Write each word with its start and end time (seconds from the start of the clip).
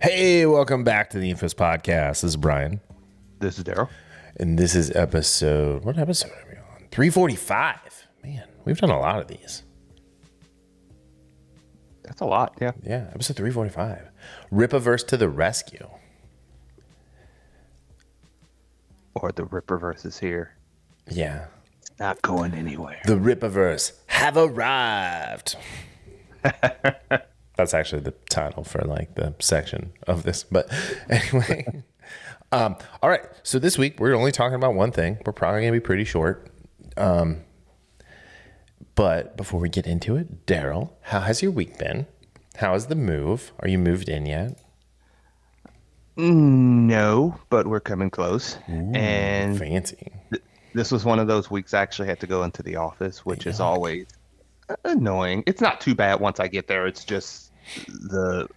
Hey, 0.00 0.46
welcome 0.46 0.84
back 0.84 1.10
to 1.10 1.18
the 1.18 1.30
Infamous 1.30 1.54
Podcast. 1.54 2.20
This 2.20 2.24
is 2.24 2.36
Brian, 2.36 2.80
This 3.40 3.58
is 3.58 3.64
Darryl. 3.64 3.88
and 4.36 4.58
this 4.58 4.74
is 4.74 4.94
episode. 4.94 5.84
What 5.84 5.98
episode 5.98 6.30
are 6.30 6.44
we 6.50 6.56
on? 6.56 6.88
Three 6.90 7.10
forty-five. 7.10 8.06
Man, 8.22 8.46
we've 8.64 8.78
done 8.78 8.90
a 8.90 8.98
lot 9.00 9.18
of 9.20 9.28
these. 9.28 9.62
That's 12.04 12.20
a 12.20 12.24
lot. 12.26 12.56
Yeah. 12.60 12.72
Yeah, 12.84 13.08
episode 13.12 13.36
three 13.36 13.50
forty-five. 13.50 14.08
Rippaverse 14.52 15.06
to 15.08 15.16
the 15.16 15.28
rescue. 15.28 15.88
Or 19.14 19.32
the 19.32 19.42
Rippaverse 19.44 20.06
is 20.06 20.18
here. 20.18 20.52
Yeah, 21.10 21.46
Not 21.98 22.22
going 22.22 22.54
anywhere. 22.54 23.00
the 23.04 23.16
Rippaverse 23.16 23.92
have 24.06 24.36
arrived. 24.36 25.56
That's 27.58 27.74
actually 27.74 28.02
the 28.02 28.14
title 28.30 28.62
for 28.62 28.82
like 28.82 29.16
the 29.16 29.34
section 29.40 29.92
of 30.06 30.22
this. 30.22 30.44
But 30.44 30.72
anyway, 31.10 31.82
um, 32.52 32.76
all 33.02 33.10
right. 33.10 33.26
So 33.42 33.58
this 33.58 33.76
week 33.76 33.98
we're 33.98 34.14
only 34.14 34.30
talking 34.30 34.54
about 34.54 34.74
one 34.74 34.92
thing. 34.92 35.18
We're 35.26 35.32
probably 35.32 35.62
gonna 35.62 35.72
be 35.72 35.80
pretty 35.80 36.04
short. 36.04 36.50
Um, 36.96 37.38
but 38.94 39.36
before 39.36 39.58
we 39.58 39.68
get 39.68 39.88
into 39.88 40.14
it, 40.16 40.46
Darryl, 40.46 40.92
how 41.02 41.18
has 41.20 41.42
your 41.42 41.50
week 41.50 41.78
been? 41.78 42.06
How 42.56 42.74
is 42.74 42.86
the 42.86 42.94
move? 42.94 43.50
Are 43.58 43.68
you 43.68 43.78
moved 43.78 44.08
in 44.08 44.24
yet? 44.24 44.56
No, 46.16 47.38
but 47.50 47.66
we're 47.66 47.80
coming 47.80 48.10
close. 48.10 48.56
and 48.68 49.58
Fancy. 49.58 50.12
th- 50.30 50.42
this 50.74 50.92
was 50.92 51.04
one 51.04 51.18
of 51.18 51.26
those 51.26 51.50
weeks 51.50 51.74
I 51.74 51.82
actually 51.82 52.08
had 52.08 52.20
to 52.20 52.26
go 52.28 52.44
into 52.44 52.62
the 52.62 52.76
office, 52.76 53.24
which 53.26 53.46
is 53.48 53.58
always 53.60 54.06
annoying. 54.84 55.42
It's 55.46 55.60
not 55.60 55.80
too 55.80 55.94
bad 55.96 56.20
once 56.20 56.38
I 56.40 56.46
get 56.48 56.66
there. 56.68 56.86
It's 56.86 57.04
just 57.04 57.47
the 57.86 58.48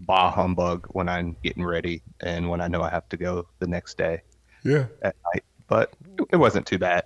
bah 0.00 0.30
humbug 0.30 0.86
when 0.92 1.08
I'm 1.08 1.36
getting 1.42 1.64
ready 1.64 2.02
and 2.20 2.48
when 2.48 2.60
I 2.60 2.68
know 2.68 2.82
I 2.82 2.90
have 2.90 3.08
to 3.10 3.16
go 3.16 3.46
the 3.58 3.66
next 3.66 3.98
day 3.98 4.22
Yeah. 4.64 4.86
at 5.02 5.16
night. 5.34 5.44
But 5.66 5.92
it 6.30 6.36
wasn't 6.36 6.66
too 6.66 6.78
bad. 6.78 7.04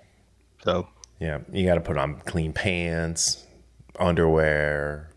So 0.63 0.87
Yeah. 1.19 1.39
You 1.51 1.65
got 1.65 1.75
to 1.75 1.81
put 1.81 1.97
on 1.97 2.21
clean 2.25 2.53
pants, 2.53 3.45
underwear, 3.99 5.09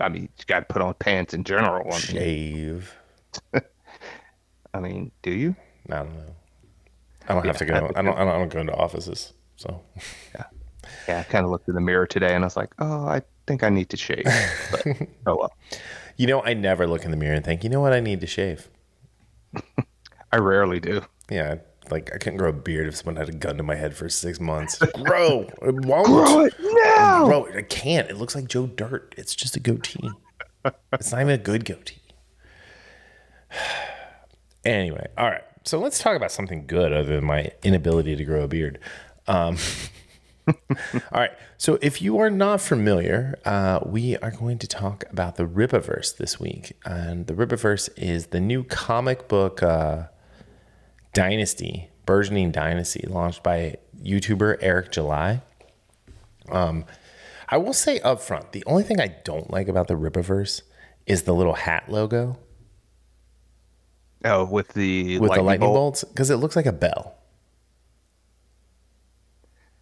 I 0.00 0.08
mean, 0.08 0.22
you 0.22 0.44
got 0.46 0.66
to 0.68 0.72
put 0.72 0.82
on 0.82 0.92
pants 0.94 1.34
in 1.34 1.44
general. 1.44 1.86
I 1.86 1.90
mean, 1.92 2.00
shave. 2.00 2.94
I 4.74 4.80
mean, 4.80 5.12
do 5.22 5.30
you? 5.30 5.54
I 5.88 5.96
don't 5.98 6.14
know. 6.14 6.34
I 7.28 7.34
don't 7.34 7.46
have 7.46 7.56
to 7.58 7.64
go. 7.64 7.74
I 7.94 8.02
don't. 8.02 8.18
I 8.18 8.24
don't 8.24 8.48
go 8.52 8.60
into 8.60 8.74
offices. 8.74 9.32
So 9.56 9.80
Yeah, 10.34 10.44
I 11.08 11.22
kind 11.24 11.44
of 11.44 11.50
looked 11.50 11.68
in 11.68 11.74
the 11.74 11.80
mirror 11.80 12.06
today 12.06 12.34
and 12.34 12.44
I 12.44 12.46
was 12.46 12.56
like, 12.56 12.72
oh, 12.78 13.06
I 13.06 13.22
think 13.46 13.62
I 13.62 13.68
need 13.68 13.90
to 13.90 13.96
shave. 13.96 14.24
But, 14.70 14.86
oh 15.26 15.36
well. 15.36 15.52
you 16.16 16.26
know, 16.26 16.42
I 16.42 16.54
never 16.54 16.86
look 16.86 17.04
in 17.04 17.10
the 17.10 17.16
mirror 17.16 17.34
and 17.34 17.44
think, 17.44 17.64
you 17.64 17.70
know 17.70 17.80
what, 17.80 17.92
I 17.92 18.00
need 18.00 18.20
to 18.20 18.26
shave. 18.26 18.68
I 20.32 20.38
rarely 20.38 20.80
do. 20.80 21.02
Yeah, 21.30 21.56
like 21.90 22.10
I 22.14 22.18
couldn't 22.18 22.38
grow 22.38 22.50
a 22.50 22.52
beard 22.52 22.88
if 22.88 22.96
someone 22.96 23.16
had 23.16 23.28
a 23.28 23.36
gun 23.36 23.56
to 23.56 23.62
my 23.62 23.74
head 23.74 23.96
for 23.96 24.08
six 24.08 24.40
months. 24.40 24.78
grow, 25.04 25.48
it 25.62 25.84
won't. 25.84 26.06
Grow 26.06 26.44
it 26.44 26.54
now! 26.58 27.26
Grow 27.26 27.44
it. 27.44 27.56
I 27.56 27.62
can't. 27.62 28.10
It 28.10 28.16
looks 28.16 28.34
like 28.34 28.48
Joe 28.48 28.66
Dirt. 28.66 29.14
It's 29.16 29.34
just 29.34 29.56
a 29.56 29.60
goatee. 29.60 30.10
it's 30.92 31.12
not 31.12 31.20
even 31.20 31.34
a 31.34 31.38
good 31.38 31.64
goatee. 31.64 32.02
anyway, 34.64 35.06
all 35.16 35.30
right. 35.30 35.44
So 35.64 35.78
let's 35.78 35.98
talk 35.98 36.16
about 36.16 36.30
something 36.30 36.66
good 36.66 36.92
other 36.92 37.16
than 37.16 37.24
my 37.24 37.50
inability 37.62 38.16
to 38.16 38.24
grow 38.24 38.42
a 38.42 38.48
beard. 38.48 38.78
Um, 39.26 39.56
all 40.46 40.54
right. 41.12 41.30
So 41.56 41.78
if 41.80 42.02
you 42.02 42.18
are 42.18 42.30
not 42.30 42.60
familiar, 42.60 43.38
uh, 43.44 43.80
we 43.84 44.16
are 44.18 44.30
going 44.30 44.58
to 44.58 44.66
talk 44.66 45.04
about 45.10 45.36
the 45.36 45.44
Rippaverse 45.44 46.16
this 46.18 46.38
week. 46.38 46.76
And 46.84 47.26
the 47.26 47.34
Rippaverse 47.34 47.88
is 47.96 48.26
the 48.28 48.40
new 48.40 48.64
comic 48.64 49.26
book 49.28 49.62
uh, 49.62 50.04
dynasty, 51.12 51.90
burgeoning 52.06 52.50
dynasty, 52.52 53.04
launched 53.08 53.42
by 53.42 53.76
YouTuber 54.02 54.58
Eric 54.60 54.92
July. 54.92 55.42
Um, 56.50 56.84
I 57.48 57.56
will 57.56 57.72
say 57.72 58.00
up 58.00 58.20
front, 58.20 58.52
the 58.52 58.62
only 58.66 58.82
thing 58.82 59.00
I 59.00 59.14
don't 59.24 59.50
like 59.50 59.68
about 59.68 59.88
the 59.88 59.94
Rippaverse 59.94 60.62
is 61.06 61.22
the 61.22 61.34
little 61.34 61.54
hat 61.54 61.84
logo 61.88 62.38
Oh, 64.26 64.44
with 64.46 64.68
the 64.72 65.18
with 65.18 65.28
lightning 65.30 65.44
the 65.44 65.46
lightning 65.50 65.68
bolt? 65.68 65.74
bolts 65.76 66.04
because 66.04 66.30
it 66.30 66.36
looks 66.36 66.56
like 66.56 66.64
a 66.64 66.72
bell. 66.72 67.14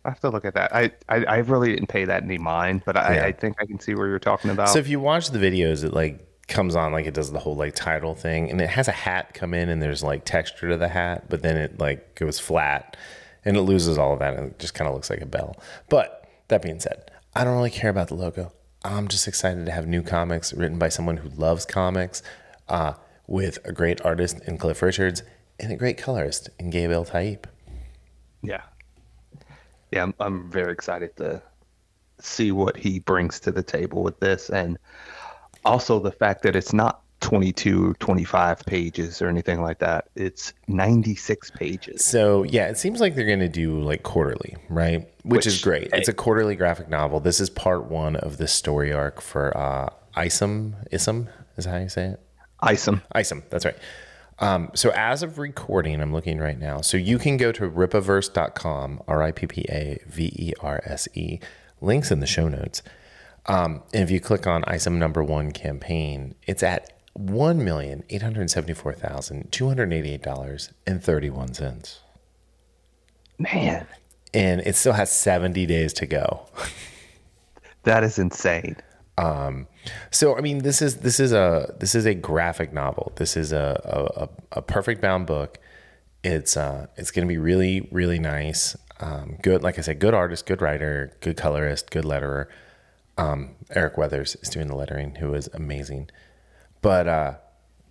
I 0.05 0.09
have 0.11 0.21
to 0.21 0.31
look 0.31 0.45
at 0.45 0.55
that. 0.55 0.75
I, 0.75 0.91
I, 1.09 1.25
I 1.25 1.37
really 1.39 1.73
didn't 1.75 1.89
pay 1.89 2.05
that 2.05 2.23
any 2.25 2.39
mind, 2.39 2.83
but 2.85 2.97
I, 2.97 3.17
Yeah. 3.17 3.25
I 3.27 3.33
think 3.33 3.57
I 3.61 3.67
can 3.67 3.79
see 3.79 3.95
where 3.95 4.09
you're 4.09 4.19
talking 4.19 4.51
about. 4.51 4.69
So 4.69 4.79
if 4.79 4.89
you 4.89 4.99
watch 5.01 5.31
the 5.31 5.39
videos, 5.39 5.85
it 5.85 5.93
like 5.93 6.27
comes 6.49 6.75
on 6.75 6.93
like 6.93 7.07
it 7.07 7.15
does 7.15 7.31
the 7.31 7.39
whole 7.39 7.55
like 7.55 7.75
title 7.75 8.15
thing, 8.15 8.51
and 8.51 8.61
it 8.61 8.69
has 8.69 8.89
a 8.89 8.93
hat 8.93 9.33
come 9.35 9.55
in, 9.55 9.69
and 9.69 9.81
there's 9.81 10.03
like 10.03 10.25
texture 10.25 10.69
to 10.69 10.77
the 10.77 10.89
hat, 10.89 11.27
but 11.29 11.43
then 11.43 11.57
it 11.57 11.79
like 11.79 12.15
goes 12.17 12.39
flat, 12.41 12.97
and 13.45 13.57
it 13.57 13.63
loses 13.63 13.97
all 13.97 14.13
of 14.13 14.19
that, 14.19 14.35
and 14.35 14.51
it 14.51 14.59
just 14.59 14.75
kind 14.75 14.89
of 14.89 14.95
looks 14.95 15.09
like 15.09 15.21
a 15.21 15.27
bell. 15.27 15.57
But 15.89 16.29
that 16.49 16.63
being 16.63 16.81
said, 16.81 17.11
I 17.35 17.45
don't 17.45 17.57
really 17.57 17.71
care 17.71 17.91
about 17.91 18.09
the 18.09 18.15
logo. 18.15 18.53
I'm 18.85 19.07
just 19.07 19.29
excited 19.29 19.65
to 19.67 19.73
have 19.73 19.87
new 19.87 20.03
comics 20.03 20.53
written 20.53 20.79
by 20.79 20.89
someone 20.89 21.19
who 21.19 21.29
loves 21.29 21.65
comics, 21.65 22.23
uh, 22.69 22.95
with 23.29 23.59
a 23.65 23.73
great 23.73 24.01
artist 24.05 24.41
in 24.47 24.59
Cliff 24.59 24.83
Richards 24.83 25.23
and 25.61 25.73
a 25.73 25.77
great 25.77 25.97
colorist 25.97 26.51
in 26.59 26.71
Gabe 26.71 26.91
Eltaeb. 26.91 27.45
yeah. 28.43 28.63
Yeah, 29.93 30.05
I'm, 30.05 30.15
I'm 30.19 30.51
very 30.51 30.73
excited 30.73 31.17
to 31.17 31.43
see 32.19 32.53
what 32.53 32.77
he 32.77 32.99
brings 32.99 33.41
to 33.41 33.53
the 33.53 33.63
table 33.63 34.03
with 34.03 34.19
this. 34.21 34.49
And 34.49 34.79
also 35.65 35.99
the 35.99 36.13
fact 36.13 36.43
that 36.43 36.57
it's 36.57 36.73
not 36.73 37.03
22 37.21 37.91
or 37.91 37.95
25 37.95 38.67
pages 38.67 39.23
or 39.23 39.29
anything 39.29 39.63
like 39.63 39.79
that. 39.79 40.09
It's 40.15 40.53
96 40.69 41.51
pages. 41.53 42.05
So 42.05 42.43
yeah, 42.43 42.67
it 42.69 42.77
seems 42.77 43.01
like 43.01 43.15
they're 43.15 43.27
going 43.27 43.39
to 43.39 43.49
do 43.49 43.81
like 43.81 44.03
quarterly, 44.03 44.57
right? 44.69 45.09
Which, 45.25 45.47
is 45.47 45.63
great. 45.63 45.93
hey. 45.93 45.99
It's 45.99 46.09
a 46.09 46.13
quarterly 46.13 46.57
graphic 46.57 46.89
novel. 46.89 47.21
This 47.21 47.41
is 47.41 47.49
part 47.49 47.85
one 47.85 48.17
of 48.17 48.37
the 48.39 48.49
story 48.49 48.93
arc 48.93 49.21
for 49.21 49.57
uh, 49.57 49.89
Isom. 50.17 50.77
Isom 50.93 51.29
is 51.57 51.65
that 51.65 51.71
how 51.71 51.79
you 51.79 51.89
say 51.89 52.07
it. 52.07 52.21
Isom. 52.61 53.03
Isom. 53.13 53.43
That's 53.51 53.65
right. 53.65 53.77
Um, 54.43 54.71
so 54.75 54.91
as 54.91 55.23
of 55.23 55.39
recording, 55.39 56.01
I'm 56.01 56.13
looking 56.13 56.39
right 56.39 56.59
now. 56.59 56.81
So 56.81 56.97
you 56.97 57.17
can 57.17 57.37
go 57.37 57.53
to 57.53 57.71
rippaverse.com, 57.71 59.03
R 59.07 59.23
I 59.23 59.31
P 59.31 59.47
P 59.47 59.65
A 59.69 60.03
V 60.07 60.25
E 60.37 60.53
R 60.61 60.83
S 60.85 61.07
E. 61.15 61.39
Links 61.81 62.11
in 62.11 62.19
the 62.19 62.27
show 62.27 62.49
notes. 62.49 62.83
Um, 63.47 63.83
and 63.95 64.03
if 64.03 64.11
you 64.11 64.21
click 64.21 64.47
on 64.47 64.63
ISOM 64.63 64.95
number 64.95 65.23
one 65.23 65.53
campaign, 65.53 66.35
it's 66.47 66.63
at 66.63 66.93
one 67.15 67.65
million 67.65 68.03
eight 68.11 68.23
hundred 68.23 68.51
seventy-four 68.51 68.95
thousand 68.95 69.53
two 69.53 69.69
hundred 69.69 69.93
eighty-eight 69.93 70.23
dollars 70.23 70.71
and 70.87 71.03
thirty-one 71.03 71.55
cents, 71.55 72.01
Man, 73.39 73.87
and 74.33 74.61
it 74.63 74.75
still 74.77 74.95
has 74.95 75.13
seventy 75.13 75.67
days 75.67 75.93
to 75.95 76.07
go. 76.07 76.47
that 77.85 78.03
is 78.03 78.19
insane. 78.19 78.77
So 80.11 80.37
I 80.37 80.41
mean, 80.41 80.59
this 80.59 80.83
is 80.83 80.99
this 80.99 81.21
is 81.21 81.33
a 81.33 81.75
this 81.79 81.95
is 81.95 82.07
a 82.07 82.15
graphic 82.15 82.73
novel. 82.73 83.13
This 83.17 83.37
is 83.37 83.53
a 83.53 84.29
a, 84.53 84.59
a, 84.59 84.63
perfect 84.63 85.01
bound 85.01 85.27
book. 85.27 85.59
It's 86.25 86.57
uh 86.57 86.87
it's 86.97 87.11
going 87.11 87.27
to 87.27 87.33
be 87.33 87.39
really 87.39 87.89
really 87.91 88.19
nice. 88.19 88.77
Um, 89.01 89.39
good, 89.43 89.63
like 89.63 89.79
I 89.79 89.83
said, 89.83 89.99
good 89.99 90.15
artist, 90.15 90.47
good 90.47 90.63
writer, 90.63 91.13
good 91.21 91.37
colorist, 91.37 91.91
good 91.91 92.05
letterer. 92.05 92.47
Um, 93.19 93.57
Eric 93.71 93.99
Weathers 93.99 94.37
is 94.37 94.49
doing 94.49 94.69
the 94.69 94.77
lettering, 94.77 95.17
who 95.17 95.35
is 95.35 95.51
amazing. 95.53 96.09
But 96.83 97.09
uh, 97.09 97.35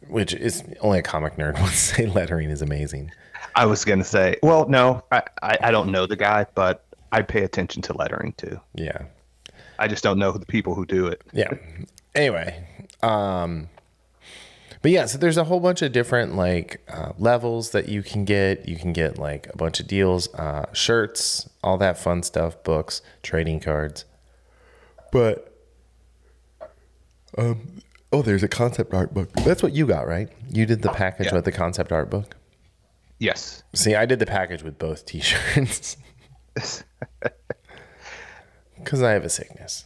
which 0.07 0.33
is 0.33 0.63
only 0.79 0.99
a 0.99 1.03
comic 1.03 1.35
nerd 1.35 1.61
would 1.61 1.73
say 1.73 2.05
lettering 2.05 2.49
is 2.49 2.61
amazing. 2.61 3.11
I 3.55 3.65
was 3.65 3.83
going 3.83 3.99
to 3.99 4.05
say, 4.05 4.37
well, 4.41 4.67
no, 4.69 5.03
I, 5.11 5.23
I, 5.41 5.57
I 5.61 5.71
don't 5.71 5.91
know 5.91 6.05
the 6.05 6.15
guy, 6.15 6.45
but 6.55 6.85
I 7.11 7.21
pay 7.21 7.43
attention 7.43 7.81
to 7.83 7.93
lettering 7.93 8.33
too. 8.37 8.59
Yeah, 8.73 9.03
I 9.81 9.87
just 9.87 10.03
don't 10.03 10.19
know 10.19 10.31
the 10.31 10.45
people 10.45 10.75
who 10.75 10.85
do 10.85 11.07
it. 11.07 11.21
yeah. 11.33 11.51
Anyway, 12.13 12.67
um, 13.01 13.69
but 14.81 14.91
yeah, 14.91 15.05
so 15.05 15.17
there's 15.17 15.37
a 15.37 15.43
whole 15.45 15.59
bunch 15.59 15.81
of 15.81 15.91
different 15.91 16.35
like 16.35 16.81
uh, 16.89 17.13
levels 17.17 17.71
that 17.71 17.87
you 17.89 18.03
can 18.03 18.25
get. 18.25 18.67
You 18.67 18.75
can 18.75 18.93
get 18.93 19.17
like 19.17 19.47
a 19.53 19.57
bunch 19.57 19.79
of 19.79 19.87
deals, 19.87 20.33
uh, 20.35 20.65
shirts, 20.73 21.49
all 21.63 21.77
that 21.77 21.97
fun 21.97 22.21
stuff, 22.23 22.63
books, 22.63 23.01
trading 23.23 23.59
cards. 23.59 24.05
But 25.11 25.53
um, 27.37 27.79
oh, 28.11 28.21
there's 28.21 28.43
a 28.43 28.47
concept 28.47 28.93
art 28.93 29.13
book. 29.13 29.31
That's 29.45 29.63
what 29.63 29.73
you 29.73 29.87
got, 29.87 30.07
right? 30.07 30.29
You 30.49 30.65
did 30.65 30.81
the 30.81 30.89
package 30.89 31.27
Yeah. 31.27 31.35
with 31.35 31.45
the 31.45 31.51
concept 31.51 31.91
art 31.91 32.09
book. 32.09 32.35
Yes. 33.19 33.63
See, 33.73 33.95
I 33.95 34.05
did 34.05 34.19
the 34.19 34.25
package 34.25 34.63
with 34.63 34.77
both 34.79 35.05
T-shirts 35.05 35.95
because 38.83 39.01
I 39.01 39.11
have 39.11 39.23
a 39.23 39.29
sickness. 39.29 39.85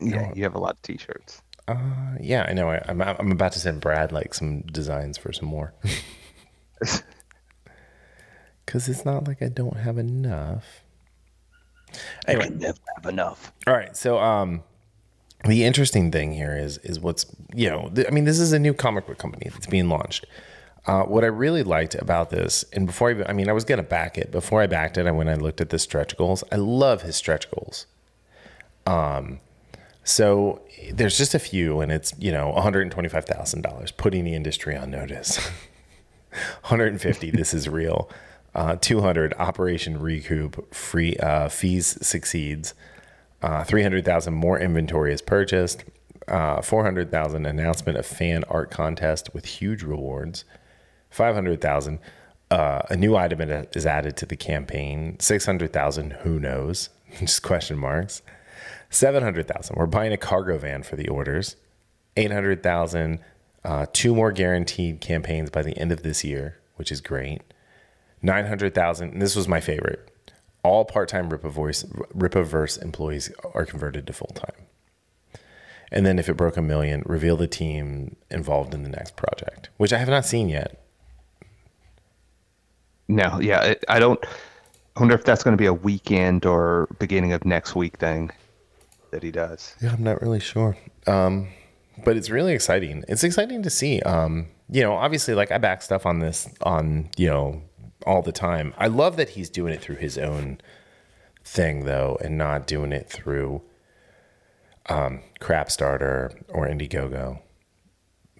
Yeah, 0.00 0.32
you 0.34 0.42
have 0.42 0.54
a 0.54 0.58
lot 0.58 0.74
of 0.74 0.82
T-shirts. 0.82 1.42
Uh, 1.68 1.76
yeah, 2.20 2.44
I 2.48 2.52
know. 2.52 2.70
I, 2.70 2.82
I'm 2.86 3.00
I'm 3.00 3.32
about 3.32 3.52
to 3.52 3.58
send 3.58 3.80
Brad 3.80 4.12
like 4.12 4.34
some 4.34 4.60
designs 4.62 5.18
for 5.18 5.32
some 5.32 5.48
more. 5.48 5.74
Because 8.64 8.88
it's 8.88 9.04
not 9.04 9.28
like 9.28 9.42
I 9.42 9.48
don't 9.48 9.76
have 9.76 9.96
enough. 9.96 10.82
Anyway, 12.26 12.50
never 12.50 12.78
have 12.96 13.06
enough. 13.06 13.52
all 13.66 13.74
right. 13.74 13.96
So, 13.96 14.18
um, 14.18 14.64
the 15.44 15.64
interesting 15.64 16.10
thing 16.10 16.32
here 16.32 16.56
is 16.56 16.78
is 16.78 16.98
what's 16.98 17.26
you 17.54 17.70
know 17.70 17.90
th- 17.94 18.08
I 18.08 18.10
mean 18.10 18.24
this 18.24 18.40
is 18.40 18.52
a 18.52 18.58
new 18.58 18.74
comic 18.74 19.06
book 19.06 19.18
company 19.18 19.48
that's 19.52 19.66
being 19.68 19.88
launched. 19.88 20.26
Uh, 20.86 21.02
what 21.02 21.24
I 21.24 21.26
really 21.26 21.64
liked 21.64 21.96
about 21.96 22.30
this, 22.30 22.64
and 22.72 22.86
before 22.86 23.10
I, 23.10 23.30
I 23.30 23.32
mean, 23.32 23.48
I 23.48 23.52
was 23.52 23.64
gonna 23.64 23.82
back 23.82 24.16
it. 24.16 24.30
Before 24.30 24.62
I 24.62 24.66
backed 24.66 24.96
it, 24.98 25.06
I 25.06 25.10
went 25.10 25.28
and 25.28 25.42
looked 25.42 25.60
at 25.60 25.70
the 25.70 25.78
stretch 25.78 26.16
goals. 26.16 26.44
I 26.52 26.56
love 26.56 27.02
his 27.02 27.16
stretch 27.16 27.50
goals. 27.50 27.86
Um, 28.86 29.40
so 30.04 30.60
there's 30.92 31.18
just 31.18 31.34
a 31.34 31.40
few, 31.40 31.80
and 31.80 31.90
it's 31.90 32.14
you 32.18 32.30
know 32.30 32.50
one 32.50 32.62
hundred 32.62 32.90
twenty 32.92 33.08
five 33.08 33.24
thousand 33.24 33.62
dollars, 33.62 33.90
putting 33.90 34.24
the 34.24 34.34
industry 34.34 34.76
on 34.76 34.90
notice. 34.90 35.38
one 36.30 36.40
hundred 36.62 37.00
fifty, 37.00 37.30
this 37.30 37.52
is 37.52 37.68
real. 37.68 38.08
Uh, 38.54 38.76
two 38.80 39.00
hundred, 39.00 39.34
Operation 39.38 39.98
Recoup, 39.98 40.72
free 40.72 41.16
uh, 41.16 41.48
fees 41.48 41.98
succeeds. 42.06 42.74
Uh, 43.42 43.62
300,000 43.64 44.32
more 44.32 44.58
inventory 44.58 45.12
is 45.12 45.20
purchased. 45.20 45.84
Uh, 46.26 46.60
400,000 46.62 47.46
announcement 47.46 47.98
of 47.98 48.06
fan 48.06 48.42
art 48.48 48.70
contest 48.70 49.32
with 49.34 49.44
huge 49.44 49.82
rewards. 49.82 50.44
500,000 51.10 51.98
uh, 52.48 52.82
a 52.88 52.96
new 52.96 53.16
item 53.16 53.40
is 53.40 53.86
added 53.86 54.16
to 54.18 54.26
the 54.26 54.36
campaign. 54.36 55.16
600,000 55.18 56.12
who 56.12 56.38
knows? 56.38 56.90
Just 57.18 57.42
question 57.42 57.78
marks. 57.78 58.22
700,000 58.90 59.76
we're 59.76 59.86
buying 59.86 60.12
a 60.12 60.16
cargo 60.16 60.56
van 60.58 60.82
for 60.82 60.96
the 60.96 61.08
orders. 61.08 61.56
800,000 62.16 63.18
uh, 63.64 63.86
two 63.92 64.14
more 64.14 64.30
guaranteed 64.30 65.00
campaigns 65.00 65.50
by 65.50 65.62
the 65.62 65.76
end 65.76 65.90
of 65.90 66.02
this 66.02 66.22
year, 66.22 66.58
which 66.76 66.92
is 66.92 67.00
great. 67.00 67.42
900,000 68.22 69.18
this 69.18 69.34
was 69.34 69.48
my 69.48 69.60
favorite 69.60 70.10
all 70.66 70.84
part-time 70.84 71.30
Rippaverse, 71.30 71.88
Rippaverse 72.12 72.82
employees 72.82 73.30
are 73.54 73.64
converted 73.64 74.06
to 74.08 74.12
full-time. 74.12 74.66
And 75.92 76.04
then 76.04 76.18
if 76.18 76.28
it 76.28 76.36
broke 76.36 76.56
a 76.56 76.62
million, 76.62 77.04
reveal 77.06 77.36
the 77.36 77.46
team 77.46 78.16
involved 78.30 78.74
in 78.74 78.82
the 78.82 78.88
next 78.88 79.14
project, 79.14 79.70
which 79.76 79.92
I 79.92 79.98
have 79.98 80.08
not 80.08 80.26
seen 80.26 80.48
yet. 80.48 80.84
No, 83.08 83.40
yeah, 83.40 83.62
it, 83.62 83.84
I 83.88 83.98
don't. 83.98 84.22
I 84.96 85.00
wonder 85.00 85.14
if 85.14 85.24
that's 85.24 85.42
going 85.42 85.56
to 85.56 85.60
be 85.60 85.66
a 85.66 85.74
weekend 85.74 86.46
or 86.46 86.88
beginning 86.98 87.32
of 87.32 87.44
next 87.44 87.74
week 87.74 87.98
thing 87.98 88.30
that 89.10 89.22
he 89.22 89.30
does. 89.30 89.74
Yeah, 89.80 89.92
I'm 89.92 90.02
not 90.02 90.20
really 90.22 90.40
sure. 90.40 90.76
Um, 91.06 91.48
but 92.04 92.16
it's 92.16 92.30
really 92.30 92.52
exciting. 92.52 93.04
It's 93.08 93.24
exciting 93.24 93.62
to 93.62 93.70
see. 93.70 94.00
Um, 94.00 94.48
you 94.68 94.82
know, 94.82 94.94
obviously, 94.94 95.34
like 95.34 95.50
I 95.50 95.58
back 95.58 95.82
stuff 95.82 96.06
on 96.06 96.18
this 96.18 96.48
on 96.62 97.10
you 97.16 97.28
know 97.28 97.62
all 98.06 98.22
the 98.22 98.32
time. 98.32 98.74
I 98.76 98.88
love 98.88 99.16
that 99.16 99.30
he's 99.30 99.50
doing 99.50 99.72
it 99.72 99.80
through 99.80 99.96
his 99.96 100.18
own 100.18 100.60
thing 101.44 101.84
though, 101.84 102.18
and 102.20 102.36
not 102.36 102.66
doing 102.66 102.92
it 102.92 103.08
through 103.08 103.62
um, 104.88 105.22
Crapstarter 105.40 106.34
or 106.48 106.66
Indiegogo. 106.66 107.40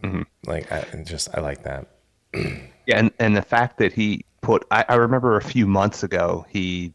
Mm-hmm. 0.03 0.23
Like, 0.47 0.71
I 0.71 0.85
just 1.05 1.29
I 1.35 1.41
like 1.41 1.63
that. 1.65 1.87
yeah, 2.35 2.99
and 2.99 3.11
and 3.19 3.37
the 3.37 3.43
fact 3.43 3.79
that 3.79 3.95
he 3.95 4.26
put, 4.47 4.65
I, 4.71 4.85
I 4.89 4.95
remember 4.95 5.37
a 5.37 5.43
few 5.43 5.67
months 5.67 6.05
ago 6.05 6.47
he 6.49 6.95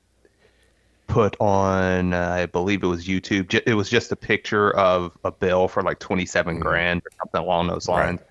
put 1.08 1.36
on, 1.42 2.14
uh, 2.14 2.30
I 2.30 2.46
believe 2.46 2.82
it 2.82 2.88
was 2.88 3.06
YouTube. 3.06 3.62
It 3.68 3.74
was 3.74 3.90
just 3.90 4.10
a 4.14 4.16
picture 4.16 4.72
of 4.72 5.18
a 5.26 5.34
bill 5.34 5.68
for 5.68 5.84
like 5.84 6.00
twenty 6.00 6.26
seven 6.26 6.56
mm-hmm. 6.56 6.64
grand 6.64 7.02
or 7.02 7.12
something 7.18 7.42
along 7.42 7.68
those 7.68 7.90
lines. 7.90 8.22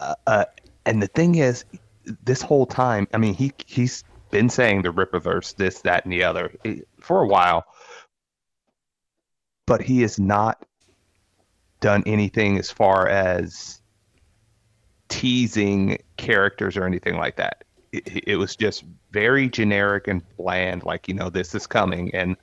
Right. 0.00 0.08
Uh, 0.08 0.14
uh, 0.26 0.44
and 0.84 1.00
the 1.00 1.06
thing 1.06 1.36
is, 1.36 1.64
this 2.24 2.42
whole 2.42 2.66
time, 2.66 3.06
I 3.14 3.18
mean, 3.18 3.34
he 3.34 3.52
he's 3.66 4.02
been 4.32 4.50
saying 4.50 4.82
the 4.82 4.92
Rippaverse, 4.92 5.54
this, 5.54 5.82
that, 5.82 6.04
and 6.04 6.12
the 6.12 6.24
other 6.24 6.52
eh, 6.64 6.80
for 6.98 7.22
a 7.22 7.26
while, 7.28 7.66
but 9.64 9.80
he 9.80 10.00
has 10.00 10.18
not 10.18 10.66
done 11.78 12.02
anything 12.04 12.58
as 12.58 12.68
far 12.68 13.08
as 13.08 13.80
teasing 15.08 15.98
characters 16.16 16.76
or 16.76 16.84
anything 16.84 17.16
like 17.16 17.36
that. 17.36 17.62
It, 17.92 18.28
it 18.28 18.36
was 18.36 18.54
just 18.56 18.84
very 19.12 19.48
generic 19.48 20.08
and 20.08 20.22
bland, 20.36 20.84
like 20.84 21.08
you 21.08 21.14
know, 21.14 21.30
this 21.30 21.54
is 21.54 21.66
coming, 21.66 22.14
and 22.14 22.36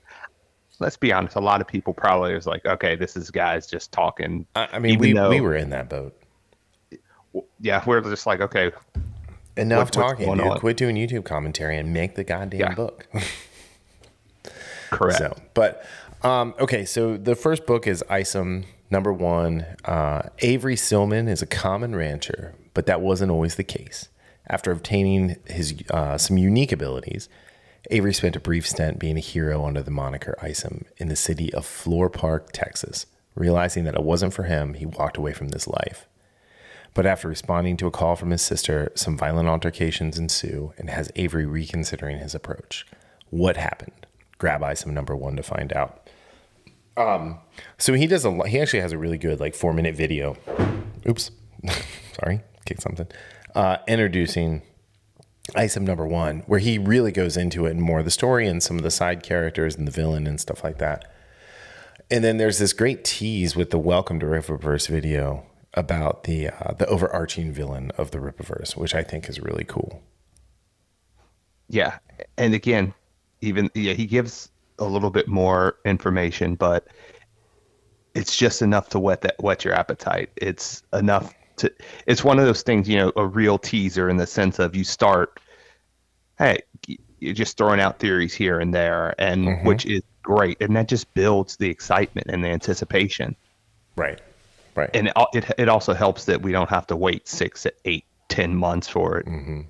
let's 0.80 0.96
be 0.96 1.12
honest, 1.12 1.36
a 1.36 1.40
lot 1.40 1.60
of 1.60 1.66
people 1.66 1.94
probably 1.94 2.34
was 2.34 2.46
like, 2.46 2.66
okay, 2.66 2.96
this 2.96 3.16
is 3.16 3.30
guys 3.30 3.66
just 3.66 3.92
talking. 3.92 4.46
I, 4.56 4.68
I 4.72 4.78
mean, 4.78 4.98
we 4.98 5.12
though, 5.12 5.30
we 5.30 5.40
were 5.40 5.56
in 5.56 5.70
that 5.70 5.88
boat. 5.88 6.20
Yeah, 7.60 7.82
we're 7.86 8.00
just 8.00 8.26
like, 8.26 8.40
okay, 8.40 8.72
Enough 9.56 9.78
what, 9.78 9.92
talking, 9.92 10.36
dude. 10.36 10.58
Quit 10.58 10.76
doing 10.76 10.96
YouTube 10.96 11.24
commentary 11.24 11.78
and 11.78 11.92
make 11.92 12.14
the 12.14 12.24
goddamn 12.24 12.60
yeah. 12.60 12.74
book. 12.74 13.06
Correct. 14.90 15.18
So, 15.18 15.36
but 15.54 15.84
um, 16.22 16.54
okay, 16.60 16.84
so 16.84 17.16
the 17.16 17.34
first 17.34 17.64
book 17.64 17.86
is 17.86 18.04
Isom 18.10 18.64
number 18.90 19.12
one. 19.12 19.64
Uh, 19.84 20.28
Avery 20.40 20.76
Silman 20.76 21.26
is 21.28 21.40
a 21.40 21.46
common 21.46 21.96
rancher, 21.96 22.54
but 22.74 22.84
that 22.86 23.00
wasn't 23.00 23.30
always 23.30 23.54
the 23.54 23.64
case. 23.64 24.08
After 24.48 24.70
obtaining 24.70 25.36
his 25.46 25.74
uh, 25.90 26.18
some 26.18 26.38
unique 26.38 26.72
abilities, 26.72 27.28
Avery 27.90 28.14
spent 28.14 28.36
a 28.36 28.40
brief 28.40 28.66
stint 28.66 28.98
being 28.98 29.16
a 29.16 29.20
hero 29.20 29.64
under 29.64 29.82
the 29.82 29.90
moniker 29.90 30.36
Isom 30.42 30.84
in 30.96 31.08
the 31.08 31.16
city 31.16 31.52
of 31.54 31.64
Floor 31.64 32.08
Park, 32.10 32.52
Texas. 32.52 33.06
Realizing 33.34 33.84
that 33.84 33.94
it 33.94 34.02
wasn't 34.02 34.34
for 34.34 34.44
him, 34.44 34.74
he 34.74 34.86
walked 34.86 35.16
away 35.16 35.32
from 35.32 35.48
this 35.48 35.68
life. 35.68 36.08
But 36.94 37.06
after 37.06 37.28
responding 37.28 37.76
to 37.76 37.86
a 37.86 37.90
call 37.90 38.16
from 38.16 38.30
his 38.30 38.40
sister, 38.40 38.90
some 38.94 39.18
violent 39.18 39.48
altercations 39.48 40.18
ensue 40.18 40.72
and 40.78 40.88
has 40.88 41.12
Avery 41.14 41.44
reconsidering 41.44 42.18
his 42.18 42.34
approach. 42.34 42.86
What 43.28 43.58
happened? 43.58 44.06
Grab 44.38 44.62
Isom 44.62 44.94
number 44.94 45.14
one 45.14 45.36
to 45.36 45.42
find 45.42 45.72
out. 45.74 46.08
Um, 46.96 47.38
so 47.76 47.92
he 47.92 48.06
does 48.06 48.24
a 48.24 48.48
he 48.48 48.58
actually 48.58 48.80
has 48.80 48.92
a 48.92 48.98
really 48.98 49.18
good 49.18 49.40
like 49.40 49.54
four 49.54 49.74
minute 49.74 49.94
video. 49.94 50.36
Oops, 51.06 51.30
sorry, 52.14 52.40
kicked 52.64 52.80
something. 52.80 53.06
Uh, 53.56 53.78
introducing 53.88 54.60
Isom 55.54 55.86
number 55.86 56.06
one, 56.06 56.40
where 56.40 56.60
he 56.60 56.76
really 56.76 57.10
goes 57.10 57.38
into 57.38 57.64
it 57.64 57.70
and 57.70 57.80
more 57.80 58.00
of 58.00 58.04
the 58.04 58.10
story 58.10 58.46
and 58.46 58.62
some 58.62 58.76
of 58.76 58.82
the 58.82 58.90
side 58.90 59.22
characters 59.22 59.76
and 59.76 59.88
the 59.88 59.92
villain 59.92 60.26
and 60.26 60.38
stuff 60.38 60.62
like 60.62 60.76
that. 60.76 61.10
And 62.10 62.22
then 62.22 62.36
there's 62.36 62.58
this 62.58 62.74
great 62.74 63.02
tease 63.02 63.56
with 63.56 63.70
the 63.70 63.78
Welcome 63.78 64.20
to 64.20 64.26
Rippaverse 64.26 64.88
video 64.88 65.46
about 65.72 66.24
the 66.24 66.50
uh, 66.50 66.74
the 66.74 66.84
overarching 66.86 67.50
villain 67.50 67.92
of 67.96 68.10
the 68.10 68.18
Rippaverse, 68.18 68.76
which 68.76 68.94
I 68.94 69.02
think 69.02 69.26
is 69.26 69.40
really 69.40 69.64
cool. 69.64 70.02
Yeah, 71.70 71.96
and 72.36 72.52
again, 72.52 72.92
even 73.40 73.70
yeah, 73.74 73.94
he 73.94 74.04
gives 74.04 74.50
a 74.78 74.84
little 74.84 75.08
bit 75.08 75.28
more 75.28 75.78
information, 75.86 76.56
but 76.56 76.88
it's 78.14 78.36
just 78.36 78.60
enough 78.60 78.90
to 78.90 78.98
whet 78.98 79.22
that 79.22 79.36
whet 79.42 79.64
your 79.64 79.72
appetite. 79.72 80.28
It's 80.36 80.82
enough 80.92 81.32
to. 81.58 81.72
It's 82.06 82.24
one 82.24 82.38
of 82.38 82.46
those 82.46 82.62
things, 82.62 82.88
you 82.88 82.96
know, 82.96 83.12
a 83.16 83.26
real 83.26 83.58
teaser 83.58 84.08
in 84.08 84.16
the 84.16 84.26
sense 84.26 84.58
of 84.58 84.74
you 84.76 84.84
start, 84.84 85.40
hey, 86.38 86.60
you're 87.18 87.34
just 87.34 87.56
throwing 87.56 87.80
out 87.80 87.98
theories 87.98 88.34
here 88.34 88.60
and 88.60 88.74
there, 88.74 89.14
and 89.18 89.46
mm-hmm. 89.46 89.66
which 89.66 89.86
is 89.86 90.02
great, 90.22 90.60
and 90.60 90.76
that 90.76 90.88
just 90.88 91.12
builds 91.14 91.56
the 91.56 91.68
excitement 91.68 92.26
and 92.30 92.44
the 92.44 92.48
anticipation. 92.48 93.36
Right. 93.96 94.20
Right. 94.74 94.90
And 94.92 95.08
it, 95.08 95.14
it, 95.32 95.44
it 95.58 95.68
also 95.68 95.94
helps 95.94 96.26
that 96.26 96.42
we 96.42 96.52
don't 96.52 96.68
have 96.68 96.86
to 96.88 96.96
wait 96.96 97.26
six, 97.26 97.66
eight, 97.86 98.04
ten 98.28 98.54
months 98.54 98.88
for 98.88 99.18
it, 99.18 99.26
mm-hmm. 99.26 99.62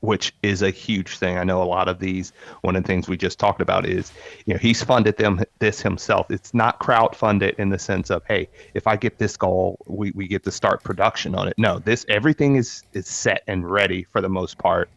Which 0.00 0.34
is 0.42 0.62
a 0.62 0.70
huge 0.70 1.18
thing. 1.18 1.38
I 1.38 1.44
know 1.44 1.62
a 1.62 1.64
lot 1.64 1.88
of 1.88 1.98
these. 1.98 2.32
One 2.60 2.76
of 2.76 2.82
the 2.82 2.86
things 2.86 3.08
we 3.08 3.16
just 3.16 3.38
talked 3.38 3.60
about 3.60 3.86
is, 3.86 4.12
you 4.44 4.54
know, 4.54 4.58
he's 4.58 4.82
funded 4.82 5.16
them 5.16 5.42
this 5.58 5.80
himself. 5.80 6.30
It's 6.30 6.52
not 6.52 6.78
crowd 6.78 7.16
funded 7.16 7.54
in 7.58 7.70
the 7.70 7.78
sense 7.78 8.10
of, 8.10 8.22
hey, 8.26 8.48
if 8.74 8.86
I 8.86 8.96
get 8.96 9.18
this 9.18 9.36
goal, 9.36 9.78
we, 9.86 10.10
we 10.12 10.28
get 10.28 10.44
to 10.44 10.50
start 10.50 10.82
production 10.82 11.34
on 11.34 11.48
it. 11.48 11.54
No, 11.58 11.78
this 11.78 12.04
everything 12.08 12.56
is 12.56 12.82
is 12.92 13.06
set 13.06 13.42
and 13.46 13.68
ready 13.68 14.04
for 14.04 14.20
the 14.20 14.28
most 14.28 14.58
part 14.58 14.90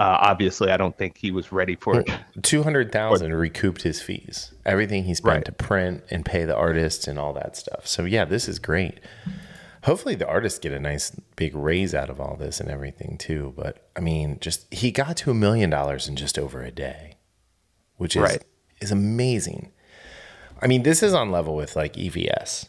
uh, 0.00 0.16
obviously, 0.18 0.70
I 0.70 0.78
don't 0.78 0.96
think 0.96 1.18
he 1.18 1.30
was 1.30 1.52
ready 1.52 1.76
for 1.76 2.00
it. 2.00 2.10
Two 2.40 2.62
hundred 2.62 2.90
thousand 2.90 3.34
recouped 3.34 3.82
his 3.82 4.00
fees, 4.00 4.54
everything 4.64 5.04
he 5.04 5.14
spent 5.14 5.34
right. 5.34 5.44
to 5.44 5.52
print 5.52 6.02
and 6.10 6.24
pay 6.24 6.46
the 6.46 6.56
artists 6.56 7.06
and 7.06 7.18
all 7.18 7.34
that 7.34 7.54
stuff. 7.54 7.86
So 7.86 8.04
yeah, 8.04 8.24
this 8.24 8.48
is 8.48 8.58
great. 8.58 8.98
Hopefully, 9.84 10.14
the 10.14 10.28
artists 10.28 10.58
get 10.58 10.72
a 10.72 10.80
nice 10.80 11.10
big 11.36 11.54
raise 11.54 11.94
out 11.94 12.10
of 12.10 12.20
all 12.20 12.36
this 12.36 12.60
and 12.60 12.70
everything 12.70 13.16
too. 13.18 13.54
But 13.56 13.88
I 13.96 14.00
mean, 14.00 14.38
just 14.40 14.72
he 14.72 14.90
got 14.90 15.16
to 15.18 15.30
a 15.30 15.34
million 15.34 15.70
dollars 15.70 16.08
in 16.08 16.16
just 16.16 16.38
over 16.38 16.62
a 16.62 16.70
day, 16.70 17.16
which 17.96 18.14
is 18.14 18.22
right. 18.22 18.44
is 18.80 18.90
amazing. 18.92 19.72
I 20.60 20.66
mean, 20.66 20.82
this 20.82 21.02
is 21.02 21.14
on 21.14 21.30
level 21.30 21.56
with 21.56 21.76
like 21.76 21.94
EVS. 21.94 22.68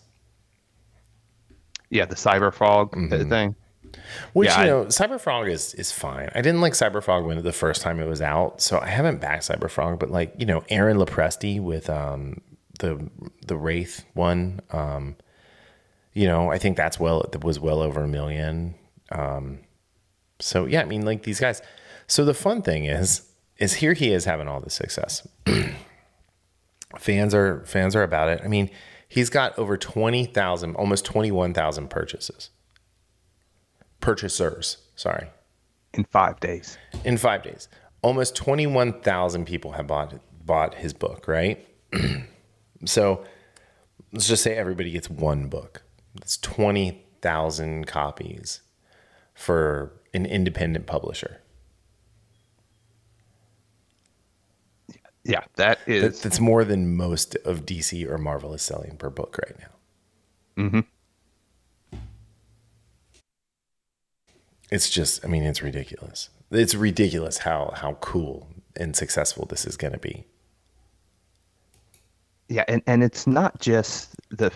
Yeah, 1.90 2.06
the 2.06 2.16
Cyberfrog 2.16 2.92
mm-hmm. 2.92 3.30
thing. 3.30 3.56
Which 4.32 4.48
yeah, 4.48 4.62
you 4.62 4.68
know, 4.68 4.82
I, 4.84 4.86
Cyberfrog 4.86 5.50
is 5.50 5.74
is 5.74 5.92
fine. 5.92 6.30
I 6.34 6.42
didn't 6.42 6.62
like 6.62 6.74
Cyberfrog 6.74 7.26
when 7.26 7.44
the 7.44 7.52
first 7.52 7.82
time 7.82 8.00
it 8.00 8.08
was 8.08 8.22
out, 8.22 8.62
so 8.62 8.80
I 8.80 8.88
haven't 8.88 9.20
backed 9.20 9.44
Cyberfrog. 9.44 10.00
But 10.00 10.10
like 10.10 10.34
you 10.38 10.46
know, 10.46 10.64
Aaron 10.70 10.98
Lopresti 10.98 11.62
with 11.62 11.90
um, 11.90 12.40
the 12.80 13.10
the 13.46 13.58
Wraith 13.58 14.06
one, 14.14 14.62
um, 14.72 15.18
you 16.14 16.28
know, 16.28 16.52
I 16.52 16.58
think 16.58 16.78
that's 16.78 17.00
well 17.00 17.26
that 17.32 17.44
was 17.44 17.60
well 17.60 17.82
over 17.82 18.04
a 18.04 18.08
million. 18.08 18.76
Um, 19.12 19.60
so 20.40 20.66
yeah, 20.66 20.82
I 20.82 20.86
mean, 20.86 21.06
like 21.06 21.24
these 21.24 21.40
guys. 21.40 21.62
So 22.08 22.26
the 22.26 22.34
fun 22.34 22.62
thing 22.62 22.86
is, 22.86 23.30
is 23.58 23.76
here 23.76 23.94
he 23.94 24.12
is 24.12 24.26
having 24.26 24.48
all 24.48 24.60
this 24.60 24.74
success. 24.74 25.28
fans 26.98 27.34
are 27.34 27.64
fans 27.66 27.96
are 27.96 28.04
about 28.04 28.30
it. 28.30 28.42
I 28.44 28.48
mean, 28.48 28.70
He's 29.12 29.30
got 29.30 29.60
over 29.60 29.76
20,000, 29.76 30.76
almost 30.76 31.04
21,000 31.04 31.90
purchases. 31.90 32.50
Purchasers, 34.00 34.78
sorry. 34.96 35.28
In 35.94 36.06
five 36.06 36.40
days. 36.40 36.78
In 37.04 37.18
five 37.18 37.44
days. 37.44 37.68
Almost 38.02 38.38
21,000 38.38 39.44
people 39.44 39.74
have 39.74 39.86
bought, 39.86 40.14
bought 40.46 40.76
his 40.76 40.94
book, 40.94 41.28
right? 41.28 41.68
so 42.86 43.26
let's 44.14 44.30
just 44.30 44.44
say 44.44 44.56
everybody 44.56 44.92
gets 44.92 45.10
one 45.10 45.50
book. 45.50 45.84
It's 46.18 46.38
20,000 46.38 47.88
copies 47.88 48.62
for 49.34 49.94
an 50.14 50.26
independent 50.26 50.86
publisher. 50.88 51.42
Yeah, 55.24 55.44
that 55.56 55.80
is. 55.86 56.22
That's 56.22 56.40
more 56.40 56.66
than 56.66 56.96
most 56.96 57.36
of 57.46 57.66
DC 57.66 58.10
or 58.10 58.18
Marvel 58.18 58.54
is 58.54 58.62
selling 58.62 58.98
per 58.98 59.10
book 59.10 59.38
right 59.38 59.56
now. 59.60 60.64
Mm-hmm. 60.64 60.80
It's 64.72 64.90
just, 64.90 65.24
I 65.24 65.28
mean, 65.28 65.44
it's 65.44 65.62
ridiculous. 65.62 66.30
It's 66.50 66.74
ridiculous 66.74 67.40
how 67.40 67.72
how 67.76 67.94
cool 68.02 68.48
and 68.76 68.96
successful 68.96 69.46
this 69.46 69.66
is 69.66 69.78
going 69.78 69.94
to 69.94 70.00
be. 70.00 70.26
Yeah, 72.50 72.66
and 72.68 72.82
and 72.88 73.04
it's 73.04 73.28
not 73.28 73.60
just 73.60 74.16
the. 74.30 74.52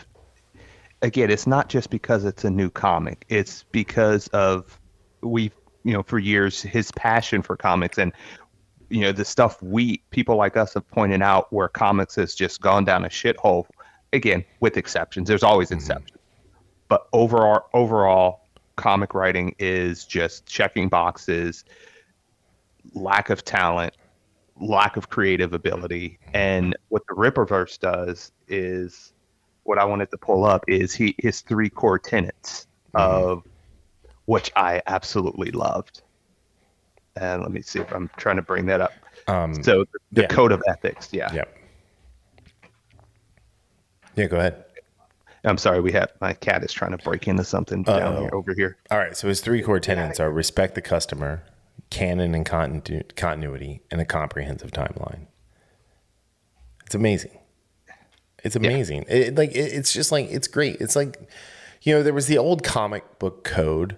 Again, 1.06 1.30
it's 1.30 1.46
not 1.46 1.70
just 1.70 1.92
because 1.92 2.26
it's 2.26 2.44
a 2.46 2.50
new 2.50 2.72
comic. 2.72 3.26
It's 3.30 3.64
because 3.72 4.28
of 4.30 4.80
we've 5.22 5.54
you 5.84 5.94
know 5.94 6.02
for 6.02 6.18
years 6.18 6.62
his 6.62 6.92
passion 6.92 7.42
for 7.44 7.56
comics 7.56 8.00
and 8.00 8.12
you 8.90 9.02
know 9.02 9.12
the 9.12 9.24
stuff 9.24 9.62
we 9.62 10.02
people 10.10 10.36
like 10.36 10.58
us 10.58 10.74
have 10.74 10.90
pointed 10.90 11.22
out 11.22 11.52
where 11.54 11.68
comics 11.68 12.16
has 12.16 12.34
just 12.34 12.60
gone 12.60 12.84
down 12.84 13.06
a 13.06 13.10
shithole 13.10 13.66
again 14.12 14.44
with 14.60 14.78
exceptions 14.78 15.28
there's 15.28 15.44
always 15.44 15.70
mm-hmm. 15.70 15.78
exceptions 15.78 16.20
but 16.88 17.08
overall 17.14 17.70
overall 17.74 18.48
comic 18.76 19.14
writing 19.14 19.56
is 19.60 20.06
just 20.06 20.46
checking 20.46 20.90
boxes 20.90 21.64
lack 22.94 23.30
of 23.30 23.46
talent 23.46 23.94
lack 24.60 24.98
of 24.98 25.10
creative 25.10 25.54
ability 25.54 26.18
and 26.34 26.76
what 26.90 27.04
the 27.08 27.14
Rippaverse 27.14 27.80
does 27.80 28.32
is 28.48 29.14
what 29.66 29.78
i 29.78 29.86
wanted 29.86 30.10
to 30.10 30.18
pull 30.18 30.46
up 30.46 30.64
is 30.68 30.94
he 30.94 31.16
his 31.20 31.42
three 31.42 31.70
core 31.70 32.00
tenets 32.00 32.68
mm-hmm. 32.96 33.26
of 33.28 33.44
which 34.26 34.52
i 34.56 34.82
absolutely 34.88 35.52
loved 35.52 36.02
and 37.16 37.42
let 37.42 37.52
me 37.52 37.62
see 37.62 37.80
if 37.80 37.92
I'm 37.94 38.10
trying 38.18 38.36
to 38.36 38.42
bring 38.42 38.66
that 38.68 38.82
up. 38.82 38.94
Um, 39.28 39.64
so 39.64 39.86
the, 39.86 40.00
the 40.12 40.22
yeah. 40.22 40.28
code 40.28 40.52
of 40.52 40.62
ethics, 40.68 41.10
yeah. 41.12 41.34
Yeah. 41.34 41.46
Yeah, 44.16 44.28
go 44.28 44.38
ahead. 44.38 44.64
I'm 45.44 45.58
sorry, 45.58 45.80
we 45.80 45.92
have 45.92 46.12
my 46.22 46.34
cat 46.34 46.64
is 46.64 46.74
trying 46.74 46.92
to 46.92 46.98
break 46.98 47.28
into 47.28 47.44
something 47.44 47.88
Uh-oh. 47.88 48.00
down 48.00 48.22
here 48.22 48.30
over 48.34 48.54
here. 48.54 48.78
All 48.90 48.98
right, 48.98 49.16
so 49.16 49.28
his 49.28 49.42
three 49.42 49.62
core 49.62 49.80
tenets 49.80 50.20
are 50.20 50.32
respect 50.32 50.74
the 50.74 50.82
customer, 50.82 51.44
canon 51.92 52.34
and 52.34 52.46
continu- 52.46 53.16
continuity, 53.16 53.82
and 53.92 54.02
a 54.02 54.06
comprehensive 54.06 54.72
timeline. 54.72 55.28
It's 56.86 56.96
amazing. 56.96 57.38
It's 58.46 58.56
amazing. 58.56 59.06
Yeah. 59.10 59.16
It, 59.16 59.36
like 59.36 59.52
it, 59.52 59.74
it's 59.74 59.92
just 59.92 60.12
like 60.12 60.30
it's 60.30 60.48
great. 60.48 60.80
It's 60.80 60.96
like 60.96 61.20
you 61.82 61.94
know 61.94 62.04
there 62.04 62.14
was 62.14 62.28
the 62.28 62.38
old 62.38 62.64
comic 62.64 63.20
book 63.20 63.44
code 63.44 63.98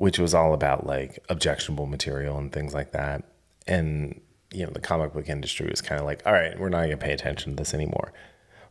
which 0.00 0.18
was 0.18 0.32
all 0.32 0.54
about 0.54 0.86
like 0.86 1.18
objectionable 1.28 1.84
material 1.84 2.38
and 2.38 2.50
things 2.50 2.72
like 2.72 2.92
that. 2.92 3.22
And, 3.66 4.18
you 4.50 4.64
know, 4.64 4.72
the 4.72 4.80
comic 4.80 5.12
book 5.12 5.28
industry 5.28 5.68
was 5.70 5.82
kind 5.82 6.00
of 6.00 6.06
like, 6.06 6.22
all 6.24 6.32
right, 6.32 6.58
we're 6.58 6.70
not 6.70 6.78
going 6.78 6.90
to 6.92 6.96
pay 6.96 7.12
attention 7.12 7.52
to 7.52 7.56
this 7.56 7.74
anymore. 7.74 8.14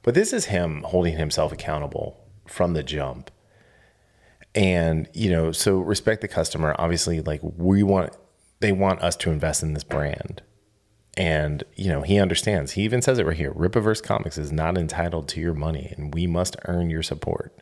But 0.01 0.15
this 0.15 0.33
is 0.33 0.45
him 0.45 0.81
holding 0.87 1.15
himself 1.17 1.51
accountable 1.51 2.19
from 2.47 2.73
the 2.73 2.81
jump. 2.81 3.29
And, 4.55 5.07
you 5.13 5.29
know, 5.29 5.51
so 5.51 5.77
respect 5.77 6.21
the 6.21 6.27
customer. 6.27 6.75
Obviously, 6.79 7.21
like 7.21 7.41
we 7.43 7.83
want, 7.83 8.17
they 8.59 8.71
want 8.71 9.03
us 9.03 9.15
to 9.17 9.29
invest 9.29 9.61
in 9.61 9.75
this 9.75 9.83
brand. 9.83 10.41
And, 11.17 11.63
you 11.75 11.89
know, 11.89 12.01
he 12.01 12.19
understands. 12.19 12.73
He 12.73 12.83
even 12.83 13.01
says 13.01 13.19
it 13.19 13.25
right 13.25 13.35
here 13.35 13.51
Rippaverse 13.51 14.03
Comics 14.03 14.37
is 14.37 14.51
not 14.51 14.77
entitled 14.77 15.27
to 15.29 15.41
your 15.41 15.53
money, 15.53 15.93
and 15.97 16.13
we 16.13 16.27
must 16.27 16.55
earn 16.65 16.89
your 16.89 17.03
support. 17.03 17.53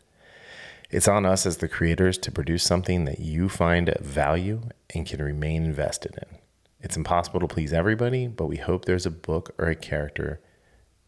It's 0.90 1.08
on 1.08 1.26
us 1.26 1.44
as 1.44 1.58
the 1.58 1.68
creators 1.68 2.16
to 2.18 2.32
produce 2.32 2.64
something 2.64 3.04
that 3.04 3.18
you 3.18 3.48
find 3.48 3.94
value 4.00 4.62
and 4.94 5.06
can 5.06 5.22
remain 5.22 5.64
invested 5.64 6.16
in. 6.16 6.38
It's 6.80 6.96
impossible 6.96 7.40
to 7.40 7.48
please 7.48 7.72
everybody, 7.72 8.26
but 8.26 8.46
we 8.46 8.56
hope 8.56 8.84
there's 8.84 9.06
a 9.06 9.10
book 9.10 9.54
or 9.58 9.68
a 9.68 9.74
character 9.74 10.40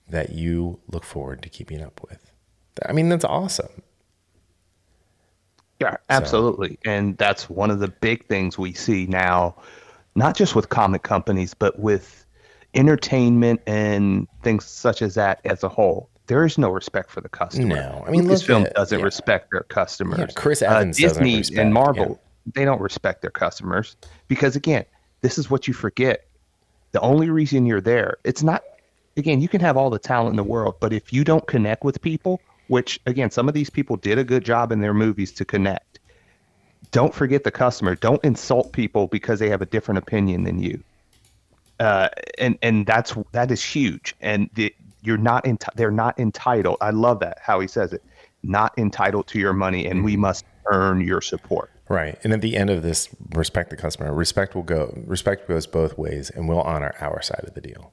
that 0.09 0.31
you 0.31 0.81
look 0.89 1.05
forward 1.05 1.43
to 1.43 1.49
keeping 1.49 1.81
up 1.81 2.01
with. 2.09 2.31
I 2.85 2.93
mean, 2.93 3.09
that's 3.09 3.25
awesome. 3.25 3.83
Yeah, 5.81 5.97
absolutely. 6.11 6.79
So. 6.85 6.91
And 6.91 7.17
that's 7.17 7.49
one 7.49 7.71
of 7.71 7.79
the 7.79 7.89
big 7.89 8.27
things 8.27 8.59
we 8.59 8.75
see 8.75 9.07
now, 9.07 9.57
not 10.15 10.37
just 10.37 10.55
with 10.55 10.69
comic 10.69 11.03
companies, 11.03 11.55
but 11.55 11.79
with 11.79 12.20
entertainment 12.75 13.61
and 13.67 14.29
things 14.43 14.65
such 14.65 15.03
as 15.03 15.15
that 15.15 15.41
as 15.45 15.63
a 15.65 15.69
whole 15.69 16.09
there 16.31 16.45
is 16.45 16.59
no 16.59 16.71
respect 16.71 17.11
for 17.11 17.21
the 17.21 17.29
customer. 17.29 17.75
No, 17.75 18.05
I 18.07 18.13
mean, 18.13 18.23
Lucasfilm 18.23 18.65
at, 18.67 18.75
doesn't 18.75 19.01
yeah. 19.01 19.05
respect 19.05 19.51
their 19.51 19.65
customers. 19.65 20.21
Yeah, 20.21 20.27
Chris 20.37 20.63
Evans 20.63 20.97
uh, 20.97 21.09
Disney 21.09 21.39
respect, 21.39 21.59
and 21.59 21.75
Marvel, 21.75 22.07
yeah. 22.47 22.53
they 22.55 22.65
don't 22.65 22.81
respect 22.81 23.21
their 23.21 23.33
customers 23.33 23.97
because 24.29 24.55
again, 24.55 24.85
this 25.23 25.39
is 25.39 25.51
what 25.51 25.67
you 25.67 25.75
forget. 25.75 26.29
The 26.93 27.01
only 27.01 27.31
reason 27.31 27.67
you're 27.67 27.81
there, 27.81 28.19
it's 28.23 28.45
not. 28.45 28.63
Again, 29.17 29.41
you 29.41 29.49
can 29.49 29.61
have 29.61 29.77
all 29.77 29.91
the 29.91 29.99
talent 29.99 30.31
in 30.31 30.37
the 30.37 30.45
world, 30.45 30.77
but 30.79 30.93
if 30.93 31.13
you 31.13 31.25
don't 31.25 31.45
connect 31.49 31.83
with 31.83 32.01
people, 32.01 32.41
which 32.69 33.01
again, 33.07 33.33
some 33.33 33.49
of 33.49 33.55
these 33.55 33.69
people 33.69 33.97
did 33.97 34.17
a 34.17 34.23
good 34.23 34.45
job 34.45 34.71
in 34.71 34.81
their 34.81 34.95
movies 34.95 35.33
to 35.33 35.45
connect. 35.45 35.99
Don't 36.93 37.13
forget 37.13 37.43
the 37.43 37.51
customer. 37.51 37.97
Don't 37.97 38.23
insult 38.25 38.73
people 38.73 39.09
because 39.09 39.41
they 39.41 39.49
have 39.49 39.63
a 39.63 39.67
different 39.67 39.99
opinion 39.99 40.45
than 40.45 40.63
you. 40.63 40.81
Uh, 41.81 42.11
and 42.39 42.59
and 42.63 42.87
that's 42.87 43.15
that 43.33 43.51
is 43.51 43.65
huge. 43.65 44.15
And 44.21 44.51
the 44.55 44.75
you're 45.03 45.17
not 45.17 45.47
in, 45.47 45.59
they're 45.77 45.91
not 45.91 46.19
entitled. 46.19 46.77
I 46.81 46.91
love 46.91 47.21
that 47.21 47.39
how 47.41 47.59
he 47.59 47.67
says 47.67 47.93
it. 47.93 48.05
Not 48.43 48.77
entitled 48.79 49.27
to 49.29 49.39
your 49.39 49.53
money, 49.53 49.87
and 49.87 50.05
we 50.05 50.13
mm-hmm. 50.13 50.23
must 50.23 50.45
earn 50.67 51.01
your 51.01 51.21
support. 51.21 51.71
Right. 51.89 52.19
And 52.23 52.33
at 52.33 52.41
the 52.41 52.57
end 52.57 52.71
of 52.71 52.83
this, 52.83 53.09
respect 53.35 53.71
the 53.71 53.77
customer. 53.77 54.15
Respect 54.15 54.55
will 54.55 54.63
go. 54.63 54.95
Respect 55.07 55.49
goes 55.49 55.67
both 55.67 55.99
ways, 55.99 56.31
and 56.31 56.49
we'll 56.49 56.61
honor 56.61 56.95
our 57.01 57.21
side 57.23 57.45
of 57.45 57.55
the 57.55 57.61
deal. 57.61 57.93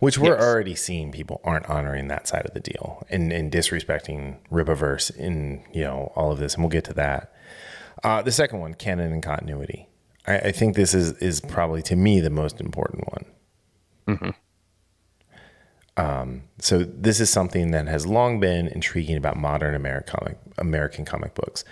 Which 0.00 0.18
we're 0.18 0.34
yes. 0.34 0.42
already 0.42 0.74
seeing 0.74 1.10
people 1.12 1.40
aren't 1.42 1.70
honoring 1.70 2.08
that 2.08 2.28
side 2.28 2.44
of 2.44 2.52
the 2.52 2.60
deal 2.60 3.06
and, 3.08 3.32
and 3.32 3.50
disrespecting 3.50 4.36
Rippaverse 4.52 5.16
in 5.16 5.64
you 5.72 5.82
know 5.84 6.12
all 6.14 6.32
of 6.32 6.38
this, 6.38 6.54
and 6.54 6.62
we'll 6.62 6.70
get 6.70 6.84
to 6.84 6.94
that. 6.94 7.32
Uh, 8.04 8.20
the 8.20 8.32
second 8.32 8.60
one, 8.60 8.74
canon 8.74 9.12
and 9.12 9.22
continuity. 9.22 9.88
I, 10.26 10.38
I, 10.38 10.52
think 10.52 10.76
this 10.76 10.94
is 10.94 11.12
is 11.14 11.40
probably 11.40 11.82
to 11.82 11.96
me 11.96 12.20
the 12.20 12.30
most 12.30 12.60
important 12.60 13.04
one. 13.12 13.24
Mm-hmm. 14.08 14.30
Um, 15.96 16.42
so 16.58 16.84
this 16.84 17.20
is 17.20 17.30
something 17.30 17.70
that 17.70 17.86
has 17.88 18.06
long 18.06 18.38
been 18.38 18.68
intriguing 18.68 19.16
about 19.16 19.36
modern 19.36 19.74
American 19.74 20.18
comic, 20.18 20.38
American 20.58 21.04
comic 21.04 21.34
books, 21.34 21.64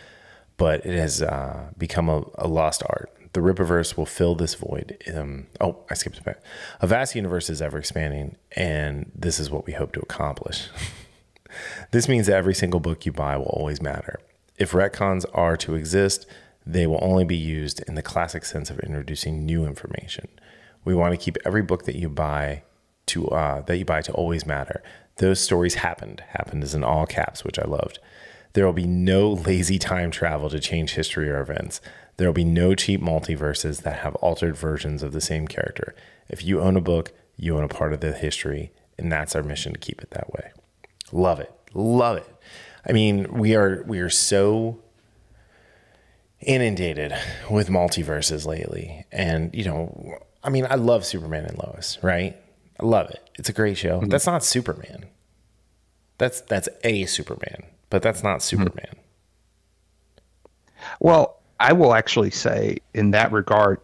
but 0.56 0.84
it 0.86 0.98
has 0.98 1.20
uh, 1.20 1.70
become 1.76 2.08
a, 2.08 2.24
a, 2.36 2.48
lost 2.48 2.82
art. 2.88 3.10
The 3.34 3.40
Rippaverse 3.40 3.96
will 3.96 4.06
fill 4.06 4.34
this 4.34 4.54
void. 4.54 4.96
Um, 5.14 5.48
oh, 5.60 5.84
I 5.90 5.94
skipped 5.94 6.18
a 6.18 6.22
bit. 6.22 6.42
A 6.80 6.86
vast 6.86 7.14
universe 7.14 7.50
is 7.50 7.60
ever 7.60 7.76
expanding, 7.76 8.36
and 8.52 9.10
this 9.14 9.38
is 9.38 9.50
what 9.50 9.66
we 9.66 9.74
hope 9.74 9.92
to 9.92 10.00
accomplish. 10.00 10.68
this 11.90 12.08
means 12.08 12.26
that 12.28 12.36
every 12.36 12.54
single 12.54 12.80
book 12.80 13.04
you 13.04 13.12
buy 13.12 13.36
will 13.36 13.46
always 13.46 13.82
matter. 13.82 14.20
If 14.56 14.70
retcons 14.70 15.26
are 15.34 15.56
to 15.58 15.74
exist, 15.74 16.26
they 16.66 16.86
will 16.86 17.00
only 17.02 17.24
be 17.24 17.36
used 17.36 17.80
in 17.82 17.94
the 17.94 18.02
classic 18.02 18.44
sense 18.44 18.70
of 18.70 18.80
introducing 18.80 19.44
new 19.44 19.66
information. 19.66 20.28
We 20.84 20.94
want 20.94 21.12
to 21.12 21.22
keep 21.22 21.36
every 21.44 21.62
book 21.62 21.84
that 21.84 21.96
you 21.96 22.08
buy 22.08 22.62
to 23.06 23.28
uh, 23.28 23.60
that 23.62 23.76
you 23.76 23.84
buy 23.84 24.00
to 24.02 24.12
always 24.12 24.46
matter. 24.46 24.82
Those 25.16 25.40
stories 25.40 25.74
happened. 25.76 26.22
Happened 26.28 26.64
is 26.64 26.74
in 26.74 26.84
all 26.84 27.06
caps, 27.06 27.44
which 27.44 27.58
I 27.58 27.64
loved. 27.66 27.98
There 28.54 28.64
will 28.64 28.72
be 28.72 28.86
no 28.86 29.32
lazy 29.32 29.78
time 29.78 30.10
travel 30.10 30.48
to 30.50 30.60
change 30.60 30.94
history 30.94 31.28
or 31.28 31.40
events. 31.40 31.80
There 32.16 32.28
will 32.28 32.34
be 32.34 32.44
no 32.44 32.74
cheap 32.74 33.00
multiverses 33.00 33.82
that 33.82 34.00
have 34.00 34.14
altered 34.16 34.56
versions 34.56 35.02
of 35.02 35.12
the 35.12 35.20
same 35.20 35.48
character. 35.48 35.94
If 36.28 36.44
you 36.44 36.60
own 36.60 36.76
a 36.76 36.80
book, 36.80 37.12
you 37.36 37.56
own 37.56 37.64
a 37.64 37.68
part 37.68 37.92
of 37.92 38.00
the 38.00 38.12
history, 38.12 38.72
and 38.96 39.10
that's 39.10 39.34
our 39.34 39.42
mission 39.42 39.72
to 39.72 39.78
keep 39.78 40.00
it 40.00 40.10
that 40.10 40.32
way. 40.32 40.52
Love 41.12 41.40
it. 41.40 41.52
Love 41.74 42.16
it. 42.18 42.28
I 42.86 42.92
mean, 42.92 43.32
we 43.32 43.54
are 43.54 43.82
we 43.86 43.98
are 43.98 44.10
so 44.10 44.83
inundated 46.46 47.14
with 47.50 47.68
multiverses 47.68 48.46
lately. 48.46 49.04
And, 49.12 49.54
you 49.54 49.64
know, 49.64 50.18
I 50.42 50.50
mean, 50.50 50.66
I 50.68 50.74
love 50.74 51.04
Superman 51.04 51.44
and 51.44 51.58
Lois, 51.58 51.98
right? 52.02 52.36
I 52.78 52.84
love 52.84 53.10
it. 53.10 53.28
It's 53.38 53.48
a 53.48 53.52
great 53.52 53.76
show. 53.76 54.00
Mm-hmm. 54.00 54.08
That's 54.08 54.26
not 54.26 54.44
Superman. 54.44 55.06
That's 56.18 56.42
that's 56.42 56.68
a 56.84 57.06
Superman, 57.06 57.64
but 57.90 58.02
that's 58.02 58.22
not 58.22 58.38
mm-hmm. 58.38 58.62
Superman. 58.62 58.94
Well, 61.00 61.40
I 61.58 61.72
will 61.72 61.94
actually 61.94 62.30
say 62.30 62.78
in 62.92 63.12
that 63.12 63.32
regard, 63.32 63.80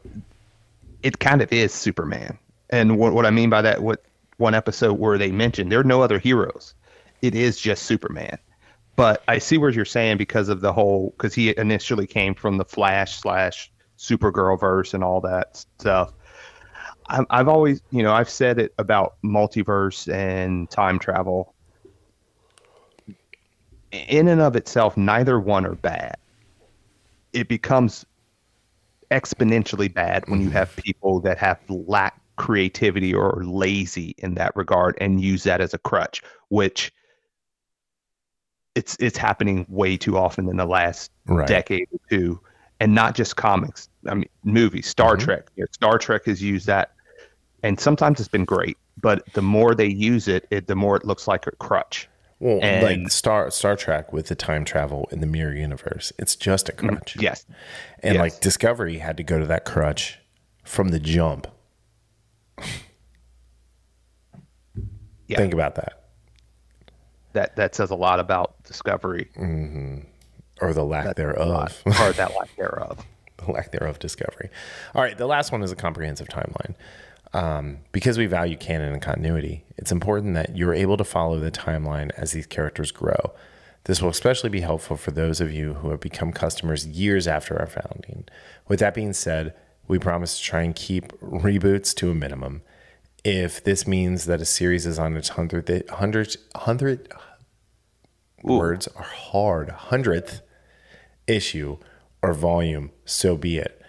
it 1.03 1.19
kind 1.19 1.43
of 1.43 1.53
is 1.53 1.73
Superman. 1.73 2.39
And 2.69 2.99
what, 2.99 3.15
what 3.15 3.27
I 3.27 3.31
mean 3.31 3.51
by 3.51 3.63
that, 3.63 3.83
what 3.83 4.05
one 4.37 4.55
episode 4.55 4.95
where 4.95 5.19
they 5.19 5.31
mentioned 5.31 5.71
there 5.71 5.81
are 5.81 5.85
no 5.85 6.03
other 6.03 6.19
heroes. 6.19 6.75
it 7.23 7.35
is 7.35 7.61
just 7.61 7.85
Superman. 7.85 8.39
But 9.01 9.23
I 9.29 9.39
see 9.39 9.57
what 9.57 9.73
you're 9.73 9.87
saying 9.87 10.19
because 10.19 10.51
of 10.51 10.61
the 10.61 10.75
whole 10.75 11.15
because 11.17 11.33
he 11.33 11.57
initially 11.57 12.07
came 12.07 12.35
from 12.35 12.59
the 12.59 12.67
Flash 12.67 13.19
slash 13.19 13.73
Supergirl 13.97 14.61
verse 14.61 14.93
and 14.93 15.03
all 15.03 15.23
that 15.23 15.57
stuff. 15.79 16.13
i 17.09 17.25
I've 17.31 17.49
always, 17.49 17.81
you 17.91 18.03
know, 18.03 18.13
I've 18.13 18.29
said 18.29 18.59
it 18.59 18.75
about 18.77 19.15
multiverse 19.25 20.13
and 20.13 20.69
time 20.69 20.99
travel. 20.99 21.55
In 23.91 24.29
and 24.29 24.43
of 24.43 24.55
itself, 24.55 24.99
neither 24.99 25.41
one 25.41 25.65
are 25.65 25.77
bad. 25.77 26.17
It 27.33 27.49
becomes 27.49 28.05
exponentially 29.11 29.91
bad 29.95 30.29
when 30.29 30.41
you 30.41 30.49
mm-hmm. 30.49 30.57
have 30.59 30.77
people 30.77 31.21
that 31.21 31.39
have 31.39 31.59
lack 31.71 32.21
creativity 32.37 33.15
or 33.15 33.45
lazy 33.47 34.15
in 34.19 34.35
that 34.35 34.55
regard 34.57 34.99
and 35.01 35.23
use 35.23 35.45
that 35.45 35.63
as 35.63 35.73
a 35.73 35.79
crutch, 35.79 36.23
which 36.51 36.93
it's 38.81 38.97
it's 38.99 39.19
happening 39.19 39.67
way 39.69 39.99
too 39.99 40.17
often 40.17 40.49
in 40.49 40.57
the 40.57 40.65
last 40.65 41.11
right. 41.27 41.47
decade 41.47 41.87
or 41.93 42.01
two, 42.09 42.41
and 42.81 42.95
not 42.95 43.15
just 43.15 43.37
comics. 43.37 43.91
I 44.09 44.15
mean, 44.15 44.29
movies. 44.43 44.87
Star 44.87 45.17
mm-hmm. 45.17 45.25
Trek. 45.25 45.51
You 45.57 45.65
know, 45.65 45.69
Star 45.71 45.99
Trek 45.99 46.25
has 46.25 46.43
used 46.43 46.67
that, 46.67 46.95
and 47.63 47.79
sometimes 47.79 48.21
it's 48.21 48.29
been 48.29 48.47
great. 48.47 48.79
But 48.99 49.31
the 49.35 49.43
more 49.43 49.75
they 49.75 49.87
use 49.87 50.29
it, 50.29 50.47
it 50.51 50.67
the 50.67 50.75
more 50.75 50.97
it 50.97 51.05
looks 51.05 51.29
like 51.29 51.47
a 51.47 51.51
crutch. 51.53 52.09
Well, 52.39 52.59
and, 52.63 53.05
like 53.05 53.13
Star 53.13 53.51
Star 53.51 53.77
Trek 53.77 54.15
with 54.15 54.29
the 54.29 54.35
time 54.35 54.65
travel 54.65 55.07
in 55.13 55.21
the 55.21 55.27
mirror 55.27 55.55
universe, 55.55 56.11
it's 56.19 56.35
just 56.35 56.71
a 56.71 56.73
mm-hmm. 56.73 56.89
crutch. 56.89 57.19
Yes, 57.21 57.45
and 58.03 58.15
yes. 58.15 58.21
like 58.21 58.41
Discovery 58.41 58.97
had 58.97 59.19
to 59.19 59.23
go 59.23 59.39
to 59.39 59.47
that 59.47 59.67
crutch 59.67 60.19
from 60.65 60.89
the 60.89 61.01
jump. 61.01 61.47
yeah. 65.27 65.37
Think 65.37 65.53
about 65.53 65.75
that 65.75 66.00
that 67.33 67.57
that 67.57 67.75
says 67.75 67.91
a 67.91 67.95
lot 67.95 68.21
about 68.21 68.63
discovery. 68.65 69.29
Mm-hmm. 69.37 70.01
or 70.61 70.73
the 70.73 70.85
lack 70.85 71.05
that, 71.05 71.17
thereof. 71.17 71.83
or 71.87 72.13
that 72.13 72.37
lack 72.39 72.55
thereof. 72.57 73.05
The 73.47 73.53
lack 73.53 73.73
thereof 73.73 73.99
discovery. 73.99 74.51
All 74.95 75.01
right 75.03 75.17
the 75.17 75.27
last 75.27 75.51
one 75.51 75.63
is 75.63 75.73
a 75.73 75.77
comprehensive 75.77 76.29
timeline. 76.29 76.75
Um, 77.33 77.79
because 77.91 78.19
we 78.19 78.27
value 78.27 78.57
canon 78.57 78.93
and 78.93 79.01
continuity 79.01 79.65
it's 79.79 79.91
important 79.93 80.35
that 80.35 80.57
you're 80.57 80.75
able 80.75 80.99
to 80.99 81.05
follow 81.05 81.39
the 81.39 81.51
timeline 81.51 82.11
as 82.19 82.33
these 82.33 82.47
characters 82.47 82.91
grow. 82.91 83.33
This 83.85 84.03
will 84.03 84.11
especially 84.11 84.51
be 84.51 84.61
helpful 84.61 84.99
for 84.99 85.11
those 85.11 85.41
of 85.41 85.51
you 85.51 85.75
who 85.75 85.89
have 85.89 86.01
become 86.01 86.33
customers 86.33 86.87
years 86.87 87.27
after 87.27 87.59
our 87.59 87.67
founding. 87.67 88.25
With 88.69 88.81
that 88.81 88.95
being 88.95 89.15
said 89.15 89.55
we 89.89 89.99
promise 89.99 90.37
to 90.39 90.45
try 90.45 90.61
and 90.63 90.75
keep 90.77 91.13
reboots 91.21 91.95
to 91.95 92.11
a 92.11 92.15
minimum 92.15 92.61
if 93.25 93.63
this 93.63 93.87
means 93.87 94.25
that 94.27 94.41
a 94.41 94.45
series 94.45 94.87
is 94.87 94.99
on 94.99 95.17
its 95.17 95.31
hundredth, 95.31 95.89
hundred, 95.91 96.37
hundred 96.55 97.13
words 98.43 98.89
are 98.89 99.03
hard, 99.03 99.69
hundredth 99.71 100.43
issue 101.27 101.77
or 102.23 102.33
volume, 102.33 102.91
so 103.05 103.37
be 103.37 103.59
it. 103.59 103.81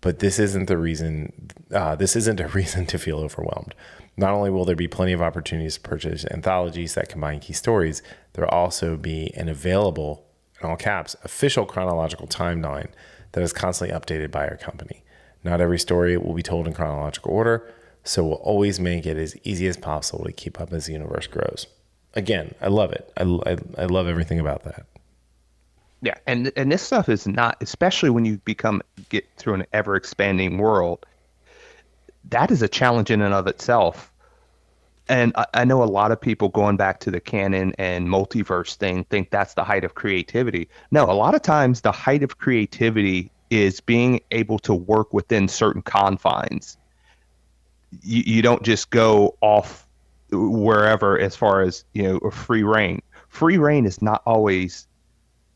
But 0.00 0.20
this 0.20 0.38
isn't 0.38 0.66
the 0.66 0.78
reason. 0.78 1.50
Uh, 1.72 1.96
this 1.96 2.16
isn't 2.16 2.40
a 2.40 2.48
reason 2.60 2.86
to 2.86 2.98
feel 2.98 3.18
overwhelmed. 3.18 3.74
Not 4.16 4.32
only 4.32 4.50
will 4.50 4.64
there 4.64 4.76
be 4.76 4.88
plenty 4.88 5.12
of 5.12 5.22
opportunities 5.22 5.74
to 5.74 5.80
purchase 5.80 6.24
anthologies 6.30 6.94
that 6.94 7.08
combine 7.08 7.40
key 7.40 7.52
stories, 7.52 8.02
there 8.32 8.44
will 8.44 8.50
also 8.50 8.96
be 8.96 9.32
an 9.36 9.48
available, 9.48 10.24
in 10.60 10.68
all 10.68 10.76
caps, 10.76 11.14
official 11.22 11.66
chronological 11.66 12.26
timeline 12.26 12.88
that 13.32 13.42
is 13.42 13.52
constantly 13.52 13.96
updated 13.96 14.30
by 14.30 14.48
our 14.48 14.56
company. 14.56 15.04
Not 15.44 15.60
every 15.60 15.78
story 15.78 16.16
will 16.16 16.34
be 16.34 16.42
told 16.42 16.66
in 16.66 16.74
chronological 16.74 17.32
order 17.32 17.72
so 18.08 18.24
we'll 18.24 18.34
always 18.36 18.80
make 18.80 19.04
it 19.04 19.18
as 19.18 19.36
easy 19.44 19.66
as 19.66 19.76
possible 19.76 20.24
to 20.24 20.32
keep 20.32 20.60
up 20.60 20.72
as 20.72 20.86
the 20.86 20.92
universe 20.92 21.26
grows. 21.26 21.66
Again, 22.14 22.54
I 22.60 22.68
love 22.68 22.90
it. 22.92 23.12
I, 23.18 23.22
I, 23.22 23.58
I 23.76 23.84
love 23.84 24.08
everything 24.08 24.40
about 24.40 24.64
that. 24.64 24.86
Yeah, 26.00 26.14
and 26.26 26.52
and 26.56 26.72
this 26.72 26.80
stuff 26.80 27.08
is 27.08 27.26
not, 27.26 27.56
especially 27.60 28.08
when 28.08 28.24
you 28.24 28.38
become 28.38 28.82
get 29.08 29.26
through 29.36 29.54
an 29.54 29.66
ever 29.72 29.96
expanding 29.96 30.56
world. 30.56 31.04
That 32.30 32.50
is 32.50 32.62
a 32.62 32.68
challenge 32.68 33.10
in 33.10 33.20
and 33.20 33.34
of 33.34 33.46
itself. 33.46 34.12
And 35.08 35.32
I, 35.36 35.46
I 35.54 35.64
know 35.64 35.82
a 35.82 35.84
lot 35.84 36.12
of 36.12 36.20
people 36.20 36.48
going 36.50 36.76
back 36.76 37.00
to 37.00 37.10
the 37.10 37.20
canon 37.20 37.74
and 37.78 38.08
multiverse 38.08 38.76
thing 38.76 39.04
think 39.04 39.30
that's 39.30 39.54
the 39.54 39.64
height 39.64 39.84
of 39.84 39.96
creativity. 39.96 40.68
No, 40.90 41.04
a 41.04 41.12
lot 41.12 41.34
of 41.34 41.42
times 41.42 41.80
the 41.80 41.92
height 41.92 42.22
of 42.22 42.38
creativity 42.38 43.30
is 43.50 43.80
being 43.80 44.20
able 44.30 44.58
to 44.60 44.74
work 44.74 45.12
within 45.12 45.48
certain 45.48 45.82
confines 45.82 46.76
you, 48.02 48.22
you 48.26 48.42
don't 48.42 48.62
just 48.62 48.90
go 48.90 49.36
off 49.40 49.86
wherever 50.30 51.18
as 51.18 51.34
far 51.34 51.62
as 51.62 51.84
you 51.94 52.02
know 52.02 52.30
free 52.30 52.62
reign. 52.62 53.00
Free 53.28 53.58
reign 53.58 53.86
is 53.86 54.02
not 54.02 54.22
always 54.26 54.86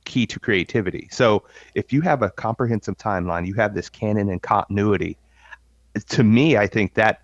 key 0.05 0.27
to 0.27 0.41
creativity. 0.41 1.09
So 1.11 1.45
if 1.75 1.93
you 1.93 2.01
have 2.03 2.23
a 2.23 2.31
comprehensive 2.31 2.97
timeline 2.97 3.47
you 3.47 3.55
have 3.55 3.75
this 3.75 3.89
canon 3.89 4.29
and 4.29 4.43
continuity 4.43 5.17
to 6.09 6.25
me 6.25 6.57
i 6.57 6.67
think 6.67 6.95
that 6.95 7.21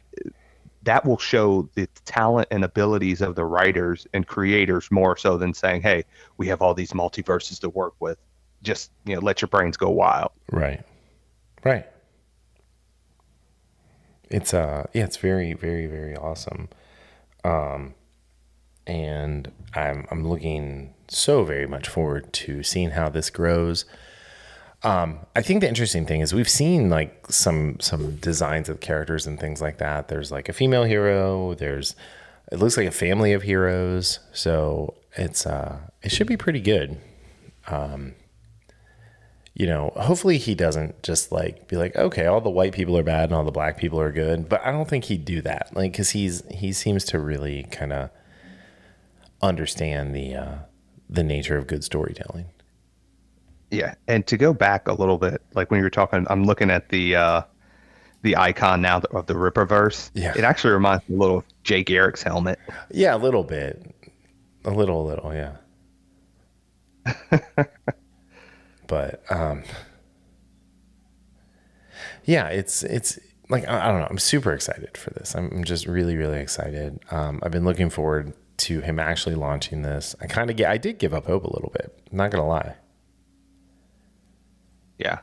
that 0.82 1.04
will 1.04 1.18
show 1.18 1.68
the 1.74 1.88
talent 2.04 2.48
and 2.50 2.64
abilities 2.64 3.20
of 3.20 3.34
the 3.34 3.44
writers 3.44 4.06
and 4.12 4.26
creators 4.26 4.90
more 4.90 5.16
so 5.16 5.36
than 5.36 5.54
saying 5.54 5.82
hey 5.82 6.04
we 6.36 6.46
have 6.46 6.62
all 6.62 6.74
these 6.74 6.92
multiverses 6.92 7.58
to 7.60 7.68
work 7.68 7.94
with. 8.00 8.18
Just 8.62 8.90
you 9.04 9.14
know 9.14 9.20
let 9.20 9.40
your 9.40 9.48
brains 9.48 9.76
go 9.76 9.88
wild. 9.90 10.32
Right. 10.50 10.82
Right 11.64 11.86
it's 14.30 14.52
uh 14.54 14.86
yeah 14.94 15.04
it's 15.04 15.16
very 15.16 15.52
very 15.52 15.86
very 15.86 16.16
awesome. 16.16 16.68
Um 17.44 17.94
and 18.86 19.52
i'm 19.74 20.06
i'm 20.10 20.26
looking 20.26 20.94
so 21.08 21.44
very 21.44 21.66
much 21.66 21.88
forward 21.88 22.32
to 22.32 22.62
seeing 22.62 22.90
how 22.90 23.08
this 23.08 23.30
grows. 23.30 23.84
Um 24.82 25.20
i 25.36 25.42
think 25.42 25.60
the 25.60 25.68
interesting 25.68 26.06
thing 26.06 26.20
is 26.20 26.32
we've 26.34 26.48
seen 26.48 26.88
like 26.90 27.26
some 27.28 27.78
some 27.80 28.16
designs 28.16 28.68
of 28.68 28.80
characters 28.80 29.26
and 29.26 29.38
things 29.38 29.60
like 29.60 29.78
that. 29.78 30.08
There's 30.08 30.30
like 30.30 30.48
a 30.48 30.52
female 30.52 30.84
hero. 30.84 31.54
There's 31.54 31.94
it 32.50 32.58
looks 32.58 32.76
like 32.76 32.86
a 32.86 32.90
family 32.92 33.32
of 33.34 33.42
heroes. 33.42 34.20
So 34.32 34.94
it's 35.16 35.46
uh 35.46 35.80
it 36.02 36.10
should 36.12 36.26
be 36.26 36.36
pretty 36.36 36.60
good. 36.60 36.98
Um 37.66 38.14
you 39.58 39.66
know, 39.66 39.92
hopefully 39.96 40.38
he 40.38 40.54
doesn't 40.54 41.02
just 41.02 41.32
like 41.32 41.66
be 41.66 41.76
like, 41.76 41.96
okay, 41.96 42.26
all 42.26 42.40
the 42.40 42.48
white 42.48 42.72
people 42.72 42.96
are 42.96 43.02
bad 43.02 43.24
and 43.24 43.34
all 43.34 43.44
the 43.44 43.50
black 43.50 43.76
people 43.76 44.00
are 44.00 44.12
good. 44.12 44.48
But 44.48 44.64
I 44.64 44.70
don't 44.70 44.88
think 44.88 45.04
he'd 45.06 45.24
do 45.24 45.42
that, 45.42 45.70
like, 45.74 45.92
because 45.92 46.10
he's 46.10 46.44
he 46.48 46.72
seems 46.72 47.04
to 47.06 47.18
really 47.18 47.64
kind 47.64 47.92
of 47.92 48.10
understand 49.42 50.14
the 50.14 50.36
uh, 50.36 50.54
the 51.10 51.24
nature 51.24 51.58
of 51.58 51.66
good 51.66 51.82
storytelling. 51.82 52.46
Yeah, 53.72 53.96
and 54.06 54.24
to 54.28 54.36
go 54.36 54.54
back 54.54 54.86
a 54.86 54.92
little 54.92 55.18
bit, 55.18 55.42
like 55.54 55.72
when 55.72 55.78
you 55.78 55.84
were 55.84 55.90
talking, 55.90 56.24
I'm 56.30 56.44
looking 56.44 56.70
at 56.70 56.88
the 56.90 57.16
uh, 57.16 57.42
the 58.22 58.36
icon 58.36 58.80
now 58.80 59.02
of 59.10 59.26
the 59.26 59.34
Rippaverse. 59.34 60.12
Yeah, 60.14 60.34
it 60.36 60.44
actually 60.44 60.74
reminds 60.74 61.08
me 61.08 61.16
a 61.16 61.18
little 61.18 61.38
of 61.38 61.44
Jay 61.64 61.82
Garrick's 61.82 62.22
helmet. 62.22 62.60
Yeah, 62.92 63.16
a 63.16 63.18
little 63.18 63.42
bit, 63.42 63.92
a 64.64 64.70
little, 64.70 65.02
a 65.02 65.06
little, 65.08 65.34
yeah. 65.34 65.56
but 68.88 69.22
um, 69.30 69.62
yeah, 72.24 72.48
it's 72.48 72.82
it's 72.82 73.20
like 73.48 73.68
I, 73.68 73.88
I, 73.88 73.92
don't 73.92 74.00
know. 74.00 74.08
I'm 74.10 74.18
super 74.18 74.52
excited 74.52 74.98
for 74.98 75.10
this. 75.10 75.36
I'm 75.36 75.62
just 75.62 75.86
really 75.86 76.16
really 76.16 76.40
excited. 76.40 76.98
Um, 77.12 77.38
I've 77.44 77.52
been 77.52 77.64
looking 77.64 77.90
forward 77.90 78.32
to 78.58 78.80
him 78.80 78.98
actually 78.98 79.36
launching 79.36 79.82
this. 79.82 80.16
I 80.20 80.26
kind 80.26 80.50
of 80.50 80.56
get. 80.56 80.68
I 80.68 80.78
did 80.78 80.98
give 80.98 81.14
up 81.14 81.26
hope 81.26 81.44
a 81.44 81.52
little 81.52 81.70
bit. 81.70 81.96
I'm 82.10 82.16
not 82.16 82.32
gonna 82.32 82.48
lie. 82.48 82.74
Yeah, 84.98 85.20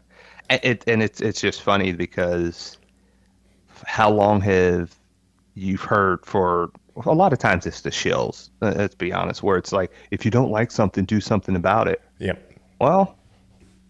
and 0.49 0.61
it 0.63 0.83
and 0.87 1.03
it's 1.03 1.19
it's 1.19 1.41
just 1.41 1.61
funny 1.61 1.91
because 1.91 2.77
how 3.85 4.09
long 4.09 4.39
have 4.41 4.95
you've 5.55 5.81
heard 5.81 6.25
for 6.25 6.71
a 7.05 7.13
lot 7.13 7.33
of 7.33 7.39
times 7.39 7.65
it's 7.65 7.81
the 7.81 7.89
shills. 7.89 8.49
Let's 8.61 8.95
be 8.95 9.11
honest, 9.11 9.43
where 9.43 9.57
it's 9.57 9.71
like 9.71 9.91
if 10.11 10.23
you 10.23 10.31
don't 10.31 10.51
like 10.51 10.71
something, 10.71 11.03
do 11.03 11.19
something 11.19 11.55
about 11.55 11.87
it. 11.87 12.01
Yep. 12.19 12.53
Well, 12.79 13.17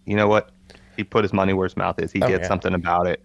you 0.06 0.16
know 0.16 0.28
what? 0.28 0.50
He 0.96 1.04
put 1.04 1.24
his 1.24 1.32
money 1.32 1.52
where 1.52 1.66
his 1.66 1.76
mouth 1.76 2.00
is. 2.00 2.10
He 2.10 2.22
oh, 2.22 2.28
did 2.28 2.40
yeah. 2.40 2.48
something 2.48 2.72
about 2.72 3.06
it. 3.06 3.22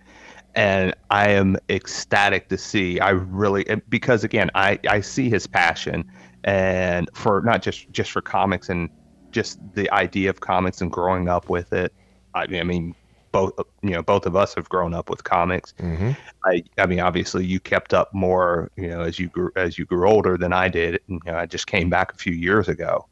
And 0.53 0.93
I 1.09 1.29
am 1.29 1.55
ecstatic 1.69 2.49
to 2.49 2.57
see. 2.57 2.99
I 2.99 3.11
really 3.11 3.63
because 3.87 4.25
again, 4.25 4.51
I 4.53 4.79
I 4.89 4.99
see 4.99 5.29
his 5.29 5.47
passion 5.47 6.11
and 6.43 7.09
for 7.13 7.41
not 7.41 7.61
just 7.61 7.89
just 7.91 8.11
for 8.11 8.21
comics 8.21 8.67
and 8.67 8.89
just 9.31 9.59
the 9.75 9.89
idea 9.91 10.29
of 10.29 10.41
comics 10.41 10.81
and 10.81 10.91
growing 10.91 11.29
up 11.29 11.49
with 11.49 11.71
it. 11.71 11.93
I, 12.33 12.43
I 12.51 12.63
mean, 12.63 12.95
both 13.31 13.53
you 13.81 13.91
know 13.91 14.01
both 14.01 14.25
of 14.25 14.35
us 14.35 14.53
have 14.55 14.67
grown 14.67 14.93
up 14.93 15.09
with 15.09 15.23
comics. 15.23 15.73
Mm-hmm. 15.79 16.11
I 16.43 16.63
I 16.77 16.85
mean, 16.85 16.99
obviously 16.99 17.45
you 17.45 17.61
kept 17.61 17.93
up 17.93 18.13
more 18.13 18.71
you 18.75 18.89
know 18.89 19.01
as 19.01 19.19
you 19.19 19.29
grew 19.29 19.51
as 19.55 19.77
you 19.77 19.85
grew 19.85 20.07
older 20.07 20.37
than 20.37 20.51
I 20.51 20.67
did. 20.67 20.99
And, 21.07 21.21
you 21.25 21.31
know, 21.31 21.37
I 21.37 21.45
just 21.45 21.67
came 21.67 21.89
back 21.89 22.13
a 22.13 22.17
few 22.17 22.33
years 22.33 22.67
ago, 22.67 23.07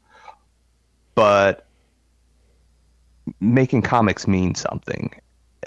but 1.14 1.66
making 3.38 3.82
comics 3.82 4.26
mean 4.26 4.54
something 4.54 5.12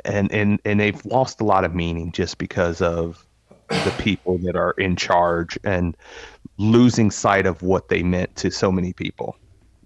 and 0.06 0.32
and 0.32 0.60
and 0.66 0.80
they've 0.80 1.06
lost 1.06 1.42
a 1.42 1.44
lot 1.44 1.64
of 1.64 1.76
meaning 1.76 2.12
just 2.12 2.38
because 2.38 2.82
of 2.82 3.26
the 3.70 3.94
people 4.00 4.38
that 4.40 4.56
are 4.56 4.72
in 4.72 4.96
charge 4.96 5.58
and 5.64 5.96
losing 6.58 7.10
sight 7.10 7.46
of 7.46 7.62
what 7.62 7.90
they 7.90 8.04
meant 8.04 8.36
to 8.36 8.52
so 8.52 8.72
many 8.72 8.94
people. 8.94 9.36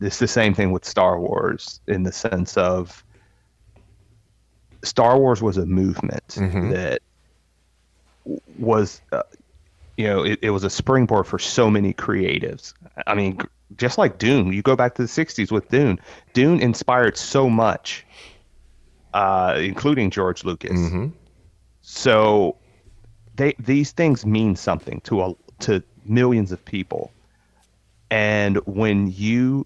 It's 0.02 0.20
the 0.20 0.28
same 0.28 0.54
thing 0.54 0.72
with 0.72 0.86
Star 0.86 1.20
Wars 1.20 1.80
in 1.88 2.04
the 2.04 2.12
sense 2.12 2.58
of 2.58 3.04
Star 4.84 5.18
Wars 5.18 5.42
was 5.42 5.58
a 5.58 5.66
movement 5.66 6.28
Mm-hmm. 6.30 6.72
that 6.72 7.02
was, 8.58 9.02
uh, 9.12 9.24
you 9.96 10.06
know, 10.06 10.24
it, 10.24 10.40
it 10.42 10.50
was 10.50 10.64
a 10.64 10.70
springboard 10.70 11.26
for 11.26 11.40
so 11.40 11.70
many 11.70 11.94
creatives. 11.94 12.74
I 13.08 13.16
mean, 13.16 13.40
just 13.76 13.98
like 13.98 14.18
Dune, 14.18 14.54
you 14.54 14.62
go 14.62 14.76
back 14.76 14.96
to 14.96 15.02
the 15.02 15.08
60s 15.08 15.52
with 15.52 15.68
Dune. 15.70 16.00
Dune 16.34 16.60
inspired 16.60 17.18
so 17.18 17.50
much, 17.50 18.06
uh, 19.14 19.56
including 19.58 20.10
George 20.10 20.44
Lucas. 20.44 20.80
Mm-hmm. 20.80 21.08
So 21.82 22.58
they 23.36 23.56
these 23.60 23.92
things 23.92 24.26
mean 24.26 24.56
something 24.56 25.02
to 25.02 25.22
a, 25.22 25.34
to 25.60 25.84
millions 26.06 26.52
of 26.52 26.64
people. 26.64 27.12
And 28.10 28.58
when 28.66 29.12
you 29.12 29.66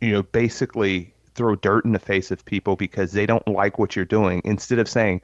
you 0.00 0.12
know 0.12 0.22
basically 0.22 1.12
throw 1.34 1.56
dirt 1.56 1.84
in 1.84 1.92
the 1.92 1.98
face 1.98 2.30
of 2.30 2.44
people 2.44 2.76
because 2.76 3.12
they 3.12 3.26
don't 3.26 3.46
like 3.48 3.78
what 3.78 3.96
you're 3.96 4.04
doing 4.04 4.40
instead 4.44 4.78
of 4.78 4.88
saying 4.88 5.20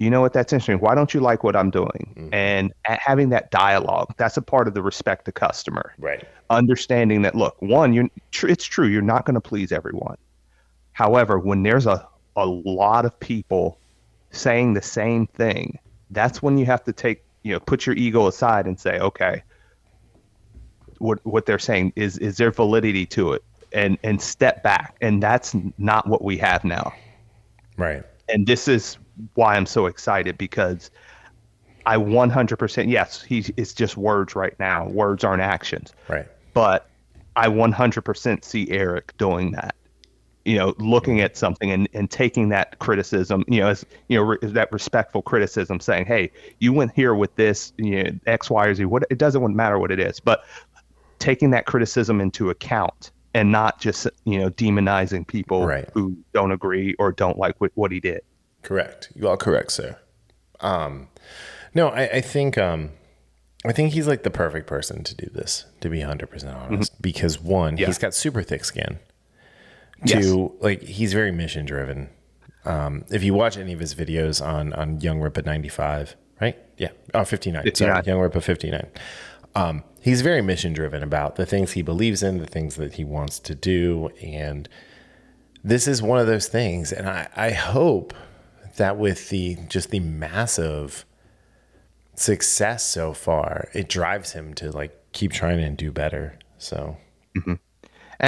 you 0.00 0.10
know 0.10 0.20
what? 0.22 0.32
That's 0.32 0.52
interesting. 0.52 0.78
Why 0.78 0.94
don't 0.96 1.14
you 1.14 1.20
like 1.20 1.44
what 1.44 1.54
i'm 1.54 1.70
doing? 1.70 2.14
Mm-hmm. 2.16 2.34
And 2.34 2.72
a- 2.88 2.98
having 3.00 3.28
that 3.28 3.50
dialogue 3.50 4.14
that's 4.16 4.36
a 4.36 4.42
part 4.42 4.66
of 4.66 4.74
the 4.74 4.82
respect 4.82 5.26
the 5.26 5.32
customer. 5.32 5.92
Right. 5.98 6.26
understanding 6.48 7.22
that 7.22 7.34
look 7.36 7.54
one 7.60 7.92
you 7.92 8.10
tr- 8.32 8.48
it's 8.48 8.64
true 8.64 8.86
you're 8.88 9.02
not 9.02 9.24
going 9.26 9.34
to 9.34 9.40
please 9.40 9.70
everyone. 9.70 10.16
However 10.92 11.38
when 11.38 11.62
there's 11.62 11.86
a, 11.86 12.08
a 12.36 12.46
lot 12.46 13.04
of 13.04 13.18
people 13.20 13.78
saying 14.32 14.74
the 14.74 14.82
same 14.82 15.26
thing 15.26 15.78
that's 16.10 16.42
when 16.42 16.58
you 16.58 16.66
have 16.66 16.82
to 16.84 16.92
take 16.92 17.22
you 17.42 17.52
know 17.52 17.60
put 17.60 17.86
your 17.86 17.94
ego 17.96 18.26
aside 18.26 18.66
and 18.66 18.80
say 18.80 18.98
okay 18.98 19.42
what 20.98 21.18
what 21.24 21.46
they're 21.46 21.58
saying 21.58 21.92
is 21.96 22.18
is 22.18 22.36
there 22.36 22.50
validity 22.50 23.06
to 23.06 23.32
it? 23.32 23.42
And 23.72 23.98
and 24.02 24.20
step 24.20 24.62
back. 24.62 24.96
And 25.00 25.22
that's 25.22 25.54
not 25.78 26.06
what 26.08 26.22
we 26.22 26.36
have 26.38 26.64
now. 26.64 26.92
Right. 27.76 28.02
and 28.28 28.46
this 28.46 28.68
is 28.68 28.98
why 29.34 29.56
I'm 29.56 29.66
so 29.66 29.86
excited 29.86 30.38
because 30.38 30.90
I 31.86 31.96
100% 31.96 32.90
yes 32.90 33.22
he's 33.22 33.50
it's 33.56 33.72
just 33.72 33.96
words 33.96 34.34
right 34.36 34.58
now 34.60 34.88
words 34.88 35.24
aren't 35.24 35.42
actions 35.42 35.92
Right. 36.08 36.26
but 36.54 36.88
I 37.36 37.46
100% 37.48 38.44
see 38.44 38.68
Eric 38.70 39.16
doing 39.16 39.52
that. 39.52 39.74
You 40.44 40.56
know, 40.56 40.74
looking 40.78 41.20
at 41.20 41.36
something 41.36 41.70
and, 41.70 41.88
and 41.94 42.10
taking 42.10 42.48
that 42.48 42.78
criticism, 42.80 43.44
you 43.46 43.60
know, 43.60 43.68
as 43.68 43.84
you 44.08 44.16
know, 44.18 44.22
re- 44.24 44.38
that 44.42 44.72
respectful 44.72 45.20
criticism, 45.22 45.80
saying, 45.80 46.06
"Hey, 46.06 46.32
you 46.60 46.72
went 46.72 46.92
here 46.92 47.14
with 47.14 47.34
this, 47.36 47.72
you 47.76 48.02
know, 48.02 48.10
X, 48.26 48.48
Y, 48.50 48.66
or 48.66 48.74
Z. 48.74 48.84
What 48.86 49.04
it 49.10 49.18
doesn't 49.18 49.54
matter 49.54 49.78
what 49.78 49.90
it 49.90 50.00
is, 50.00 50.18
but 50.18 50.42
taking 51.18 51.50
that 51.50 51.66
criticism 51.66 52.20
into 52.22 52.48
account 52.48 53.12
and 53.34 53.52
not 53.52 53.80
just 53.80 54.08
you 54.24 54.38
know 54.40 54.48
demonizing 54.50 55.26
people 55.26 55.66
Right. 55.66 55.88
who 55.92 56.16
don't 56.32 56.52
agree 56.52 56.94
or 56.98 57.12
don't 57.12 57.38
like 57.38 57.60
what, 57.60 57.70
what 57.74 57.92
he 57.92 58.00
did. 58.00 58.22
Correct. 58.62 59.10
You 59.14 59.28
are 59.28 59.36
correct, 59.36 59.72
sir. 59.72 59.98
Um, 60.60 61.08
no, 61.74 61.88
I, 61.88 62.02
I 62.08 62.20
think 62.20 62.58
um, 62.58 62.90
I 63.64 63.72
think 63.72 63.92
he's 63.92 64.06
like 64.06 64.22
the 64.22 64.30
perfect 64.30 64.66
person 64.66 65.02
to 65.04 65.14
do 65.14 65.26
this. 65.32 65.64
To 65.80 65.88
be 65.88 66.00
hundred 66.00 66.30
percent 66.30 66.56
honest, 66.56 67.00
because 67.00 67.40
one, 67.40 67.76
Yeah. 67.76 67.86
he's 67.86 67.98
got 67.98 68.14
super 68.14 68.42
thick 68.42 68.64
skin. 68.64 68.98
Yes. 70.04 70.24
Two, 70.24 70.54
like 70.60 70.82
he's 70.82 71.12
very 71.12 71.30
mission 71.32 71.64
driven. 71.66 72.10
Um, 72.64 73.04
if 73.10 73.22
you 73.22 73.32
watch 73.34 73.56
any 73.56 73.72
of 73.72 73.80
his 73.80 73.94
videos 73.94 74.44
on 74.44 74.72
on 74.74 75.00
Young 75.00 75.20
Rippa 75.20 75.44
ninety 75.44 75.68
five, 75.68 76.16
right? 76.40 76.58
Yeah, 76.76 76.90
oh 77.14 77.24
59. 77.24 77.62
Sorry, 77.74 77.92
59. 77.94 78.04
Young 78.06 78.18
Rippa 78.30 78.42
fifty 78.42 78.70
nine. 78.70 78.88
Um, 79.54 79.82
he's 80.00 80.20
very 80.22 80.42
mission 80.42 80.72
driven 80.72 81.02
about 81.02 81.36
the 81.36 81.44
things 81.46 81.72
he 81.72 81.82
believes 81.82 82.22
in, 82.22 82.38
the 82.38 82.46
things 82.46 82.76
that 82.76 82.94
he 82.94 83.04
wants 83.04 83.38
to 83.40 83.54
do, 83.54 84.08
and 84.22 84.68
this 85.64 85.88
is 85.88 86.00
one 86.02 86.18
of 86.18 86.26
those 86.26 86.48
things. 86.48 86.92
And 86.92 87.08
I, 87.08 87.28
I 87.36 87.50
hope 87.50 88.14
that 88.80 88.96
with 88.96 89.28
the 89.28 89.56
just 89.68 89.90
the 89.90 90.00
massive 90.00 91.06
success 92.14 92.82
so 92.82 93.12
far, 93.14 93.68
it 93.72 93.88
drives 93.88 94.32
him 94.32 94.52
to 94.54 94.70
like 94.72 94.96
keep 95.12 95.32
trying 95.32 95.60
and 95.60 95.76
do 95.76 95.92
better. 95.92 96.38
So. 96.58 96.96
And, 97.36 97.58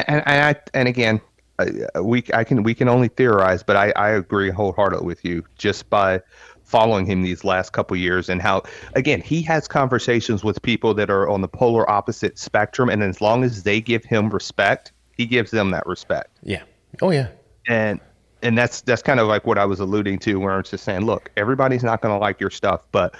and, 0.08 0.22
and 0.26 0.26
I 0.26 0.54
and 0.72 0.88
again, 0.88 1.20
uh, 1.58 2.02
we 2.02 2.24
I 2.32 2.44
can 2.44 2.62
we 2.62 2.74
can 2.74 2.88
only 2.88 3.08
theorize, 3.08 3.62
but 3.62 3.76
I, 3.76 3.92
I 3.96 4.10
agree 4.10 4.50
wholeheartedly 4.50 5.06
with 5.06 5.24
you 5.24 5.44
just 5.58 5.90
by 5.90 6.20
following 6.62 7.04
him 7.04 7.22
these 7.22 7.44
last 7.44 7.72
couple 7.72 7.96
years 7.96 8.30
and 8.30 8.40
how 8.40 8.62
again 8.94 9.20
he 9.20 9.42
has 9.42 9.68
conversations 9.68 10.42
with 10.42 10.62
people 10.62 10.94
that 10.94 11.10
are 11.10 11.28
on 11.28 11.40
the 11.42 11.48
polar 11.48 11.88
opposite 11.90 12.38
spectrum, 12.38 12.88
and 12.88 13.02
as 13.02 13.20
long 13.20 13.44
as 13.44 13.64
they 13.64 13.80
give 13.80 14.04
him 14.04 14.30
respect, 14.30 14.92
he 15.16 15.26
gives 15.26 15.50
them 15.50 15.70
that 15.72 15.86
respect, 15.86 16.38
yeah, 16.42 16.62
oh 17.02 17.10
yeah, 17.10 17.28
and 17.68 18.00
and 18.42 18.57
that's 18.57 18.81
that's 18.83 19.02
kind 19.02 19.20
of 19.20 19.28
like 19.28 19.46
what 19.46 19.59
I 19.59 19.64
was 19.64 19.81
alluding 19.81 20.18
to, 20.20 20.37
where 20.37 20.59
it's 20.61 20.70
just 20.70 20.85
saying, 20.85 21.05
look, 21.05 21.31
everybody's 21.37 21.85
not 21.85 22.00
going 22.00 22.14
to 22.14 22.18
like 22.18 22.40
your 22.40 22.50
stuff, 22.50 22.83
but 22.92 23.14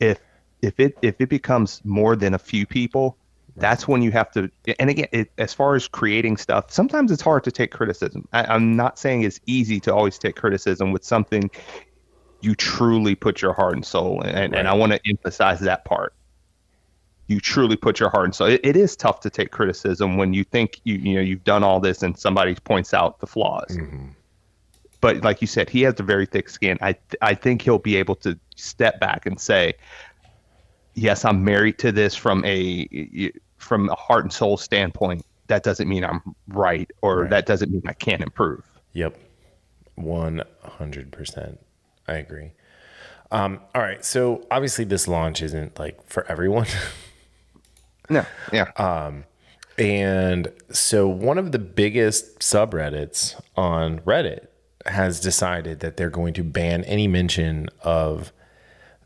if 0.00 0.20
if 0.62 0.80
it 0.80 0.96
if 1.02 1.20
it 1.20 1.28
becomes 1.28 1.80
more 1.84 2.16
than 2.16 2.34
a 2.34 2.38
few 2.38 2.66
people 2.66 3.16
that's 3.56 3.86
when 3.86 4.02
you 4.02 4.10
have 4.10 4.30
to 4.32 4.50
and 4.78 4.90
again 4.90 5.06
it, 5.12 5.30
as 5.38 5.54
far 5.54 5.74
as 5.74 5.86
creating 5.86 6.36
stuff 6.36 6.70
sometimes 6.70 7.12
it's 7.12 7.22
hard 7.22 7.44
to 7.44 7.52
take 7.52 7.70
criticism. 7.70 8.26
I, 8.32 8.44
i'm 8.44 8.74
not 8.76 8.98
saying 8.98 9.22
it's 9.22 9.40
easy 9.46 9.78
to 9.80 9.94
always 9.94 10.18
take 10.18 10.36
criticism 10.36 10.92
with 10.92 11.04
something 11.04 11.50
you 12.40 12.54
truly 12.54 13.14
put 13.14 13.40
your 13.40 13.52
heart 13.52 13.74
and 13.74 13.84
soul 13.84 14.22
in 14.22 14.30
and, 14.30 14.54
and 14.54 14.68
i 14.68 14.74
want 14.74 14.92
to 14.92 15.00
emphasize 15.08 15.60
that 15.60 15.84
part. 15.84 16.14
You 17.26 17.40
truly 17.40 17.76
put 17.76 18.00
your 18.00 18.10
heart 18.10 18.26
and 18.26 18.34
soul. 18.34 18.48
It, 18.48 18.60
it 18.62 18.76
is 18.76 18.96
tough 18.96 19.20
to 19.20 19.30
take 19.30 19.50
criticism 19.50 20.18
when 20.18 20.34
you 20.34 20.44
think 20.44 20.78
you 20.84 20.96
you 20.96 21.14
know 21.14 21.22
you've 21.22 21.44
done 21.44 21.64
all 21.64 21.80
this 21.80 22.02
and 22.02 22.18
somebody 22.18 22.54
points 22.54 22.92
out 22.92 23.20
the 23.20 23.26
flaws 23.26 23.68
mm-hmm. 23.70 24.08
But 25.04 25.22
like 25.22 25.40
you 25.42 25.46
said 25.46 25.68
he 25.68 25.82
has 25.82 25.94
a 26.00 26.02
very 26.02 26.24
thick 26.26 26.48
skin 26.48 26.78
i 26.80 26.92
th- 26.92 27.16
i 27.20 27.34
think 27.34 27.60
he'll 27.62 27.78
be 27.78 27.96
able 27.96 28.14
to 28.16 28.38
step 28.56 28.98
back 29.00 29.26
and 29.26 29.38
say 29.40 29.74
yes, 30.96 31.24
I'm 31.24 31.42
married 31.44 31.78
to 31.78 31.90
this 31.90 32.14
from 32.14 32.44
a 32.44 32.86
from 33.58 33.88
a 33.88 33.96
heart 33.96 34.22
and 34.22 34.32
soul 34.32 34.56
standpoint. 34.56 35.26
That 35.48 35.64
doesn't 35.64 35.88
mean 35.88 36.04
I'm 36.04 36.22
right, 36.46 36.88
or 37.02 37.22
Right. 37.22 37.30
that 37.30 37.46
doesn't 37.46 37.72
mean 37.72 37.82
I 37.84 37.94
can't 37.94 38.22
improve. 38.22 38.62
Yep. 38.92 39.18
100%. 39.98 41.58
I 42.06 42.12
agree. 42.12 42.52
Um, 43.32 43.58
all 43.74 43.82
right. 43.82 44.04
So 44.04 44.46
obviously, 44.52 44.84
this 44.84 45.08
launch 45.08 45.42
isn't 45.42 45.76
like 45.80 45.98
for 46.08 46.24
everyone. 46.30 46.66
No, 48.10 48.24
yeah, 48.52 48.70
Um, 48.76 49.24
and 49.78 50.46
so 50.70 51.08
one 51.08 51.38
of 51.38 51.50
the 51.52 51.58
biggest 51.58 52.38
subreddits 52.40 53.34
on 53.56 53.98
Reddit 54.00 54.46
has 54.86 55.20
decided 55.20 55.80
that 55.80 55.96
they're 55.96 56.10
going 56.10 56.34
to 56.34 56.44
ban 56.44 56.84
any 56.84 57.08
mention 57.08 57.68
of 57.82 58.32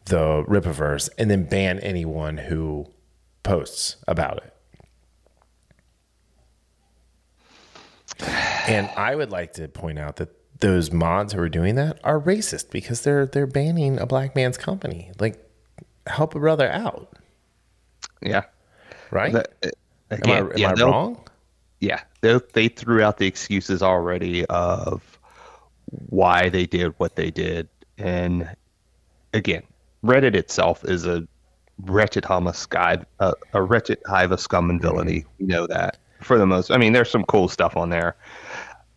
the 0.07 0.45
Rippaverse 0.49 1.09
and 1.19 1.31
then 1.31 1.45
ban 1.45 1.79
anyone 1.81 2.39
who 2.39 2.87
posts 3.43 3.97
about 4.07 4.39
it. 4.39 4.55
And 8.67 8.89
I 8.97 9.15
would 9.15 9.31
like 9.31 9.53
to 9.55 9.69
point 9.69 9.99
out 9.99 10.17
that 10.17 10.31
those 10.61 10.91
mods 10.91 11.33
who 11.33 11.41
are 11.41 11.49
doing 11.49 11.77
that 11.77 12.01
are 12.03 12.21
racist 12.21 12.71
because 12.71 13.03
they're 13.03 13.27
they're 13.27 13.47
banning 13.47 13.99
a 13.99 14.07
black 14.07 14.35
man's 14.35 14.59
company. 14.59 15.13
Like 15.21 15.43
help 16.07 16.35
a 16.35 16.41
brother 16.41 16.69
out, 16.69 17.17
yeah. 18.21 18.45
right? 19.11 19.33
That- 19.33 19.53
uh, 20.11 20.17
am 20.23 20.31
I, 20.31 20.39
am 20.39 20.53
yeah, 20.57 20.75
I 20.77 20.83
wrong? 20.83 21.25
Yeah, 21.81 22.01
they 22.23 22.41
they 22.55 22.69
threw 22.69 23.03
out 23.03 23.19
the 23.19 23.27
excuses 23.27 23.83
already 23.83 24.45
of 24.47 25.18
why 25.91 26.49
they 26.49 26.67
did 26.67 26.95
what 26.99 27.17
they 27.17 27.31
did, 27.31 27.69
and 27.97 28.49
again, 29.35 29.63
Reddit 30.05 30.35
itself 30.35 30.85
is 30.85 31.07
a 31.07 31.27
wretched 31.83 32.25
hum 32.25 32.51
sky, 32.53 32.99
a, 33.21 33.33
a 33.53 33.63
wretched 33.63 33.99
hive 34.07 34.33
of 34.33 34.41
scum 34.41 34.71
and 34.71 34.81
villainy. 34.81 35.25
We 35.39 35.47
know 35.47 35.67
that 35.67 35.99
for 36.23 36.39
the 36.39 36.47
most. 36.47 36.71
I 36.71 36.77
mean, 36.77 36.93
there's 36.93 37.11
some 37.11 37.25
cool 37.25 37.49
stuff 37.49 37.77
on 37.77 37.91
there, 37.91 38.17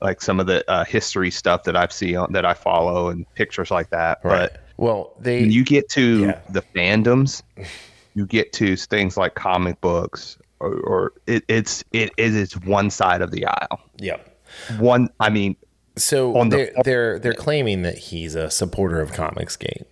like 0.02 0.22
some 0.22 0.40
of 0.40 0.48
the 0.48 0.70
uh, 0.70 0.84
history 0.86 1.32
stuff 1.32 1.64
that 1.64 1.76
I've 1.76 1.92
seen 1.92 2.16
on, 2.18 2.32
that 2.34 2.46
I 2.46 2.54
follow 2.54 3.10
and 3.10 3.26
pictures 3.36 3.72
like 3.72 3.90
that. 3.92 4.20
But 4.24 4.58
Well, 4.78 5.14
they 5.20 5.42
when 5.42 5.52
you 5.52 5.64
get 5.64 5.90
to 5.90 6.22
Yeah. 6.28 6.42
the 6.50 6.64
fandoms, 6.76 7.42
you 8.16 8.26
get 8.26 8.52
to 8.54 8.76
things 8.76 9.18
like 9.18 9.36
comic 9.36 9.80
books, 9.82 10.38
or, 10.60 10.74
or 10.82 11.14
it, 11.28 11.44
it's 11.48 11.84
it, 11.92 12.12
it 12.18 12.36
is 12.36 12.54
one 12.62 12.90
side 12.90 13.22
of 13.22 13.32
the 13.32 13.46
aisle. 13.46 13.80
Yep. 13.98 14.28
One, 14.80 15.10
I 15.20 15.30
mean, 15.30 15.56
So 15.98 16.36
On 16.38 16.50
the- 16.50 16.56
they're, 16.58 16.74
they're 16.84 17.20
they're 17.20 17.34
claiming 17.34 17.82
that 17.82 17.98
he's 17.98 18.36
a 18.36 18.50
supporter 18.50 19.02
of 19.02 19.12
Comicsgate, 19.12 19.84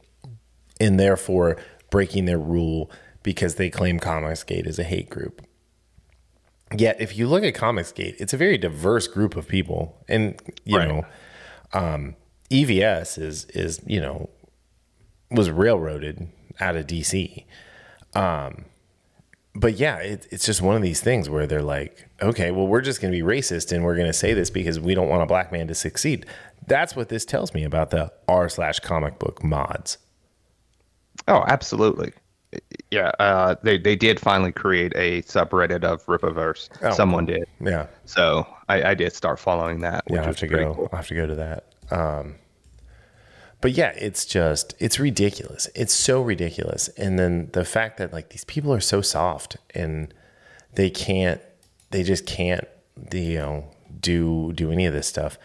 and 0.79 0.99
therefore 0.99 1.57
breaking 1.89 2.25
their 2.25 2.39
rule 2.39 2.89
because 3.23 3.55
they 3.55 3.69
claim 3.69 3.99
Comicsgate 3.99 4.65
is 4.65 4.79
a 4.79 4.83
hate 4.83 5.09
group. 5.09 5.41
Yet, 6.75 7.01
if 7.01 7.17
you 7.17 7.27
look 7.27 7.43
at 7.43 7.53
Comicsgate, 7.55 8.15
it's 8.19 8.33
a 8.33 8.37
very 8.37 8.57
diverse 8.57 9.07
group 9.07 9.35
of 9.35 9.47
people, 9.47 9.97
and 10.07 10.39
you 10.65 10.77
Right. 10.77 10.87
know, 10.87 11.05
um, 11.73 12.15
EVS 12.51 13.17
is 13.21 13.45
is 13.53 13.81
you 13.85 13.99
know 13.99 14.29
was 15.31 15.49
railroaded 15.49 16.27
out 16.59 16.75
of 16.75 16.87
DC. 16.87 17.45
Um, 18.15 18.65
but 19.53 19.75
yeah, 19.75 19.97
it, 19.97 20.27
it's 20.31 20.45
just 20.45 20.61
one 20.61 20.75
of 20.75 20.81
these 20.81 21.01
things 21.01 21.29
where 21.29 21.45
they're 21.45 21.61
like, 21.61 22.07
okay, 22.21 22.51
well, 22.51 22.67
we're 22.67 22.81
just 22.81 23.01
going 23.01 23.11
to 23.13 23.17
be 23.17 23.23
racist 23.23 23.71
and 23.71 23.83
we're 23.83 23.95
going 23.95 24.07
to 24.07 24.13
say 24.13 24.33
this 24.33 24.49
because 24.49 24.79
we 24.79 24.93
don't 24.95 25.09
want 25.09 25.21
a 25.21 25.25
black 25.25 25.51
man 25.51 25.67
to 25.67 25.75
succeed. 25.75 26.25
That's 26.67 26.95
what 26.95 27.09
this 27.09 27.25
tells 27.25 27.53
me 27.53 27.63
about 27.63 27.89
the 27.91 28.11
r 28.27 28.49
slash 28.49 28.79
comic 28.79 29.19
book 29.19 29.43
mods. 29.43 29.97
Oh, 31.27 31.43
absolutely. 31.47 32.13
Yeah, 32.89 33.11
uh, 33.19 33.55
they 33.61 33.77
they 33.77 33.95
did 33.95 34.19
finally 34.19 34.51
create 34.51 34.91
a 34.95 35.21
subreddit 35.23 35.83
of 35.83 36.03
Rippaverse. 36.07 36.69
Oh, 36.81 36.91
Someone 36.91 37.25
did. 37.27 37.45
Yeah, 37.61 37.85
So 38.05 38.47
I, 38.67 38.83
I 38.89 38.93
did 38.95 39.13
start 39.13 39.39
following 39.39 39.81
that. 39.81 40.03
Yeah, 40.09 40.21
I 40.21 40.25
have 40.25 40.37
to 40.37 40.47
go. 40.47 40.73
cool. 40.73 40.89
I 40.91 40.95
have 40.95 41.07
to 41.07 41.15
go 41.15 41.27
to 41.27 41.35
that. 41.35 41.65
Um, 41.91 42.35
but 43.61 43.71
yeah, 43.73 43.91
it's 43.97 44.25
just 44.25 44.73
it's 44.79 44.99
ridiculous. 44.99 45.69
It's 45.75 45.93
so 45.93 46.21
ridiculous. 46.21 46.87
And 46.89 47.19
then 47.19 47.49
the 47.53 47.65
fact 47.65 47.97
that 47.97 48.13
like 48.13 48.29
these 48.29 48.45
people 48.45 48.73
are 48.73 48.79
so 48.79 49.01
soft 49.01 49.57
and 49.75 50.11
they 50.73 50.89
can't, 50.89 51.41
they 51.91 52.03
just 52.03 52.25
can't, 52.25 52.67
you 53.11 53.37
know, 53.37 53.71
do 53.99 54.53
do 54.53 54.71
any 54.71 54.85
of 54.85 54.93
this 54.93 55.07
stuff. 55.07 55.37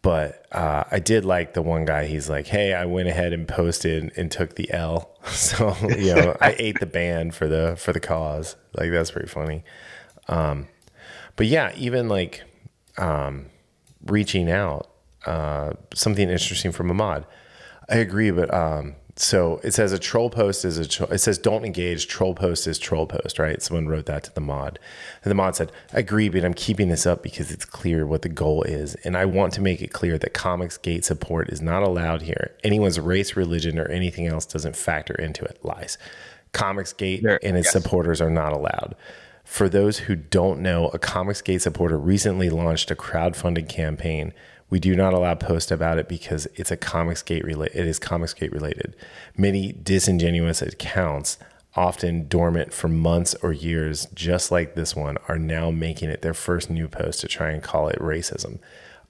But 0.00 0.46
uh, 0.52 0.84
I 0.90 1.00
did 1.00 1.24
like 1.24 1.54
the 1.54 1.62
one 1.62 1.84
guy. 1.84 2.06
He's 2.06 2.30
like, 2.30 2.46
"Hey, 2.46 2.72
I 2.72 2.84
went 2.84 3.08
ahead 3.08 3.32
and 3.32 3.48
posted 3.48 4.12
and 4.16 4.30
took 4.30 4.54
the 4.54 4.70
L, 4.72 5.16
so 5.26 5.74
you 5.82 6.14
know, 6.14 6.36
I 6.40 6.54
ate 6.58 6.78
the 6.78 6.86
band 6.86 7.34
for 7.34 7.48
the 7.48 7.74
for 7.76 7.92
the 7.92 8.00
cause. 8.00 8.56
Like 8.74 8.90
that's 8.90 9.10
pretty 9.10 9.28
funny." 9.28 9.64
Um, 10.28 10.68
but 11.36 11.46
yeah, 11.46 11.72
even 11.76 12.08
like 12.08 12.42
um, 12.96 13.46
reaching 14.06 14.50
out, 14.50 14.88
uh, 15.26 15.72
something 15.94 16.28
interesting 16.28 16.72
from 16.72 16.90
a 16.90 16.94
mod. 16.94 17.26
I 17.88 17.96
agree, 17.96 18.30
but 18.30 18.52
um, 18.52 18.94
so 19.20 19.60
it 19.64 19.74
says 19.74 19.92
a 19.92 19.98
troll 19.98 20.30
post 20.30 20.64
is 20.64 20.78
a 20.78 20.86
tro- 20.86 21.08
it 21.08 21.18
says 21.18 21.38
don't 21.38 21.64
engage 21.64 22.06
troll 22.06 22.34
post 22.34 22.66
is 22.66 22.78
troll 22.78 23.06
post, 23.06 23.38
right? 23.38 23.60
Someone 23.60 23.88
wrote 23.88 24.06
that 24.06 24.22
to 24.24 24.34
the 24.34 24.40
mod, 24.40 24.78
and 25.24 25.30
the 25.30 25.34
mod 25.34 25.56
said, 25.56 25.72
"I 25.92 25.98
agree, 25.98 26.28
but 26.28 26.44
I'm 26.44 26.54
keeping 26.54 26.88
this 26.88 27.04
up 27.04 27.22
because 27.22 27.50
it's 27.50 27.64
clear 27.64 28.06
what 28.06 28.22
the 28.22 28.28
goal 28.28 28.62
is, 28.62 28.94
and 29.04 29.16
I 29.16 29.24
want 29.24 29.52
to 29.54 29.60
make 29.60 29.82
it 29.82 29.92
clear 29.92 30.18
that 30.18 30.34
Comics 30.34 30.76
Gate 30.78 31.04
support 31.04 31.50
is 31.50 31.60
not 31.60 31.82
allowed 31.82 32.22
here. 32.22 32.52
Anyone's 32.62 33.00
race, 33.00 33.36
religion, 33.36 33.78
or 33.78 33.88
anything 33.88 34.26
else 34.26 34.46
doesn't 34.46 34.76
factor 34.76 35.14
into 35.14 35.44
it. 35.44 35.58
Lies. 35.62 35.98
Comics 36.52 36.92
Gate 36.92 37.22
There- 37.22 37.40
and 37.42 37.56
its 37.56 37.66
yes. 37.66 37.72
supporters 37.72 38.20
are 38.20 38.30
not 38.30 38.52
allowed." 38.52 38.94
For 39.44 39.70
those 39.70 40.00
who 40.00 40.14
don't 40.14 40.60
know, 40.60 40.88
a 40.88 40.98
comics 40.98 41.40
gate 41.40 41.62
supporter 41.62 41.98
recently 41.98 42.50
launched 42.50 42.90
a 42.90 42.94
crowdfunding 42.94 43.66
campaign. 43.66 44.34
We 44.70 44.80
do 44.80 44.94
not 44.94 45.14
allow 45.14 45.34
posts 45.34 45.70
about 45.70 45.98
it 45.98 46.08
because 46.08 46.46
it's 46.54 46.70
a 46.70 46.76
Comicsgate 46.76 47.44
related. 47.44 47.76
It 47.76 47.86
is 47.86 47.98
Comicsgate 47.98 48.52
related. 48.52 48.94
Many 49.36 49.72
disingenuous 49.72 50.60
accounts, 50.60 51.38
often 51.74 52.28
dormant 52.28 52.74
for 52.74 52.88
months 52.88 53.34
or 53.42 53.52
years, 53.52 54.06
just 54.14 54.50
like 54.50 54.74
this 54.74 54.94
one, 54.94 55.16
are 55.28 55.38
now 55.38 55.70
making 55.70 56.10
it 56.10 56.22
their 56.22 56.34
first 56.34 56.68
new 56.68 56.88
post 56.88 57.20
to 57.20 57.28
try 57.28 57.50
and 57.50 57.62
call 57.62 57.88
it 57.88 57.98
racism. 57.98 58.58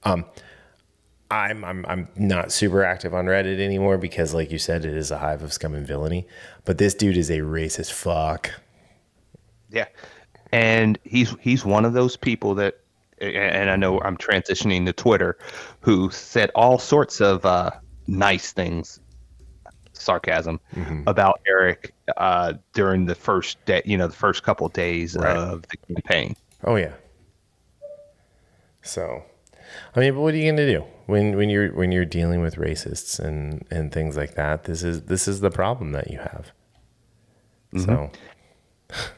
Um, 0.05 0.25
I'm 1.31 1.65
I'm 1.65 1.85
I'm 1.87 2.09
not 2.17 2.53
super 2.53 2.83
active 2.85 3.13
on 3.13 3.27
Reddit 3.27 3.61
anymore 3.61 3.99
because, 3.99 4.33
like 4.33 4.51
you 4.51 4.59
said, 4.59 4.85
it 4.85 4.97
is 4.97 5.11
a 5.11 5.19
hive 5.19 5.43
of 5.43 5.53
scum 5.53 5.75
and 5.75 5.87
villainy. 5.87 6.27
But 6.65 6.79
this 6.79 6.95
dude 6.95 7.17
is 7.17 7.31
a 7.31 7.41
racist 7.41 7.93
fuck. 7.93 8.51
Yeah, 9.71 9.87
and 10.53 10.99
he's 11.05 11.35
he's 11.41 11.65
one 11.65 11.85
of 11.85 11.93
those 11.93 12.17
people 12.17 12.55
that, 12.55 12.81
and 13.21 13.71
I 13.71 13.77
know 13.77 14.01
I'm 14.01 14.17
transitioning 14.17 14.87
to 14.87 14.93
Twitter, 14.93 15.39
who 15.81 16.11
said 16.11 16.51
all 16.55 16.79
sorts 16.79 17.21
of 17.21 17.45
uh, 17.47 17.71
nice 18.07 18.53
things, 18.53 19.01
sarcasm, 19.93 20.61
about 21.07 21.41
Eric 21.47 21.95
uh, 22.17 22.55
during 22.73 23.07
the 23.07 23.15
first 23.15 23.63
day, 23.65 23.83
you 23.85 23.97
know, 23.97 24.07
the 24.07 24.15
first 24.15 24.43
couple 24.43 24.69
days 24.69 25.17
Right. 25.17 25.37
of 25.37 25.63
the 25.69 25.77
campaign. 25.95 26.37
Oh 26.65 26.77
yeah. 26.77 26.95
So, 28.83 29.23
I 29.95 30.01
mean, 30.01 30.15
but 30.15 30.21
what 30.21 30.35
are 30.35 30.37
you 30.37 30.45
going 30.45 30.57
to 30.57 30.73
do 30.79 30.85
when 31.07 31.37
when 31.37 31.51
you're 31.51 31.69
when 31.75 31.93
you're 31.93 32.05
dealing 32.05 32.41
with 32.41 32.57
racists 32.57 33.19
and 33.19 33.67
and 33.71 33.93
things 33.93 34.17
like 34.17 34.35
that? 34.35 34.65
This 34.65 34.83
is 34.83 35.03
this 35.03 35.29
is 35.29 35.41
the 35.41 35.51
problem 35.51 35.93
that 35.93 36.11
you 36.11 36.19
have. 36.19 36.53
So 37.77 38.11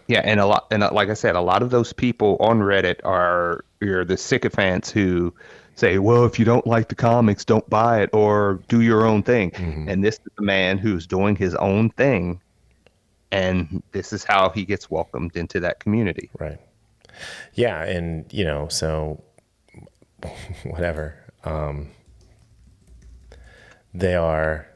Yeah, 0.08 0.22
and 0.24 0.40
a 0.40 0.46
lot, 0.46 0.66
and 0.72 0.82
uh, 0.82 0.90
like 0.92 1.08
I 1.08 1.14
said, 1.14 1.36
a 1.36 1.40
lot 1.40 1.62
of 1.62 1.70
those 1.70 1.92
people 1.92 2.36
on 2.40 2.58
Reddit 2.58 2.96
are 3.04 3.64
you're 3.80 4.04
the 4.04 4.16
sycophants 4.16 4.90
who 4.90 5.34
say, 5.74 5.98
"Well, 5.98 6.24
if 6.24 6.38
you 6.38 6.44
don't 6.44 6.66
like 6.66 6.88
the 6.88 6.94
comics, 6.94 7.44
don't 7.44 7.68
buy 7.70 8.02
it 8.02 8.10
or 8.12 8.60
do 8.68 8.80
your 8.82 9.06
own 9.06 9.22
thing." 9.22 9.52
And 9.88 10.04
this 10.04 10.16
is 10.16 10.28
the 10.36 10.42
man 10.42 10.78
who's 10.78 11.06
doing 11.06 11.36
his 11.36 11.54
own 11.56 11.90
thing, 11.90 12.40
and 13.32 13.82
this 13.92 14.12
is 14.12 14.24
how 14.24 14.50
he 14.50 14.64
gets 14.64 14.90
welcomed 14.90 15.36
into 15.36 15.60
that 15.60 15.80
community. 15.80 16.30
right, 16.38 16.58
yeah, 17.54 17.82
and 17.84 18.30
you 18.32 18.44
know, 18.44 18.68
so 18.68 19.22
whatever. 20.64 21.16
Um, 21.44 21.90
they 23.94 24.14
are 24.14 24.66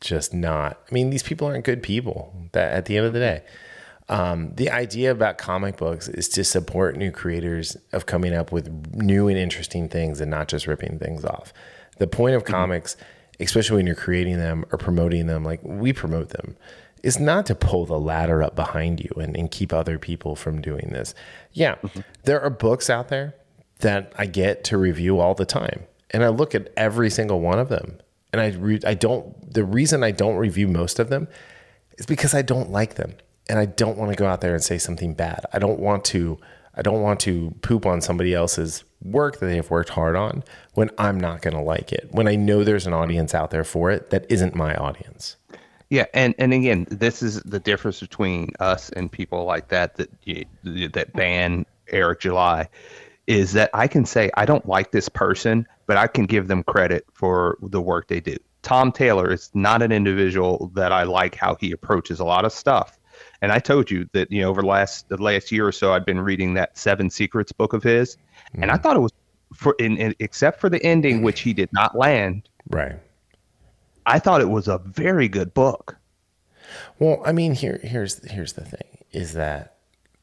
just 0.00 0.34
not. 0.34 0.80
I 0.90 0.94
mean, 0.94 1.10
these 1.10 1.22
people 1.22 1.46
aren't 1.46 1.64
good 1.64 1.82
people. 1.82 2.34
That 2.52 2.72
at 2.72 2.86
the 2.86 2.96
end 2.96 3.06
of 3.06 3.12
the 3.12 3.20
day. 3.20 3.42
Um, 4.12 4.52
the 4.56 4.70
idea 4.70 5.10
about 5.10 5.38
comic 5.38 5.78
books 5.78 6.06
is 6.06 6.28
to 6.30 6.44
support 6.44 6.98
new 6.98 7.10
creators 7.10 7.78
of 7.92 8.04
coming 8.04 8.34
up 8.34 8.52
with 8.52 8.92
new 8.92 9.26
and 9.26 9.38
interesting 9.38 9.88
things 9.88 10.20
and 10.20 10.30
not 10.30 10.48
just 10.48 10.66
ripping 10.66 10.98
things 10.98 11.24
off. 11.24 11.54
The 11.96 12.06
point 12.06 12.36
of 12.36 12.44
comics, 12.44 12.98
especially 13.40 13.76
when 13.76 13.86
you're 13.86 13.94
creating 13.94 14.36
them 14.36 14.66
or 14.70 14.76
promoting 14.76 15.28
them, 15.28 15.44
like 15.44 15.60
we 15.62 15.94
promote 15.94 16.28
them, 16.28 16.58
is 17.02 17.18
not 17.18 17.46
to 17.46 17.54
pull 17.54 17.86
the 17.86 17.98
ladder 17.98 18.42
up 18.42 18.54
behind 18.54 19.00
you 19.00 19.10
and, 19.18 19.34
and 19.34 19.50
keep 19.50 19.72
other 19.72 19.98
people 19.98 20.36
from 20.36 20.60
doing 20.60 20.90
this. 20.92 21.14
Yeah, 21.54 21.76
there 22.24 22.38
are 22.42 22.50
books 22.50 22.90
out 22.90 23.08
there 23.08 23.34
that 23.80 24.12
I 24.18 24.26
get 24.26 24.62
to 24.64 24.76
review 24.76 25.20
all 25.20 25.34
the 25.34 25.46
time, 25.46 25.84
and 26.10 26.22
I 26.22 26.28
look 26.28 26.54
at 26.54 26.70
every 26.76 27.08
single 27.08 27.40
one 27.40 27.58
of 27.58 27.70
them, 27.70 27.98
and 28.30 28.42
I 28.42 28.48
re- 28.48 28.80
I 28.86 28.92
don't. 28.92 29.54
The 29.54 29.64
reason 29.64 30.04
I 30.04 30.10
don't 30.10 30.36
review 30.36 30.68
most 30.68 30.98
of 30.98 31.08
them 31.08 31.28
is 31.96 32.04
because 32.04 32.34
I 32.34 32.42
don't 32.42 32.70
like 32.70 32.96
them 32.96 33.14
and 33.48 33.58
I 33.58 33.66
don't 33.66 33.98
want 33.98 34.10
to 34.10 34.16
go 34.16 34.26
out 34.26 34.40
there 34.40 34.54
and 34.54 34.62
say 34.62 34.78
something 34.78 35.14
bad. 35.14 35.44
I 35.52 35.58
don't 35.58 35.80
want 35.80 36.04
to 36.06 36.38
I 36.74 36.82
don't 36.82 37.02
want 37.02 37.20
to 37.20 37.54
poop 37.62 37.84
on 37.84 38.00
somebody 38.00 38.34
else's 38.34 38.84
work 39.02 39.38
that 39.40 39.46
they've 39.46 39.68
worked 39.68 39.90
hard 39.90 40.16
on 40.16 40.42
when 40.74 40.90
I'm 40.96 41.20
not 41.20 41.42
going 41.42 41.54
to 41.54 41.62
like 41.62 41.92
it. 41.92 42.08
When 42.12 42.26
I 42.26 42.34
know 42.34 42.64
there's 42.64 42.86
an 42.86 42.94
audience 42.94 43.34
out 43.34 43.50
there 43.50 43.64
for 43.64 43.90
it 43.90 44.10
that 44.10 44.24
isn't 44.30 44.54
my 44.54 44.74
audience. 44.74 45.36
Yeah, 45.90 46.06
and 46.14 46.34
and 46.38 46.54
again, 46.54 46.86
this 46.90 47.22
is 47.22 47.42
the 47.42 47.60
difference 47.60 48.00
between 48.00 48.52
us 48.60 48.88
and 48.90 49.12
people 49.12 49.44
like 49.44 49.68
that 49.68 49.96
that 49.96 50.08
that 50.64 51.12
ban 51.12 51.66
Eric 51.88 52.20
July 52.20 52.68
is 53.26 53.52
that 53.52 53.70
I 53.74 53.86
can 53.86 54.06
say 54.06 54.30
I 54.34 54.46
don't 54.46 54.66
like 54.66 54.92
this 54.92 55.08
person, 55.08 55.66
but 55.86 55.98
I 55.98 56.06
can 56.06 56.24
give 56.24 56.48
them 56.48 56.62
credit 56.62 57.04
for 57.12 57.58
the 57.60 57.80
work 57.80 58.08
they 58.08 58.20
do. 58.20 58.36
Tom 58.62 58.90
Taylor 58.90 59.32
is 59.32 59.50
not 59.52 59.82
an 59.82 59.92
individual 59.92 60.70
that 60.74 60.92
I 60.92 61.02
like 61.02 61.34
how 61.34 61.56
he 61.56 61.72
approaches 61.72 62.20
a 62.20 62.24
lot 62.24 62.44
of 62.44 62.52
stuff. 62.52 62.98
And 63.42 63.50
I 63.50 63.58
told 63.58 63.90
you 63.90 64.08
that 64.12 64.30
you 64.30 64.40
know 64.40 64.48
over 64.48 64.62
the 64.62 64.68
last 64.68 65.08
the 65.08 65.20
last 65.20 65.50
year 65.50 65.66
or 65.66 65.72
so 65.72 65.92
I've 65.92 66.06
been 66.06 66.20
reading 66.20 66.54
that 66.54 66.78
Seven 66.78 67.10
Secrets 67.10 67.50
book 67.50 67.72
of 67.72 67.82
his, 67.82 68.16
and 68.54 68.70
I 68.70 68.76
thought 68.76 68.96
it 68.96 69.00
was 69.00 69.12
for 69.52 69.74
in, 69.80 69.96
in 69.98 70.14
except 70.20 70.60
for 70.60 70.70
the 70.70 70.82
ending 70.84 71.22
which 71.22 71.40
he 71.40 71.52
did 71.52 71.68
not 71.72 71.98
land. 71.98 72.48
Right. 72.70 72.96
I 74.06 74.20
thought 74.20 74.40
it 74.40 74.48
was 74.48 74.68
a 74.68 74.78
very 74.78 75.28
good 75.28 75.52
book. 75.54 75.96
Well, 77.00 77.20
I 77.26 77.32
mean, 77.32 77.54
here 77.54 77.80
here's 77.82 78.24
here's 78.30 78.52
the 78.52 78.64
thing 78.64 78.98
is 79.10 79.34
that 79.34 79.76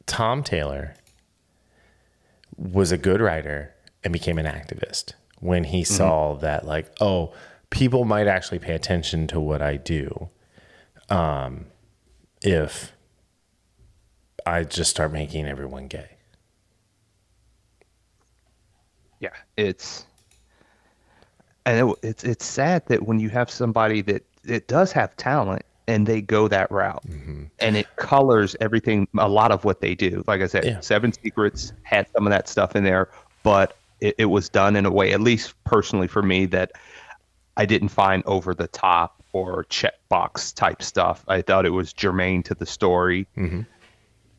Tom 0.06 0.42
Taylor 0.42 0.96
was 2.56 2.92
a 2.94 2.98
good 2.98 3.20
writer 3.20 3.74
and 4.04 4.14
became 4.14 4.40
an 4.40 4.46
activist 4.46 5.14
when 5.40 5.66
he 5.66 5.84
saw 5.84 6.36
that 6.36 6.66
like, 6.66 6.90
oh, 7.02 7.34
people 7.70 8.06
might 8.06 8.28
actually 8.28 8.60
pay 8.60 8.74
attention 8.74 9.28
to 9.28 9.40
what 9.40 9.62
I 9.62 9.76
do 9.76 10.30
um 11.10 11.66
if 12.42 12.94
I 14.46 14.64
just 14.64 14.92
start 14.92 15.12
making 15.12 15.48
everyone 15.48 15.88
gay. 15.88 16.10
Yeah, 19.20 19.30
it's 19.58 20.06
and 21.66 21.90
it, 21.90 21.96
it's 22.04 22.24
it's 22.24 22.46
sad 22.46 22.86
that 22.88 23.04
when 23.04 23.20
you 23.20 23.30
have 23.30 23.50
somebody 23.50 24.02
that 24.04 24.24
it 24.46 24.68
does 24.68 24.92
have 24.94 25.16
talent 25.18 25.64
and 25.88 26.06
they 26.06 26.22
go 26.22 26.48
that 26.48 26.72
route 26.72 27.04
mm-hmm. 27.08 27.46
and 27.60 27.76
it 27.76 27.88
colors 27.96 28.56
everything 28.62 29.08
a 29.18 29.28
lot 29.28 29.52
of 29.52 29.66
what 29.66 29.82
they 29.82 29.96
do. 29.96 30.24
Like 30.28 30.42
I 30.42 30.48
said, 30.48 30.66
Yeah. 30.66 30.80
Seven 30.82 31.12
Secrets 31.12 31.74
had 31.84 32.08
some 32.16 32.28
of 32.28 32.32
that 32.32 32.48
stuff 32.48 32.76
in 32.76 32.84
there, 32.84 33.10
but 33.44 33.76
it, 34.00 34.16
it 34.18 34.26
was 34.26 34.50
done 34.50 34.76
in 34.76 34.86
a 34.86 34.92
way, 34.92 35.14
at 35.14 35.20
least 35.20 35.56
personally 35.64 36.08
for 36.08 36.22
me, 36.22 36.46
that 36.48 36.74
I 37.58 37.66
didn't 37.66 37.90
find 37.90 38.24
over 38.26 38.54
the 38.54 38.68
top 38.68 39.22
or 39.34 39.66
checkbox 39.66 40.54
type 40.56 40.82
stuff. 40.82 41.26
I 41.28 41.42
thought 41.42 41.66
it 41.66 41.72
was 41.72 41.92
germane 41.92 42.44
to 42.44 42.56
the 42.56 42.66
story 42.66 43.28
mm-hmm. 43.36 43.62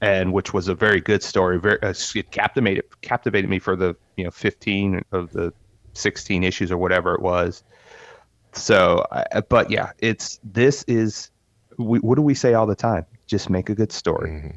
And 0.01 0.33
which 0.33 0.55
was 0.55 0.69
a 0.69 0.75
very 0.75 1.01
good 1.01 1.23
story. 1.23 1.59
Very 1.59 1.81
uh, 1.83 1.95
it 2.15 2.31
captivated 2.31 2.85
captivated 3.03 3.51
me 3.51 3.59
for 3.59 3.77
the 3.77 3.97
you 4.17 4.25
know 4.25 4.31
fifteen 4.31 5.03
of 5.13 5.33
the 5.33 5.53
sixteen 5.93 6.45
issues 6.45 6.71
or 6.71 6.79
whatever 6.79 7.15
it 7.15 7.23
was. 7.23 7.63
So, 8.53 9.07
I- 9.13 9.41
but 9.41 9.71
yeah, 9.71 9.93
it's 9.99 10.41
this 10.43 10.85
is 10.85 11.31
we, 11.79 11.99
what 12.01 12.17
do 12.17 12.23
we 12.23 12.35
say 12.35 12.55
all 12.55 12.67
the 12.67 12.75
time? 12.75 13.07
Just 13.27 13.49
make 13.51 13.69
a 13.69 13.75
good 13.75 13.93
story. 13.93 14.31
Mm-hmm. 14.31 14.57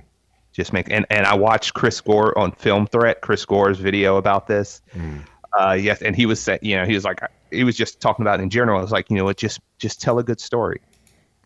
Just 0.52 0.74
make 0.74 0.90
and 0.92 1.06
and 1.10 1.26
I 1.26 1.36
watched 1.36 1.74
Chris 1.74 2.00
Gore 2.02 2.38
on 2.38 2.52
Film 2.52 2.88
Threat, 2.88 3.22
Chris 3.22 3.46
Gore's 3.46 3.80
video 3.80 4.18
about 4.18 4.48
this. 4.48 4.82
Mm. 4.96 5.22
Uh, 5.60 5.74
yes, 5.74 6.02
and 6.02 6.16
he 6.16 6.26
was 6.26 6.42
saying, 6.42 6.60
you 6.64 6.76
know, 6.76 6.84
he 6.86 6.96
was 6.96 7.04
like, 7.04 7.20
he 7.52 7.64
was 7.64 7.78
just 7.78 8.00
talking 8.00 8.24
about 8.24 8.40
it 8.40 8.44
in 8.44 8.50
general. 8.50 8.82
It's 8.82 8.92
like, 8.92 9.10
you 9.12 9.16
know 9.16 9.24
what, 9.24 9.38
just 9.38 9.60
just 9.78 10.02
tell 10.02 10.18
a 10.20 10.24
good 10.24 10.40
story. 10.40 10.82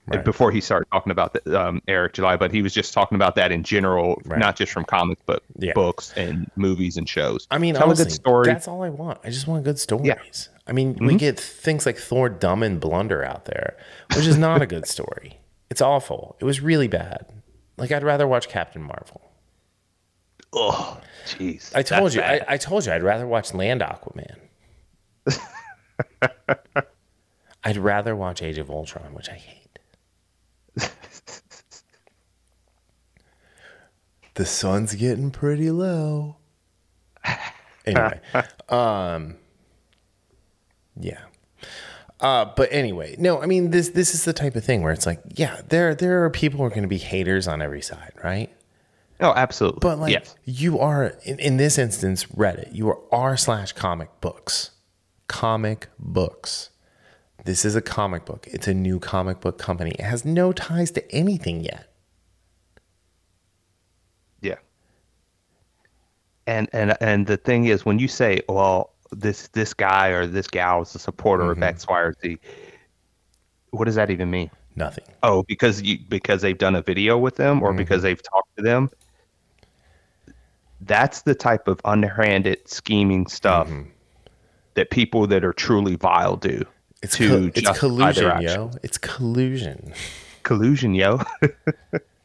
Right. 0.10 0.24
Before 0.24 0.52
he 0.52 0.62
started 0.62 0.88
talking 0.92 1.12
about 1.12 1.34
the, 1.34 1.62
um, 1.62 1.82
Eric 1.88 2.14
July, 2.14 2.38
but 2.38 2.52
he 2.54 2.62
was 2.62 2.74
just 2.74 2.94
talking 2.94 3.16
about 3.18 3.36
that 3.36 3.52
in 3.52 3.64
general, 3.64 4.22
Right. 4.26 4.40
not 4.40 4.56
just 4.56 4.72
from 4.72 4.86
comics, 4.86 5.22
but 5.26 5.44
Yeah. 5.58 5.74
books 5.74 6.14
and 6.16 6.50
movies 6.56 6.96
and 6.96 7.10
shows. 7.10 7.46
I 7.52 7.58
mean, 7.58 7.76
tell 7.76 7.84
honestly, 7.88 8.04
a 8.04 8.06
good 8.06 8.14
story. 8.14 8.46
That's 8.48 8.68
all 8.70 8.84
I 8.84 8.90
want. 8.90 9.20
I 9.26 9.30
just 9.32 9.48
want 9.48 9.66
good 9.66 9.78
stories. 9.80 10.50
I 10.66 10.72
mean, 10.72 10.94
we 11.00 11.08
Mm-hmm. 11.10 11.18
get 11.18 11.40
things 11.40 11.86
like 11.86 11.98
Thor, 11.98 12.30
Dumb 12.30 12.64
and 12.64 12.80
Blunder 12.80 13.24
out 13.24 13.46
there, 13.46 13.76
which 14.16 14.26
is 14.26 14.38
not 14.38 14.62
a 14.62 14.66
good 14.66 14.88
story. 14.88 15.40
It's 15.70 15.82
awful. 15.82 16.38
It 16.40 16.46
was 16.46 16.62
really 16.62 16.88
bad. 16.88 17.26
Like 17.76 17.92
I'd 17.92 18.02
rather 18.02 18.26
watch 18.26 18.48
Captain 18.48 18.82
Marvel. 18.82 19.30
Oh, 20.54 20.98
jeez. 21.26 21.76
I 21.76 21.82
told 21.84 22.14
you. 22.14 22.22
I. 22.22 22.40
I 22.48 22.56
told 22.56 22.86
you. 22.86 22.94
I'd 22.94 23.04
rather 23.04 23.28
watch 23.28 23.54
Land 23.54 23.82
Aquaman. 23.82 24.38
I'd 27.64 27.76
rather 27.78 28.16
watch 28.16 28.42
Age 28.42 28.58
of 28.60 28.70
Ultron, 28.70 29.14
which 29.14 29.30
I 29.30 29.34
hate. 29.34 29.67
The 34.38 34.46
sun's 34.46 34.96
getting 34.96 35.32
pretty 35.32 35.70
low. 35.72 36.38
Anyway, 37.86 38.20
um, 38.68 39.38
yeah. 41.00 41.22
Uh, 42.20 42.52
but 42.58 42.68
anyway, 42.70 43.16
no, 43.18 43.42
I 43.42 43.46
mean 43.46 43.72
this 43.72 43.88
this 43.92 44.14
is 44.14 44.26
the 44.26 44.34
type 44.34 44.58
of 44.58 44.66
thing 44.66 44.82
where 44.82 44.92
it's 44.92 45.06
like, 45.06 45.22
yeah, 45.36 45.62
there 45.70 45.96
there 45.96 46.26
are 46.26 46.30
people 46.30 46.58
who 46.58 46.66
are 46.66 46.70
going 46.70 46.82
to 46.82 46.90
be 46.90 46.98
haters 46.98 47.48
on 47.48 47.62
every 47.62 47.82
side, 47.82 48.12
right? 48.22 48.52
oh, 49.22 49.32
absolutely. 49.34 49.80
But 49.82 50.00
like 50.00 50.12
yes. 50.12 50.36
you 50.44 50.80
are 50.80 51.14
in, 51.24 51.40
in 51.40 51.56
this 51.56 51.78
instance, 51.78 52.26
Reddit, 52.26 52.76
you 52.76 52.90
are 52.90 53.00
r 53.10 53.38
slash 53.38 53.72
comic 53.72 54.10
books. 54.20 54.72
Comic 55.30 55.88
books. 55.98 56.72
This 57.46 57.64
is 57.64 57.74
a 57.74 57.82
comic 57.82 58.26
book. 58.26 58.48
It's 58.52 58.68
a 58.68 58.74
new 58.74 59.00
comic 59.00 59.40
book 59.40 59.58
company. 59.58 59.92
It 59.92 60.04
has 60.04 60.26
no 60.26 60.52
ties 60.52 60.92
to 60.92 61.10
anything 61.10 61.64
yet. 61.64 61.88
Yeah. 64.42 64.56
And 66.48 66.68
and 66.74 66.98
and 67.02 67.28
the 67.28 67.38
thing 67.38 67.66
is, 67.66 67.86
when 67.86 68.00
you 68.00 68.08
say, 68.08 68.42
"Well, 68.50 68.94
this 69.12 69.50
this 69.50 69.74
guy 69.74 70.08
or 70.10 70.26
this 70.26 70.48
gal 70.48 70.82
is 70.82 70.96
a 70.96 71.00
supporter 71.00 71.44
Mm-hmm. 71.44 71.62
of 71.64 71.70
X, 71.70 71.88
Y, 71.88 72.00
or 72.00 72.14
Z," 72.22 72.40
what 73.72 73.86
does 73.86 73.96
that 73.96 74.10
even 74.10 74.32
mean? 74.32 74.50
Nothing. 74.76 75.06
Oh, 75.24 75.44
because 75.48 75.82
you 75.82 76.00
because 76.08 76.42
they've 76.42 76.58
done 76.58 76.76
a 76.76 76.82
video 76.82 77.18
with 77.18 77.36
them, 77.36 77.58
Mm-hmm. 77.58 77.66
or 77.66 77.74
because 77.74 78.02
they've 78.02 78.22
talked 78.24 78.56
to 78.58 78.64
them. 78.64 78.90
That's 80.82 81.24
the 81.24 81.36
type 81.36 81.68
of 81.68 81.82
underhanded 81.86 82.68
scheming 82.70 83.28
stuff 83.28 83.70
that 84.76 84.90
people 84.92 85.26
that 85.28 85.44
are 85.44 85.54
truly 85.54 85.96
vile 85.96 86.36
do 86.38 86.64
Mm-hmm. 87.04 87.04
It's, 87.04 87.16
to 87.18 87.28
co- 87.28 87.52
it's 87.72 87.80
collusion, 87.80 88.42
yo. 88.42 88.72
It's 88.82 88.98
collusion. 88.98 89.94
Collusion, 90.44 90.96
yo. 90.96 91.20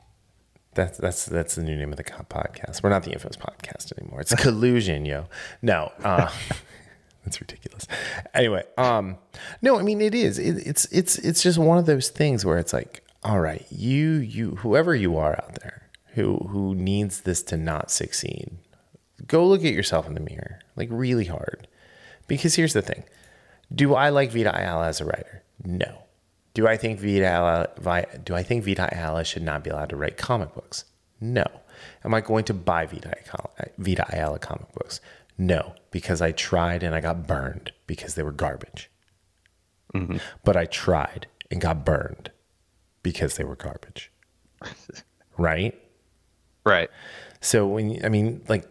That's 0.74 0.98
that's 0.98 1.26
that's 1.26 1.54
the 1.54 1.62
new 1.62 1.76
name 1.76 1.90
of 1.90 1.98
the 1.98 2.04
podcast. 2.04 2.82
We're 2.82 2.90
not 2.90 3.02
the 3.02 3.12
Infamous 3.12 3.36
podcast 3.36 3.96
anymore. 3.98 4.20
It's 4.20 4.34
collusion, 4.42 5.04
yo. 5.04 5.26
No, 5.60 5.92
uh, 6.02 6.30
that's 7.24 7.40
ridiculous. 7.40 7.86
Anyway, 8.34 8.64
um, 8.78 9.18
no, 9.60 9.78
I 9.78 9.82
mean 9.82 10.00
it 10.00 10.14
is. 10.14 10.38
It, 10.38 10.66
it's 10.66 10.86
it's 10.86 11.18
it's 11.18 11.42
just 11.42 11.58
one 11.58 11.76
of 11.76 11.84
those 11.86 12.08
things 12.08 12.44
where 12.44 12.58
it's 12.58 12.72
like, 12.72 13.04
all 13.22 13.40
right, 13.40 13.66
you 13.70 14.12
you 14.12 14.56
whoever 14.56 14.94
you 14.94 15.16
are 15.18 15.32
out 15.32 15.56
there 15.56 15.90
who 16.14 16.38
who 16.50 16.74
needs 16.74 17.22
this 17.22 17.42
to 17.42 17.56
not 17.58 17.90
succeed, 17.90 18.50
go 19.26 19.46
look 19.46 19.64
at 19.64 19.74
yourself 19.74 20.06
in 20.06 20.14
the 20.14 20.20
mirror, 20.20 20.60
like 20.74 20.88
really 20.90 21.26
hard, 21.26 21.68
because 22.28 22.54
here's 22.54 22.72
the 22.72 22.82
thing: 22.82 23.04
Do 23.74 23.94
I 23.94 24.08
like 24.08 24.32
Vita 24.32 24.58
Ayala 24.58 24.88
as 24.88 25.02
a 25.02 25.04
writer? 25.04 25.42
No. 25.62 26.01
Do 26.54 26.66
I 26.66 26.76
think 26.76 27.00
Vita 27.00 27.70
Vi- 27.78 28.06
do 28.24 28.34
I 28.34 28.42
think 28.42 28.64
Vita 28.64 28.88
Ayala 28.92 29.24
should 29.24 29.42
not 29.42 29.64
be 29.64 29.70
allowed 29.70 29.88
to 29.90 29.96
write 29.96 30.16
comic 30.16 30.54
books? 30.54 30.84
No. 31.20 31.46
Am 32.04 32.14
I 32.14 32.20
going 32.20 32.44
to 32.44 32.54
buy 32.54 32.86
Vita, 32.86 33.14
Vita 33.78 34.04
Ayala 34.12 34.38
comic 34.38 34.72
books? 34.72 35.00
No, 35.38 35.74
because 35.90 36.20
I 36.20 36.32
tried 36.32 36.82
and 36.82 36.94
I 36.94 37.00
got 37.00 37.26
burned 37.26 37.72
because 37.86 38.14
they 38.14 38.22
were 38.22 38.32
garbage. 38.32 38.90
Mm-hmm. 39.94 40.18
But 40.44 40.56
I 40.56 40.66
tried 40.66 41.26
and 41.50 41.60
got 41.60 41.84
burned 41.84 42.30
because 43.02 43.36
they 43.36 43.44
were 43.44 43.56
garbage. 43.56 44.10
right? 45.38 45.74
right. 46.64 46.90
So 47.40 47.66
when 47.66 48.04
I 48.04 48.08
mean 48.08 48.42
like 48.48 48.70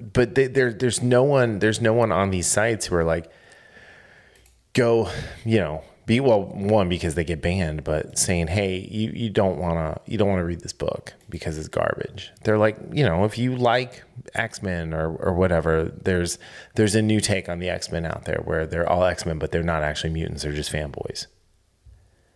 but 0.00 0.34
they, 0.34 0.46
there 0.46 0.72
there's 0.72 1.02
no 1.02 1.22
one 1.22 1.58
there's 1.58 1.80
no 1.80 1.92
one 1.92 2.12
on 2.12 2.30
these 2.30 2.46
sites 2.46 2.86
who 2.86 2.96
are 2.96 3.04
like 3.04 3.30
go, 4.72 5.10
you 5.44 5.58
know, 5.58 5.82
be 6.06 6.20
well 6.20 6.44
one 6.44 6.88
because 6.88 7.16
they 7.16 7.24
get 7.24 7.42
banned, 7.42 7.82
but 7.84 8.16
saying, 8.16 8.46
"Hey, 8.46 8.78
you 8.90 9.10
you 9.10 9.28
don't 9.28 9.58
want 9.58 9.74
to 9.76 10.10
you 10.10 10.16
don't 10.16 10.28
want 10.28 10.38
to 10.38 10.44
read 10.44 10.60
this 10.60 10.72
book 10.72 11.12
because 11.28 11.58
it's 11.58 11.68
garbage." 11.68 12.30
They're 12.44 12.58
like, 12.58 12.78
you 12.92 13.04
know, 13.04 13.24
if 13.24 13.36
you 13.36 13.56
like 13.56 14.04
X-Men 14.34 14.94
or 14.94 15.14
or 15.16 15.34
whatever, 15.34 15.84
there's 15.84 16.38
there's 16.76 16.94
a 16.94 17.02
new 17.02 17.20
take 17.20 17.48
on 17.48 17.58
the 17.58 17.68
X-Men 17.68 18.06
out 18.06 18.24
there 18.24 18.40
where 18.44 18.66
they're 18.66 18.88
all 18.88 19.04
X-Men 19.04 19.38
but 19.38 19.50
they're 19.50 19.64
not 19.64 19.82
actually 19.82 20.10
mutants, 20.10 20.44
they're 20.44 20.52
just 20.52 20.72
fanboys. 20.72 21.26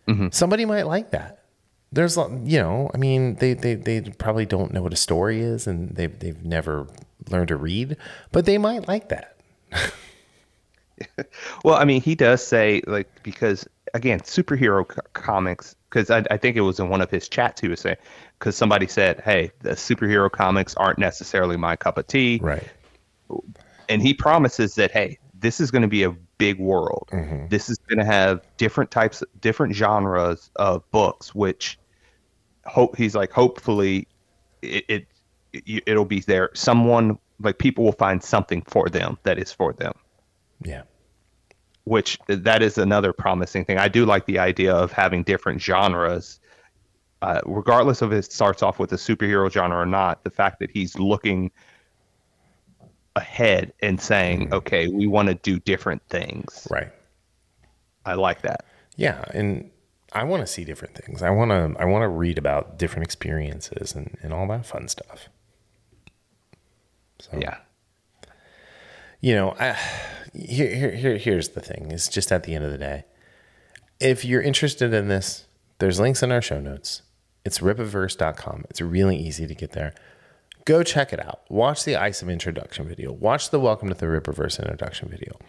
Mm-hmm. 0.07 0.27
Somebody 0.31 0.65
might 0.65 0.87
like 0.87 1.11
that. 1.11 1.45
There's, 1.93 2.17
you 2.17 2.59
know, 2.59 2.89
I 2.93 2.97
mean, 2.97 3.35
they, 3.35 3.53
they, 3.53 3.75
they 3.75 4.01
probably 4.01 4.45
don't 4.45 4.71
know 4.73 4.81
what 4.81 4.93
a 4.93 4.97
story 4.97 5.41
is 5.41 5.67
and 5.67 5.89
they've, 5.95 6.17
they've 6.19 6.43
never 6.43 6.87
learned 7.29 7.49
to 7.49 7.57
read, 7.57 7.97
but 8.31 8.45
they 8.45 8.57
might 8.57 8.87
like 8.87 9.09
that. 9.09 9.37
Well, 11.63 11.75
I 11.75 11.85
mean, 11.85 12.01
he 12.01 12.15
does 12.15 12.45
say 12.45 12.81
like 12.87 13.07
because 13.23 13.67
again, 13.93 14.19
superhero 14.21 14.87
co- 14.87 15.01
comics. 15.13 15.75
Because 15.89 16.09
I, 16.09 16.23
I 16.31 16.37
think 16.37 16.55
it 16.55 16.61
was 16.61 16.79
in 16.79 16.87
one 16.87 17.01
of 17.01 17.11
his 17.11 17.27
chats 17.27 17.59
he 17.59 17.67
was 17.67 17.81
saying 17.81 17.97
because 18.39 18.55
somebody 18.55 18.87
said, 18.87 19.19
"Hey, 19.19 19.51
the 19.59 19.71
superhero 19.71 20.31
comics 20.31 20.73
aren't 20.75 20.97
necessarily 20.99 21.57
my 21.57 21.75
cup 21.75 21.97
of 21.97 22.07
tea," 22.07 22.39
Right. 22.41 22.63
and 23.89 24.01
he 24.01 24.13
promises 24.13 24.75
that, 24.75 24.91
"Hey, 24.91 25.17
this 25.37 25.59
is 25.59 25.69
going 25.69 25.81
to 25.81 25.87
be 25.89 26.03
a 26.03 26.11
big 26.37 26.59
world. 26.59 27.09
Mm-hmm. 27.11 27.47
This 27.49 27.69
is 27.69 27.77
going 27.77 27.99
to 27.99 28.05
have 28.05 28.41
different 28.57 28.89
types, 28.89 29.21
different 29.41 29.75
genres 29.75 30.49
of 30.55 30.89
books, 30.91 31.35
which 31.35 31.77
hope 32.65 32.95
he's 32.95 33.13
like, 33.15 33.31
hopefully, 33.31 34.07
it 34.61 34.85
it- 34.87 35.07
it'll 35.85 36.05
be 36.05 36.21
there. 36.21 36.49
Someone 36.53 37.19
like 37.41 37.57
people 37.57 37.83
will 37.83 37.91
find 37.91 38.23
something 38.23 38.61
for 38.61 38.87
them 38.87 39.17
that 39.23 39.37
is 39.37 39.51
for 39.51 39.73
them." 39.73 39.91
Yeah. 40.63 40.83
Which 41.85 42.17
that 42.27 42.61
is 42.61 42.77
another 42.77 43.13
promising 43.13 43.65
thing. 43.65 43.77
I 43.77 43.87
do 43.87 44.05
like 44.05 44.25
the 44.25 44.39
idea 44.39 44.73
of 44.73 44.91
having 44.91 45.23
different 45.23 45.61
genres, 45.61 46.39
uh, 47.21 47.41
regardless 47.45 48.01
of 48.01 48.13
if 48.13 48.25
it 48.25 48.31
starts 48.31 48.61
off 48.61 48.79
with 48.79 48.91
a 48.93 48.97
superhero 48.97 49.51
genre 49.51 49.77
or 49.77 49.85
not. 49.85 50.23
The 50.23 50.29
fact 50.29 50.59
that 50.59 50.71
he's 50.71 50.97
looking 50.97 51.51
ahead 53.15 53.73
and 53.81 53.99
saying, 53.99 54.53
"Okay, 54.53 54.87
we 54.87 55.07
want 55.07 55.27
to 55.29 55.35
do 55.35 55.59
different 55.59 56.01
things." 56.09 56.67
Right. 56.69 56.91
I 58.05 58.13
like 58.13 58.41
that. 58.41 58.65
Yeah. 58.95 59.23
And 59.33 59.69
I 60.13 60.23
want 60.23 60.41
to 60.41 60.47
see 60.47 60.63
different 60.63 60.95
things. 60.95 61.21
I 61.21 61.29
want 61.29 61.51
to, 61.51 61.79
I 61.79 61.85
want 61.85 62.03
to 62.03 62.09
read 62.09 62.37
about 62.37 62.77
different 62.77 63.05
experiences 63.05 63.95
and, 63.95 64.17
and 64.21 64.33
all 64.33 64.47
that 64.47 64.65
fun 64.65 64.87
stuff. 64.87 65.29
So, 67.19 67.37
Yeah, 67.39 67.57
you 69.21 69.35
know, 69.35 69.55
I, 69.59 69.77
here, 70.33 70.75
here, 70.75 70.91
here, 70.91 71.17
here's 71.17 71.49
the 71.49 71.61
thing. 71.61 71.91
It's 71.91 72.09
just 72.09 72.31
at 72.31 72.43
the 72.43 72.55
end 72.55 72.65
of 72.65 72.71
the 72.71 72.77
day, 72.77 73.05
if 73.99 74.25
you're 74.25 74.41
interested 74.41 74.93
in 74.93 75.07
this, 75.07 75.45
there's 75.77 75.99
links 75.99 76.23
in 76.23 76.31
our 76.31 76.41
show 76.41 76.59
notes. 76.59 77.03
It's 77.45 77.59
rippaverse.com. 77.59 78.65
It's 78.69 78.81
really 78.81 79.17
easy 79.17 79.47
to 79.47 79.55
get 79.55 79.71
there. 79.71 79.93
Go 80.65 80.83
check 80.83 81.11
it 81.11 81.19
out. 81.19 81.41
Watch 81.49 81.85
the 81.85 81.93
ISOM 81.93 82.31
introduction 82.31 82.87
video. 82.87 83.11
Watch 83.11 83.49
the 83.49 83.59
Welcome 83.59 83.89
to 83.89 83.95
the 83.95 84.05
Rippaverse 84.05 84.59
introduction 84.59 85.09
video. 85.09 85.39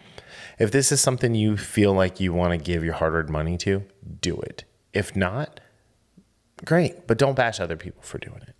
If 0.57 0.71
this 0.71 0.91
is 0.91 1.01
something 1.01 1.35
you 1.35 1.57
feel 1.57 1.93
like 1.93 2.19
you 2.19 2.33
want 2.33 2.51
to 2.51 2.57
give 2.57 2.83
your 2.83 2.95
hard 2.95 3.13
earned 3.13 3.29
money 3.29 3.57
to, 3.57 3.83
do 4.21 4.37
it. 4.37 4.63
If 4.91 5.15
not, 5.15 5.59
great, 6.65 7.05
but 7.07 7.17
don't 7.17 7.35
bash 7.35 7.59
other 7.59 7.77
people 7.77 8.01
for 8.01 8.17
doing 8.17 8.41
it. 8.41 8.52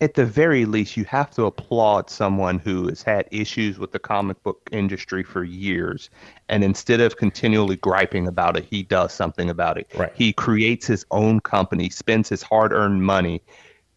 At 0.00 0.14
the 0.14 0.26
very 0.26 0.66
least 0.66 0.96
you 0.96 1.04
have 1.04 1.30
to 1.30 1.44
applaud 1.44 2.10
someone 2.10 2.58
who 2.58 2.88
has 2.88 3.02
had 3.02 3.26
issues 3.30 3.78
with 3.78 3.92
the 3.92 3.98
comic 3.98 4.42
book 4.42 4.68
industry 4.72 5.22
for 5.22 5.42
years 5.42 6.10
and 6.48 6.62
instead 6.62 7.00
of 7.00 7.16
continually 7.16 7.76
griping 7.76 8.26
about 8.28 8.56
it 8.56 8.64
he 8.68 8.82
does 8.82 9.12
something 9.12 9.48
about 9.48 9.78
it 9.78 9.86
Right. 9.96 10.12
he 10.14 10.32
creates 10.32 10.86
his 10.86 11.06
own 11.10 11.40
company 11.40 11.88
spends 11.88 12.28
his 12.28 12.42
hard-earned 12.42 13.02
money 13.02 13.42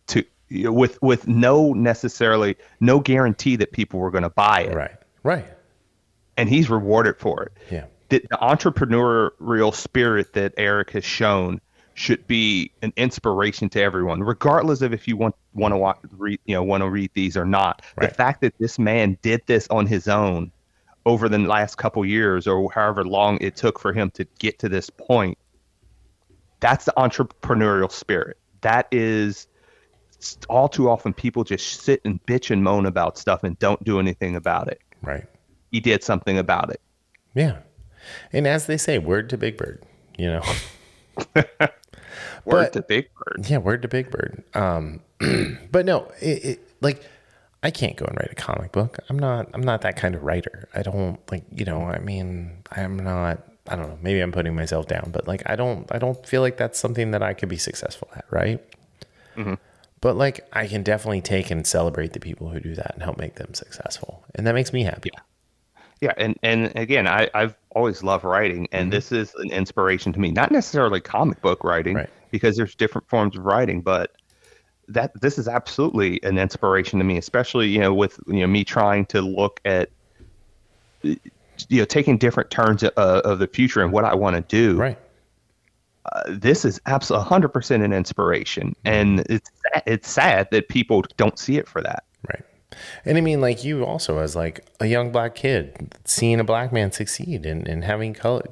to 0.08 0.24
with 0.72 1.02
with 1.02 1.28
no 1.28 1.74
necessarily 1.74 2.56
no 2.80 3.00
guarantee 3.00 3.56
that 3.58 3.72
people 3.72 4.00
were 4.00 4.12
going 4.12 4.24
to 4.24 4.30
buy 4.30 4.62
it 4.62 4.74
Right, 4.76 4.96
right. 5.24 5.46
and 6.38 6.48
he's 6.50 6.70
rewarded 6.70 7.18
for 7.18 7.44
it 7.44 7.52
Yeah. 7.70 7.86
the, 8.08 8.20
the 8.30 8.38
entrepreneurial 8.38 9.74
spirit 9.76 10.34
that 10.34 10.54
Eric 10.58 10.92
has 10.92 11.04
shown 11.04 11.60
should 12.00 12.26
be 12.28 12.72
an 12.82 12.94
inspiration 12.96 13.68
to 13.68 13.82
everyone, 13.82 14.24
regardless 14.24 14.82
of 14.82 14.94
if 14.94 15.06
you 15.06 15.18
want 15.18 15.36
want 15.54 15.74
to 15.74 15.78
watch, 15.78 16.00
read, 16.18 16.40
you 16.46 16.56
know, 16.56 16.64
want 16.64 16.82
to 16.82 16.90
read 16.90 17.12
these 17.14 17.36
or 17.36 17.44
not. 17.44 17.82
Right. 17.98 18.08
The 18.08 18.16
fact 18.16 18.40
that 18.40 18.58
this 18.58 18.80
man 18.80 19.18
did 19.22 19.42
this 19.48 19.68
on 19.68 19.86
his 19.86 20.08
own 20.08 20.50
over 21.06 21.28
the 21.28 21.38
last 21.40 21.76
couple 21.76 22.06
years, 22.06 22.48
or 22.48 22.72
however 22.72 23.04
long 23.04 23.38
it 23.42 23.58
took 23.58 23.78
for 23.78 23.92
him 23.92 24.12
to 24.12 24.26
get 24.40 24.60
to 24.60 24.70
this 24.70 24.90
point, 24.90 25.38
that's 26.62 26.86
the 26.86 26.94
entrepreneurial 26.96 27.92
spirit. 27.92 28.38
That 28.62 28.88
is 28.92 29.48
all 30.48 30.70
too 30.70 30.90
often 30.90 31.14
people 31.14 31.44
just 31.44 31.82
sit 31.82 32.00
and 32.06 32.26
bitch 32.26 32.50
and 32.50 32.64
moan 32.64 32.86
about 32.86 33.18
stuff 33.18 33.44
and 33.44 33.60
don't 33.60 33.84
do 33.84 34.00
anything 34.00 34.38
about 34.38 34.70
it. 34.70 34.80
Right. 35.02 35.26
He 35.70 35.82
did 35.82 36.02
something 36.02 36.38
about 36.38 36.72
it. 36.72 36.80
Yeah. 37.36 37.58
And 38.32 38.48
as 38.48 38.68
they 38.68 38.78
say, 38.78 39.00
word 39.00 39.30
to 39.32 39.38
Big 39.38 39.58
Bird, 39.58 39.84
you 40.18 40.28
know. 40.28 40.44
Word 42.46 42.66
But- 42.66 42.74
to 42.74 42.82
Big 42.82 43.10
Bird. 43.16 43.50
Yeah, 43.50 43.58
word 43.58 43.82
to 43.84 43.88
Big 43.88 44.12
Bird. 44.12 44.44
Um, 44.54 45.02
but 45.72 45.86
no, 45.86 46.12
it, 46.22 46.46
it, 46.46 46.60
like 46.82 47.04
I 47.62 47.72
can't 47.72 47.98
go 47.98 48.06
and 48.06 48.16
write 48.18 48.32
a 48.32 48.36
comic 48.36 48.72
book. 48.72 49.00
I'm 49.10 49.20
not. 49.20 49.50
I'm 49.54 49.62
not 49.62 49.82
that 49.82 49.96
kind 49.98 50.16
of 50.16 50.24
writer. 50.24 50.68
I 50.74 50.82
don't 50.82 51.20
like. 51.32 51.44
You 51.52 51.66
know. 51.66 51.82
I 51.84 52.00
mean, 52.00 52.64
I'm 52.72 52.98
not. 52.98 53.44
I 53.68 53.76
don't 53.76 53.90
know. 53.90 54.00
Maybe 54.02 54.20
I'm 54.22 54.32
putting 54.32 54.56
myself 54.56 54.88
down, 54.88 55.10
but 55.12 55.28
like, 55.28 55.44
I 55.46 55.56
don't. 55.56 55.86
I 55.92 56.00
don't 56.00 56.26
feel 56.26 56.42
like 56.42 56.58
that's 56.58 56.80
something 56.80 57.12
that 57.12 57.22
I 57.22 57.34
could 57.34 57.50
be 57.50 57.58
successful 57.58 58.08
at. 58.16 58.26
Right. 58.30 58.64
But 60.02 60.16
like, 60.16 60.48
I 60.54 60.68
can 60.68 60.82
definitely 60.84 61.20
take 61.22 61.52
and 61.52 61.68
celebrate 61.68 62.14
the 62.14 62.20
people 62.22 62.50
who 62.50 62.60
do 62.62 62.74
that 62.76 62.92
and 62.94 63.04
help 63.04 63.18
make 63.18 63.36
them 63.36 63.54
successful, 63.54 64.24
and 64.36 64.48
that 64.48 64.56
makes 64.56 64.72
me 64.72 64.84
happy. 64.84 65.10
Yeah, 66.00 66.14
and 66.16 66.38
and 66.42 66.72
again, 66.78 67.06
I 67.08 67.30
I've 67.34 67.56
always 67.72 68.04
loved 68.04 68.24
writing, 68.24 68.68
and 68.72 68.86
mm-hmm. 68.86 68.92
this 68.92 69.12
is 69.12 69.34
an 69.36 69.52
inspiration 69.52 70.14
to 70.14 70.20
me. 70.20 70.32
Not 70.32 70.52
necessarily 70.52 71.02
comic 71.02 71.42
book 71.42 71.64
writing, 71.64 71.96
Right. 71.96 72.10
because 72.32 72.58
there's 72.58 72.76
different 72.76 73.08
forms 73.10 73.38
of 73.38 73.46
writing, 73.46 73.82
but 73.82 74.12
that 74.88 75.12
this 75.22 75.38
is 75.38 75.48
absolutely 75.48 76.22
an 76.24 76.38
inspiration 76.38 77.00
to 77.00 77.06
me, 77.06 77.18
especially 77.18 77.68
you 77.70 77.80
know 77.80 77.94
with 77.94 78.20
you 78.28 78.40
know 78.42 78.48
me 78.48 78.64
trying 78.64 79.06
to 79.08 79.22
look 79.22 79.60
at 79.66 79.90
you 81.04 81.18
know 81.70 81.86
taking 81.86 82.18
different 82.18 82.50
turns 82.50 82.84
uh, 82.84 82.90
of 82.98 83.40
the 83.40 83.48
future 83.48 83.82
and 83.82 83.92
what 83.92 84.06
I 84.06 84.16
want 84.16 84.36
to 84.36 84.42
do. 84.42 84.78
Right. 84.78 84.98
Uh, 86.12 86.24
this 86.28 86.66
is 86.66 86.82
absolutely 86.86 87.24
100 87.24 87.50
percent 87.50 87.84
an 87.84 87.94
inspiration, 87.94 88.76
mm-hmm. 88.84 88.88
and 88.88 89.20
it's 89.30 89.52
it's 89.86 90.10
sad 90.10 90.50
that 90.52 90.70
people 90.70 91.04
don't 91.18 91.38
see 91.38 91.58
it 91.58 91.68
for 91.68 91.82
that. 91.82 92.04
Right. 92.28 92.44
And 93.06 93.18
I 93.18 93.22
mean, 93.22 93.42
like 93.42 93.64
you 93.64 93.86
also, 93.86 94.20
as 94.20 94.36
like 94.36 94.66
a 94.80 94.86
young 94.86 95.12
black 95.12 95.36
kid, 95.36 95.96
seeing 96.06 96.40
a 96.40 96.44
black 96.44 96.72
man 96.72 96.92
succeed 96.92 97.46
and, 97.46 97.68
and 97.68 97.84
having 97.84 98.14
color, 98.14 98.48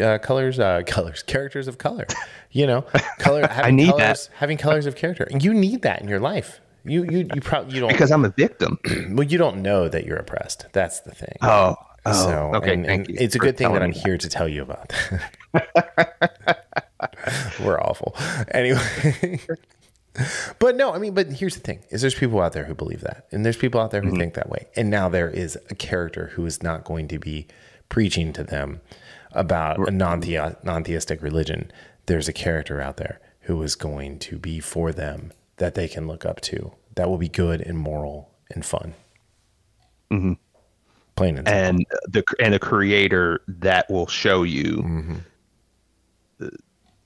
uh, 0.00 0.18
colors, 0.18 0.58
uh, 0.58 0.82
colors, 0.86 1.22
characters 1.22 1.68
of 1.68 1.78
color, 1.78 2.06
you 2.50 2.66
know, 2.66 2.82
color, 3.18 3.46
having 3.50 3.76
need 3.76 3.90
colors, 3.90 4.30
having 4.34 4.58
colors 4.58 4.86
of 4.86 4.96
character. 4.96 5.26
And 5.30 5.42
you 5.42 5.54
need 5.54 5.82
that 5.82 6.02
in 6.02 6.08
your 6.08 6.20
life. 6.20 6.60
You, 6.84 7.04
you, 7.04 7.28
you 7.34 7.40
probably, 7.42 7.74
you 7.74 7.80
don't, 7.80 7.90
Because 7.90 8.10
I'm 8.10 8.24
a 8.24 8.30
victim. 8.30 8.78
well, 9.10 9.26
you 9.26 9.36
don't 9.36 9.62
know 9.62 9.88
that 9.88 10.06
you're 10.06 10.16
oppressed. 10.16 10.66
That's 10.72 11.00
the 11.00 11.10
thing. 11.10 11.36
Oh, 11.42 11.76
oh 12.06 12.12
so, 12.12 12.52
okay. 12.54 12.72
and, 12.72 12.86
thank 12.86 13.08
and 13.08 13.18
you. 13.18 13.22
it's 13.22 13.34
a 13.34 13.38
good 13.38 13.58
thing 13.58 13.72
that 13.72 13.82
I'm 13.82 13.92
here 13.92 14.16
to 14.16 14.28
tell 14.28 14.48
you 14.48 14.62
about. 14.62 14.92
We're 17.60 17.80
awful. 17.80 18.16
Anyway. 18.52 19.40
But 20.58 20.76
no, 20.76 20.92
I 20.92 20.98
mean, 20.98 21.14
but 21.14 21.28
here's 21.28 21.54
the 21.54 21.60
thing: 21.60 21.84
is 21.90 22.00
there's 22.00 22.14
people 22.14 22.40
out 22.40 22.52
there 22.52 22.64
who 22.64 22.74
believe 22.74 23.00
that, 23.02 23.26
and 23.30 23.44
there's 23.44 23.56
people 23.56 23.80
out 23.80 23.90
there 23.92 24.00
who 24.02 24.08
Mm-hmm. 24.08 24.18
think 24.18 24.34
that 24.34 24.48
way, 24.50 24.66
and 24.76 24.90
now 24.90 25.08
there 25.08 25.30
is 25.30 25.56
a 25.70 25.74
character 25.74 26.32
who 26.34 26.44
is 26.46 26.62
not 26.62 26.84
going 26.84 27.06
to 27.08 27.18
be 27.18 27.46
preaching 27.88 28.32
to 28.32 28.42
them 28.44 28.80
about 29.32 29.78
a 29.88 29.90
non 29.92 30.20
non-theistic 30.64 31.22
religion. 31.22 31.70
There's 32.06 32.28
a 32.28 32.32
character 32.32 32.80
out 32.80 32.96
there 32.96 33.20
who 33.42 33.62
is 33.62 33.76
going 33.76 34.18
to 34.20 34.38
be 34.38 34.58
for 34.60 34.90
them 34.92 35.32
that 35.58 35.74
they 35.76 35.86
can 35.88 36.06
look 36.08 36.24
up 36.26 36.40
to. 36.42 36.72
That 36.96 37.08
will 37.08 37.18
be 37.18 37.28
good 37.28 37.60
and 37.60 37.78
moral 37.78 38.30
and 38.52 38.64
fun. 38.66 38.94
Mm-hmm. 40.10 40.32
Plain 41.14 41.38
and 41.38 41.48
and 41.48 41.86
the 42.08 42.24
and 42.40 42.54
a 42.54 42.58
creator 42.58 43.42
that 43.46 43.88
will 43.90 44.06
show 44.08 44.42
you 44.42 44.78
Mm-hmm. 44.78 45.14
uh, 46.42 46.48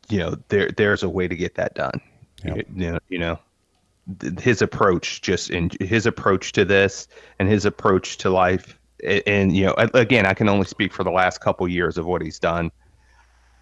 you 0.08 0.18
know 0.18 0.36
there 0.48 0.70
there's 0.70 1.02
a 1.02 1.08
way 1.08 1.28
to 1.28 1.34
get 1.36 1.56
that 1.56 1.74
done 1.74 2.00
Yep. 2.44 2.56
you, 2.56 2.64
you 2.76 2.92
know 2.92 2.98
you 3.08 3.18
know 3.18 3.38
th- 4.20 4.38
his 4.40 4.60
approach 4.62 5.22
just 5.22 5.50
in 5.50 5.70
his 5.80 6.06
approach 6.06 6.52
to 6.52 6.64
this 6.64 7.08
and 7.38 7.48
his 7.48 7.64
approach 7.64 8.18
to 8.18 8.30
life 8.30 8.78
a- 9.02 9.26
and, 9.28 9.56
you 9.56 9.66
know 9.66 9.74
again 9.94 10.26
i 10.26 10.34
can 10.34 10.48
only 10.48 10.66
speak 10.66 10.92
for 10.92 11.04
the 11.04 11.10
last 11.10 11.40
couple 11.40 11.66
years 11.68 11.96
of 11.98 12.06
what 12.06 12.20
he's 12.22 12.38
done 12.38 12.70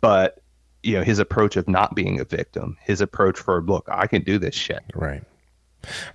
but 0.01 0.41
you 0.83 0.95
know 0.97 1.03
his 1.05 1.18
approach 1.18 1.57
of 1.57 1.68
not 1.68 1.95
being 1.95 2.18
a 2.20 2.24
victim 2.24 2.76
his 2.80 3.01
approach 3.01 3.39
for 3.39 3.62
look 3.62 3.87
i 3.91 4.07
can 4.07 4.22
do 4.22 4.39
this 4.39 4.55
shit 4.55 4.80
Right. 4.95 5.22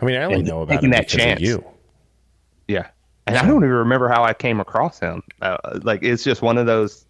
I 0.01 0.05
mean, 0.05 0.15
I 0.15 0.23
only 0.23 0.35
And 0.39 0.47
know 0.47 0.61
about 0.61 0.75
taking 0.75 0.91
that 0.91 1.09
chance. 1.09 1.41
you. 1.41 1.61
Yeah. 2.69 2.87
And 3.25 3.37
I 3.37 3.45
don't 3.45 3.57
even 3.65 3.69
remember 3.75 4.07
how 4.07 4.23
I 4.23 4.33
came 4.33 4.61
across 4.61 4.97
him. 4.97 5.21
Uh, 5.41 5.57
like 5.83 6.03
it's 6.03 6.23
just 6.23 6.41
one 6.41 6.57
of 6.57 6.65
those 6.67 7.05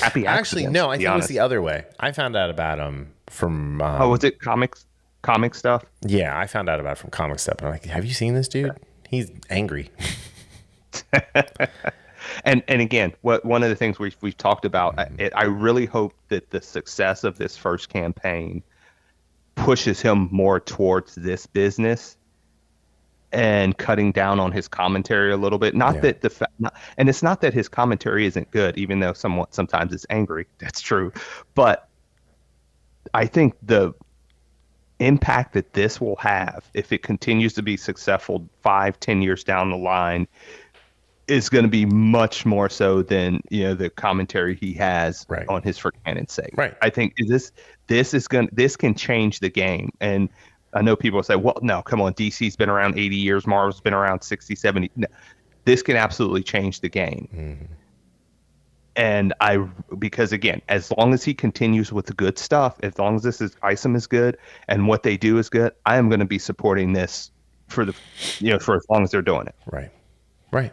happy 0.00 0.26
Actually, 0.26 0.66
no, 0.66 0.88
I 0.90 0.96
think 0.96 1.10
it 1.10 1.14
was 1.14 1.26
the 1.26 1.40
other 1.40 1.60
way. 1.60 1.84
I 2.00 2.12
found 2.12 2.36
out 2.36 2.48
about 2.48 2.78
him 2.78 3.12
from. 3.30 3.80
Um, 3.82 4.02
Oh, 4.02 4.08
was 4.10 4.24
it 4.24 4.40
comics 4.40 4.84
comic 5.22 5.54
stuff? 5.54 5.84
yeah, 6.02 6.38
I 6.38 6.46
found 6.46 6.68
out 6.68 6.80
about 6.80 6.92
it 6.92 6.98
from 6.98 7.10
comic 7.10 7.38
stuff. 7.38 7.56
And 7.58 7.66
I'm 7.68 7.72
like, 7.72 7.84
have 7.86 8.04
you 8.04 8.14
seen 8.14 8.34
this 8.34 8.48
dude? 8.48 8.72
He's 9.08 9.30
angry. 9.50 9.90
And 12.44 12.62
and 12.68 12.82
again, 12.82 13.14
what 13.22 13.44
one 13.44 13.62
of 13.62 13.70
the 13.70 13.74
things 13.76 13.98
we've 13.98 14.16
we've 14.20 14.36
talked 14.36 14.64
about, 14.64 14.98
I, 14.98 15.08
it, 15.18 15.32
I 15.34 15.44
really 15.44 15.86
hope 15.86 16.12
that 16.28 16.50
the 16.50 16.60
success 16.60 17.24
of 17.24 17.38
this 17.38 17.56
first 17.56 17.88
campaign 17.88 18.62
pushes 19.54 20.00
him 20.00 20.28
more 20.30 20.60
towards 20.60 21.14
this 21.14 21.46
business 21.46 22.16
and 23.32 23.76
cutting 23.78 24.12
down 24.12 24.40
on 24.40 24.52
his 24.52 24.68
commentary 24.68 25.32
a 25.32 25.36
little 25.36 25.58
bit. 25.58 25.74
Not 25.74 25.94
Yeah. 25.96 26.00
that 26.02 26.20
the 26.20 26.30
fa- 26.30 26.48
not, 26.58 26.74
and 26.98 27.08
it's 27.08 27.22
not 27.22 27.40
that 27.40 27.54
his 27.54 27.68
commentary 27.68 28.26
isn't 28.26 28.50
good, 28.50 28.76
even 28.76 29.00
though 29.00 29.14
somewhat 29.14 29.54
sometimes 29.54 29.92
it's 29.94 30.06
angry. 30.10 30.46
That's 30.58 30.80
true, 30.80 31.12
but 31.54 31.87
I 33.14 33.26
think 33.26 33.54
the 33.62 33.94
impact 35.00 35.52
that 35.54 35.72
this 35.74 36.00
will 36.00 36.16
have 36.16 36.68
if 36.74 36.92
it 36.92 37.02
continues 37.02 37.52
to 37.54 37.62
be 37.62 37.76
successful 37.76 38.48
five, 38.62 38.98
ten 39.00 39.22
years 39.22 39.44
down 39.44 39.70
the 39.70 39.76
line 39.76 40.26
is 41.28 41.48
going 41.50 41.62
to 41.62 41.70
be 41.70 41.84
much 41.84 42.46
more 42.46 42.68
so 42.68 43.02
than 43.02 43.40
you 43.50 43.62
know 43.62 43.74
the 43.74 43.90
commentary 43.90 44.56
he 44.56 44.72
has 44.74 45.26
Right. 45.28 45.46
on 45.48 45.62
his 45.62 45.78
for 45.78 45.92
canon's 46.04 46.32
sake. 46.32 46.54
Right. 46.56 46.74
I 46.82 46.90
think 46.90 47.14
this 47.28 47.52
this 47.86 48.14
is 48.14 48.26
going 48.26 48.48
this 48.52 48.76
can 48.76 48.94
change 48.94 49.40
the 49.40 49.50
game. 49.50 49.90
And 50.00 50.28
I 50.74 50.82
know 50.82 50.96
people 50.96 51.22
say, 51.22 51.36
well, 51.36 51.58
no, 51.62 51.80
come 51.82 52.00
on, 52.00 52.12
DC's 52.14 52.56
been 52.56 52.68
around 52.68 52.98
80 52.98 53.16
years, 53.16 53.46
Marvel's 53.46 53.80
been 53.80 53.94
around 53.94 54.22
60, 54.22 54.54
70. 54.54 54.90
No, 54.96 55.06
this 55.64 55.82
can 55.82 55.96
absolutely 55.96 56.42
change 56.42 56.80
the 56.80 56.88
game. 56.88 57.28
Mm-hmm. 57.34 57.72
And 58.98 59.32
I, 59.40 59.58
because 59.98 60.32
again, 60.32 60.60
as 60.68 60.90
long 60.92 61.14
as 61.14 61.24
he 61.24 61.32
continues 61.32 61.92
with 61.92 62.06
the 62.06 62.12
good 62.12 62.38
stuff, 62.38 62.76
as 62.82 62.98
long 62.98 63.16
as 63.16 63.22
this 63.22 63.40
is 63.40 63.56
Isom 63.62 63.94
is 63.96 64.06
good 64.06 64.36
and 64.66 64.88
what 64.88 65.04
they 65.04 65.16
do 65.16 65.38
is 65.38 65.48
good, 65.48 65.72
I 65.86 65.96
am 65.96 66.08
going 66.08 66.20
to 66.20 66.26
be 66.26 66.38
supporting 66.38 66.92
this 66.92 67.30
for 67.68 67.84
the, 67.84 67.94
you 68.40 68.50
know, 68.50 68.58
for 68.58 68.74
as 68.74 68.84
long 68.90 69.04
as 69.04 69.12
they're 69.12 69.22
doing 69.22 69.46
it. 69.46 69.54
Right. 69.70 69.90
Right. 70.50 70.72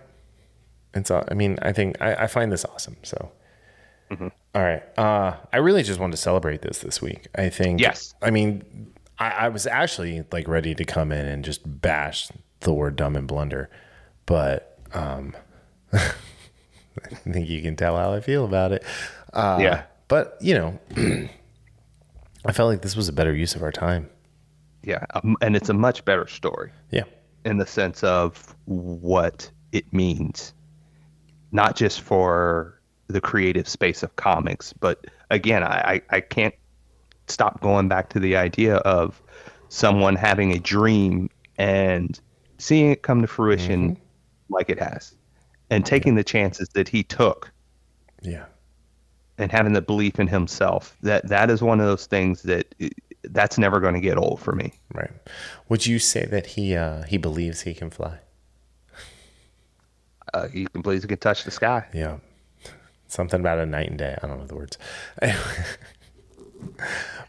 And 0.94 1.06
so, 1.06 1.24
I 1.30 1.36
mean, 1.36 1.60
I 1.62 1.72
think 1.72 2.02
I, 2.02 2.16
I 2.16 2.28
find 2.28 2.52
this 2.52 2.66
awesome. 2.66 2.98
So, 3.04 3.32
Mm-hmm. 4.12 4.28
All 4.54 4.62
right. 4.62 4.84
Uh, 4.98 5.36
I 5.52 5.58
really 5.58 5.84
just 5.84 6.00
wanted 6.00 6.12
to 6.12 6.18
celebrate 6.22 6.62
this 6.62 6.80
this 6.80 7.02
week. 7.02 7.28
I 7.36 7.50
think. 7.50 7.82
Yes. 7.82 8.14
I 8.22 8.30
mean, 8.30 8.94
I, 9.18 9.30
I 9.32 9.50
was 9.50 9.66
actually 9.66 10.24
like 10.32 10.48
ready 10.48 10.76
to 10.76 10.86
come 10.86 11.12
in 11.12 11.26
and 11.26 11.44
just 11.44 11.62
bash 11.82 12.30
the 12.62 12.74
word 12.74 12.96
dumb 12.96 13.16
and 13.16 13.28
blunder, 13.28 13.70
but 14.26 14.80
um, 14.94 15.36
I 17.12 17.16
think 17.32 17.50
you 17.50 17.62
can 17.62 17.76
tell 17.76 17.98
how 17.98 18.14
I 18.14 18.22
feel 18.22 18.46
about 18.46 18.72
it. 18.72 18.84
Uh, 19.34 19.58
Yeah. 19.62 19.84
But 20.08 20.38
you 20.40 20.54
know, 20.54 20.80
I 22.46 22.52
felt 22.52 22.70
like 22.70 22.82
this 22.82 22.96
was 22.96 23.10
a 23.10 23.14
better 23.14 23.34
use 23.34 23.56
of 23.56 23.64
our 23.64 23.72
time. 23.72 24.10
Yeah. 24.84 25.04
Um, 25.16 25.36
and 25.42 25.56
it's 25.56 25.70
a 25.70 25.74
much 25.74 26.06
better 26.06 26.28
story. 26.28 26.72
Yeah. 26.92 27.04
in 27.44 27.58
the 27.58 27.66
sense 27.66 28.04
of 28.04 28.56
what 28.66 29.50
it 29.72 29.92
means, 29.94 30.54
not 31.52 31.76
just 31.76 32.02
for 32.02 32.80
the 33.08 33.20
creative 33.22 33.68
space 33.68 34.02
of 34.04 34.16
comics, 34.16 34.74
but 34.74 35.06
again, 35.32 35.64
I, 35.64 35.96
I, 35.96 36.02
I 36.18 36.22
can't 36.22 36.56
stop 37.28 37.62
going 37.62 37.88
back 37.88 38.10
to 38.10 38.20
the 38.20 38.36
idea 38.36 38.78
of 38.78 39.22
someone 39.70 40.16
having 40.16 40.52
a 40.52 40.60
dream 40.60 41.30
and 41.58 42.20
seeing 42.58 42.92
it 42.92 43.02
come 43.02 43.22
to 43.22 43.28
fruition 43.28 43.98
like 44.50 44.70
it 44.70 44.80
has, 44.80 45.16
and 45.70 45.86
taking 45.86 46.16
the 46.16 46.24
chances 46.24 46.70
that 46.70 46.88
he 46.88 47.04
took 47.04 47.52
Yeah. 48.22 48.46
and 49.38 49.52
having 49.52 49.74
the 49.74 49.82
belief 49.82 50.20
in 50.20 50.28
himself. 50.28 50.96
That 51.02 51.28
that 51.30 51.50
is 51.50 51.62
one 51.62 51.80
of 51.80 51.86
those 51.88 52.06
things 52.06 52.44
that 52.44 52.74
that's 53.24 53.58
never 53.58 53.80
going 53.80 53.96
to 53.96 54.00
get 54.00 54.18
old 54.18 54.40
for 54.40 54.54
me. 54.54 54.74
Right. 54.94 55.12
Would 55.70 55.86
you 55.86 56.00
say 56.00 56.26
that 56.26 56.46
he 56.46 56.76
uh, 56.76 57.04
he 57.04 57.18
believes 57.18 57.62
he 57.62 57.74
can 57.74 57.90
fly? 57.90 58.20
Uh, 60.34 60.48
he 60.48 60.68
believes 60.82 61.04
he 61.04 61.08
can 61.08 61.18
touch 61.18 61.44
the 61.44 61.52
sky. 61.52 61.86
Yeah. 61.94 62.18
Something 63.08 63.40
about 63.40 63.60
a 63.60 63.66
night 63.66 63.90
and 63.90 63.98
day. 63.98 64.18
I 64.22 64.28
don't 64.28 64.40
know 64.40 64.46
the 64.48 64.56
words. 64.56 64.78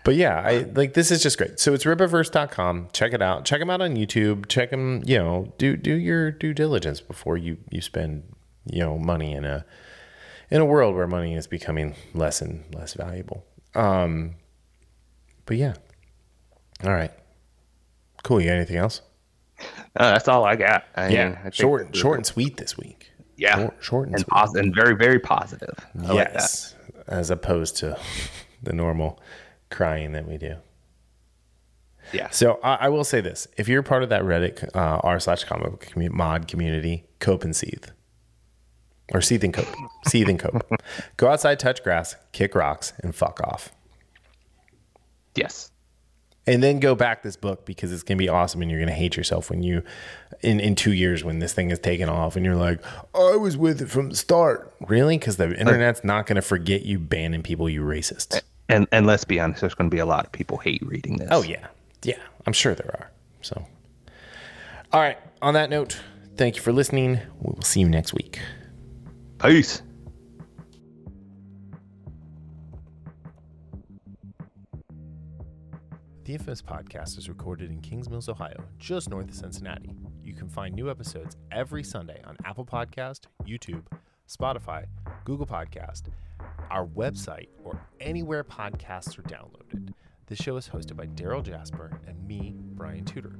but 0.05 0.14
yeah, 0.14 0.41
I 0.41 0.59
like 0.74 0.95
this 0.95 1.11
is 1.11 1.22
just 1.22 1.39
great. 1.39 1.59
So 1.61 1.72
it's 1.74 1.84
rippaverse.com. 1.84 2.89
Check 2.93 3.12
it 3.12 3.22
out. 3.22 3.45
Check 3.45 3.61
them 3.61 3.70
out 3.70 3.80
on 3.80 3.97
YouTube. 3.97 4.47
Check 4.49 4.70
them, 4.70 5.03
you 5.05 5.18
know, 5.18 5.53
do 5.59 5.76
do 5.76 5.95
your 5.95 6.30
due 6.30 6.55
diligence 6.55 7.01
before 7.01 7.37
you 7.37 7.59
you 7.70 7.80
spend, 7.80 8.22
you 8.70 8.80
know, 8.80 8.99
money 8.99 9.32
in 9.32 9.45
a 9.45 9.64
in 10.51 10.61
a 10.61 10.64
world 10.64 10.95
where 10.95 11.07
money 11.07 11.34
is 11.34 11.47
becoming 11.47 11.95
less 12.14 12.41
and 12.41 12.64
less 12.74 12.95
valuable. 12.95 13.45
Um 13.74 14.37
but 15.45 15.57
yeah. 15.57 15.74
All 16.84 16.93
right. 16.93 17.12
Cool. 18.22 18.41
You 18.41 18.49
got 18.49 18.55
anything 18.57 18.76
else? 18.76 19.03
Uh, 19.97 20.11
that's 20.12 20.28
all 20.28 20.45
I 20.45 20.57
got. 20.57 20.84
I 20.95 21.09
Yeah. 21.09 21.28
mean, 21.30 21.39
I 21.45 21.51
short 21.51 21.95
short 21.97 22.18
and 22.18 22.26
sweet 22.26 22.57
this 22.59 22.76
week. 22.76 23.11
Yeah. 23.37 23.57
Short, 23.57 23.74
short 23.80 24.07
and, 24.09 24.14
and 24.16 24.24
sweet. 24.24 24.30
pos- 24.30 24.55
and 24.55 24.74
very 24.74 24.95
very 24.95 25.18
positive. 25.18 25.74
I 26.03 26.12
like 26.12 26.28
yes. 26.34 26.74
as 27.09 27.30
opposed 27.30 27.76
to 27.78 27.99
the 28.62 28.72
normal 28.72 29.20
crying 29.70 30.12
that 30.12 30.26
we 30.26 30.36
do. 30.36 30.57
Yeah. 32.12 32.30
So 32.30 32.61
I, 32.62 32.74
I 32.74 32.88
will 32.88 33.04
say 33.04 33.20
this: 33.20 33.48
if 33.57 33.68
you're 33.68 33.82
part 33.82 34.02
of 34.02 34.09
that 34.11 34.22
Reddit 34.22 34.74
uh, 34.74 35.00
r 35.02 35.18
slash 35.18 35.44
comic 35.44 35.70
book 35.70 35.86
commu- 35.86 36.11
mod 36.11 36.48
community, 36.48 37.04
cope 37.18 37.44
and 37.44 37.54
seethe, 37.54 37.86
or 39.12 39.20
seethe 39.20 39.44
and 39.44 39.52
cope, 39.52 39.66
seethe 40.07 40.28
and 40.28 40.38
cope. 40.38 40.62
Go 41.16 41.28
outside, 41.28 41.59
touch 41.59 41.82
grass, 41.82 42.16
kick 42.32 42.54
rocks, 42.54 42.92
and 43.00 43.14
fuck 43.14 43.40
off. 43.42 43.72
Yes. 45.34 45.70
And 46.47 46.62
then 46.62 46.78
go 46.78 46.94
back 46.94 47.22
this 47.22 47.36
book 47.36 47.64
because 47.64 47.92
it's 47.92 48.03
gonna 48.05 48.18
be 48.18 48.28
awesome, 48.28 48.62
and 48.62 48.70
you're 48.70 48.80
gonna 48.80 48.92
hate 48.92 49.16
yourself 49.16 49.51
when 49.51 49.62
you, 49.62 49.82
in 50.42 50.61
in 50.61 50.74
two 50.76 50.92
years 50.92 51.24
when 51.24 51.40
this 51.40 51.53
thing 51.53 51.70
is 51.70 51.78
taken 51.78 52.09
off, 52.09 52.36
and 52.36 52.44
you're 52.47 52.55
like, 52.55 52.80
I 53.14 53.36
was 53.36 53.57
with 53.57 53.82
it 53.82 53.90
from 53.90 54.11
the 54.11 54.16
start. 54.16 54.72
Really? 54.86 55.18
Because 55.18 55.38
the 55.38 55.59
internet's 55.59 56.05
not 56.05 56.26
gonna 56.26 56.42
forget 56.42 56.84
you 56.84 56.99
banning 57.01 57.42
people, 57.42 57.68
you 57.68 57.82
racists. 57.82 58.40
And 58.68 58.86
and 58.92 59.07
let's 59.07 59.24
be 59.24 59.38
honest, 59.40 59.61
there's 59.61 59.74
going 59.74 59.90
to 59.90 59.94
be 59.94 60.01
a 60.01 60.07
lot 60.07 60.26
of 60.26 60.32
people 60.32 60.59
hate 60.59 60.82
reading 60.84 61.18
this. 61.18 61.28
Oh 61.30 61.42
yeah, 61.42 61.68
yeah. 62.03 62.18
I'm 62.47 62.53
sure 62.53 62.74
there 62.74 62.90
are. 62.99 63.11
So, 63.42 63.64
all 64.92 65.01
right. 65.01 65.18
On 65.42 65.55
that 65.55 65.70
note, 65.70 66.01
thank 66.36 66.57
you 66.57 66.62
for 66.62 66.72
listening. 66.72 67.20
We 67.40 67.53
will 67.55 67.62
see 67.62 67.80
you 67.80 67.88
next 67.88 68.14
week. 68.14 68.40
Peace. 69.38 69.82
The 76.26 76.32
Infamous 76.32 76.60
Podcast 76.60 77.18
is 77.18 77.28
recorded 77.28 77.70
in 77.70 77.80
Kings 77.80 78.10
Mills, 78.10 78.28
Ohio, 78.28 78.64
just 78.80 79.08
north 79.08 79.28
of 79.28 79.36
Cincinnati. 79.36 79.92
You 80.24 80.34
can 80.34 80.48
find 80.48 80.74
new 80.74 80.90
episodes 80.90 81.36
every 81.52 81.84
Sunday 81.84 82.20
on 82.24 82.36
Apple 82.44 82.66
Podcast, 82.66 83.26
YouTube, 83.46 83.84
Spotify, 84.28 84.86
Google 85.24 85.46
Podcast, 85.46 86.08
our 86.68 86.84
website, 86.84 87.46
or 87.62 87.80
anywhere 88.00 88.42
podcasts 88.42 89.16
are 89.16 89.22
downloaded. 89.22 89.92
This 90.26 90.40
show 90.40 90.56
is 90.56 90.68
hosted 90.68 90.96
by 90.96 91.06
Darryl 91.06 91.44
Jasper 91.44 92.00
and 92.08 92.26
me, 92.26 92.56
Brian 92.74 93.04
Tudor. 93.04 93.36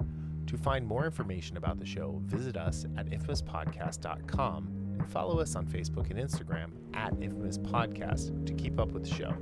To 0.47 0.57
find 0.57 0.87
more 0.87 1.07
information 1.07 1.57
about 1.57 1.81
the 1.81 1.87
show, 1.87 2.23
visit 2.25 2.57
us 2.57 2.87
at 2.97 3.07
infamouspodcast.com 3.07 4.97
and 5.01 5.11
follow 5.11 5.41
us 5.41 5.57
on 5.57 5.67
Facebook 5.67 6.11
and 6.11 6.21
Instagram 6.21 6.71
at 6.95 7.15
Infamous 7.21 7.59
Podcast 7.59 8.47
to 8.47 8.55
keep 8.55 8.79
up 8.79 8.93
with 8.93 9.03
the 9.03 9.13
show. 9.13 9.37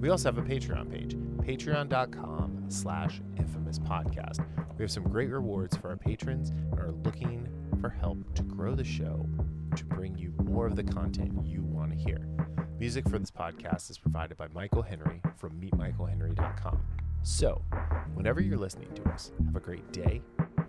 We 0.00 0.08
also 0.08 0.32
have 0.32 0.38
a 0.38 0.42
Patreon 0.42 0.90
page, 0.90 1.14
patreon.com 1.46 2.64
slash 2.68 3.20
infamous 3.36 3.78
podcast. 3.78 4.44
We 4.78 4.82
have 4.82 4.90
some 4.90 5.02
great 5.02 5.28
rewards 5.28 5.76
for 5.76 5.90
our 5.90 5.96
patrons 5.96 6.50
and 6.50 6.80
are 6.80 6.92
looking 7.04 7.46
for 7.82 7.90
help 7.90 8.18
to 8.34 8.42
grow 8.42 8.74
the 8.74 8.84
show 8.84 9.28
to 9.76 9.84
bring 9.84 10.16
you 10.16 10.32
more 10.42 10.66
of 10.66 10.74
the 10.74 10.84
content 10.84 11.44
you 11.44 11.62
want 11.62 11.92
to 11.92 11.98
hear. 11.98 12.26
Music 12.78 13.06
for 13.10 13.18
this 13.18 13.30
podcast 13.30 13.90
is 13.90 13.98
provided 13.98 14.38
by 14.38 14.48
Michael 14.54 14.80
Henry 14.80 15.20
from 15.36 15.60
meetmichaelhenry.com. 15.60 16.80
So, 17.22 17.62
whenever 18.14 18.40
you're 18.40 18.56
listening 18.56 18.88
to 18.94 19.10
us, 19.10 19.32
have 19.44 19.56
a 19.56 19.60
great 19.60 19.92
day, 19.92 20.22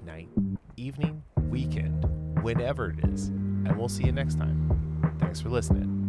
night, 0.06 0.28
evening, 0.76 1.24
weekend, 1.50 2.06
whenever 2.44 2.90
it 2.90 3.06
is, 3.06 3.28
and 3.28 3.78
we'll 3.78 3.88
see 3.88 4.04
you 4.04 4.12
next 4.12 4.38
time. 4.38 5.16
Thanks 5.20 5.40
for 5.40 5.48
listening. 5.48 6.01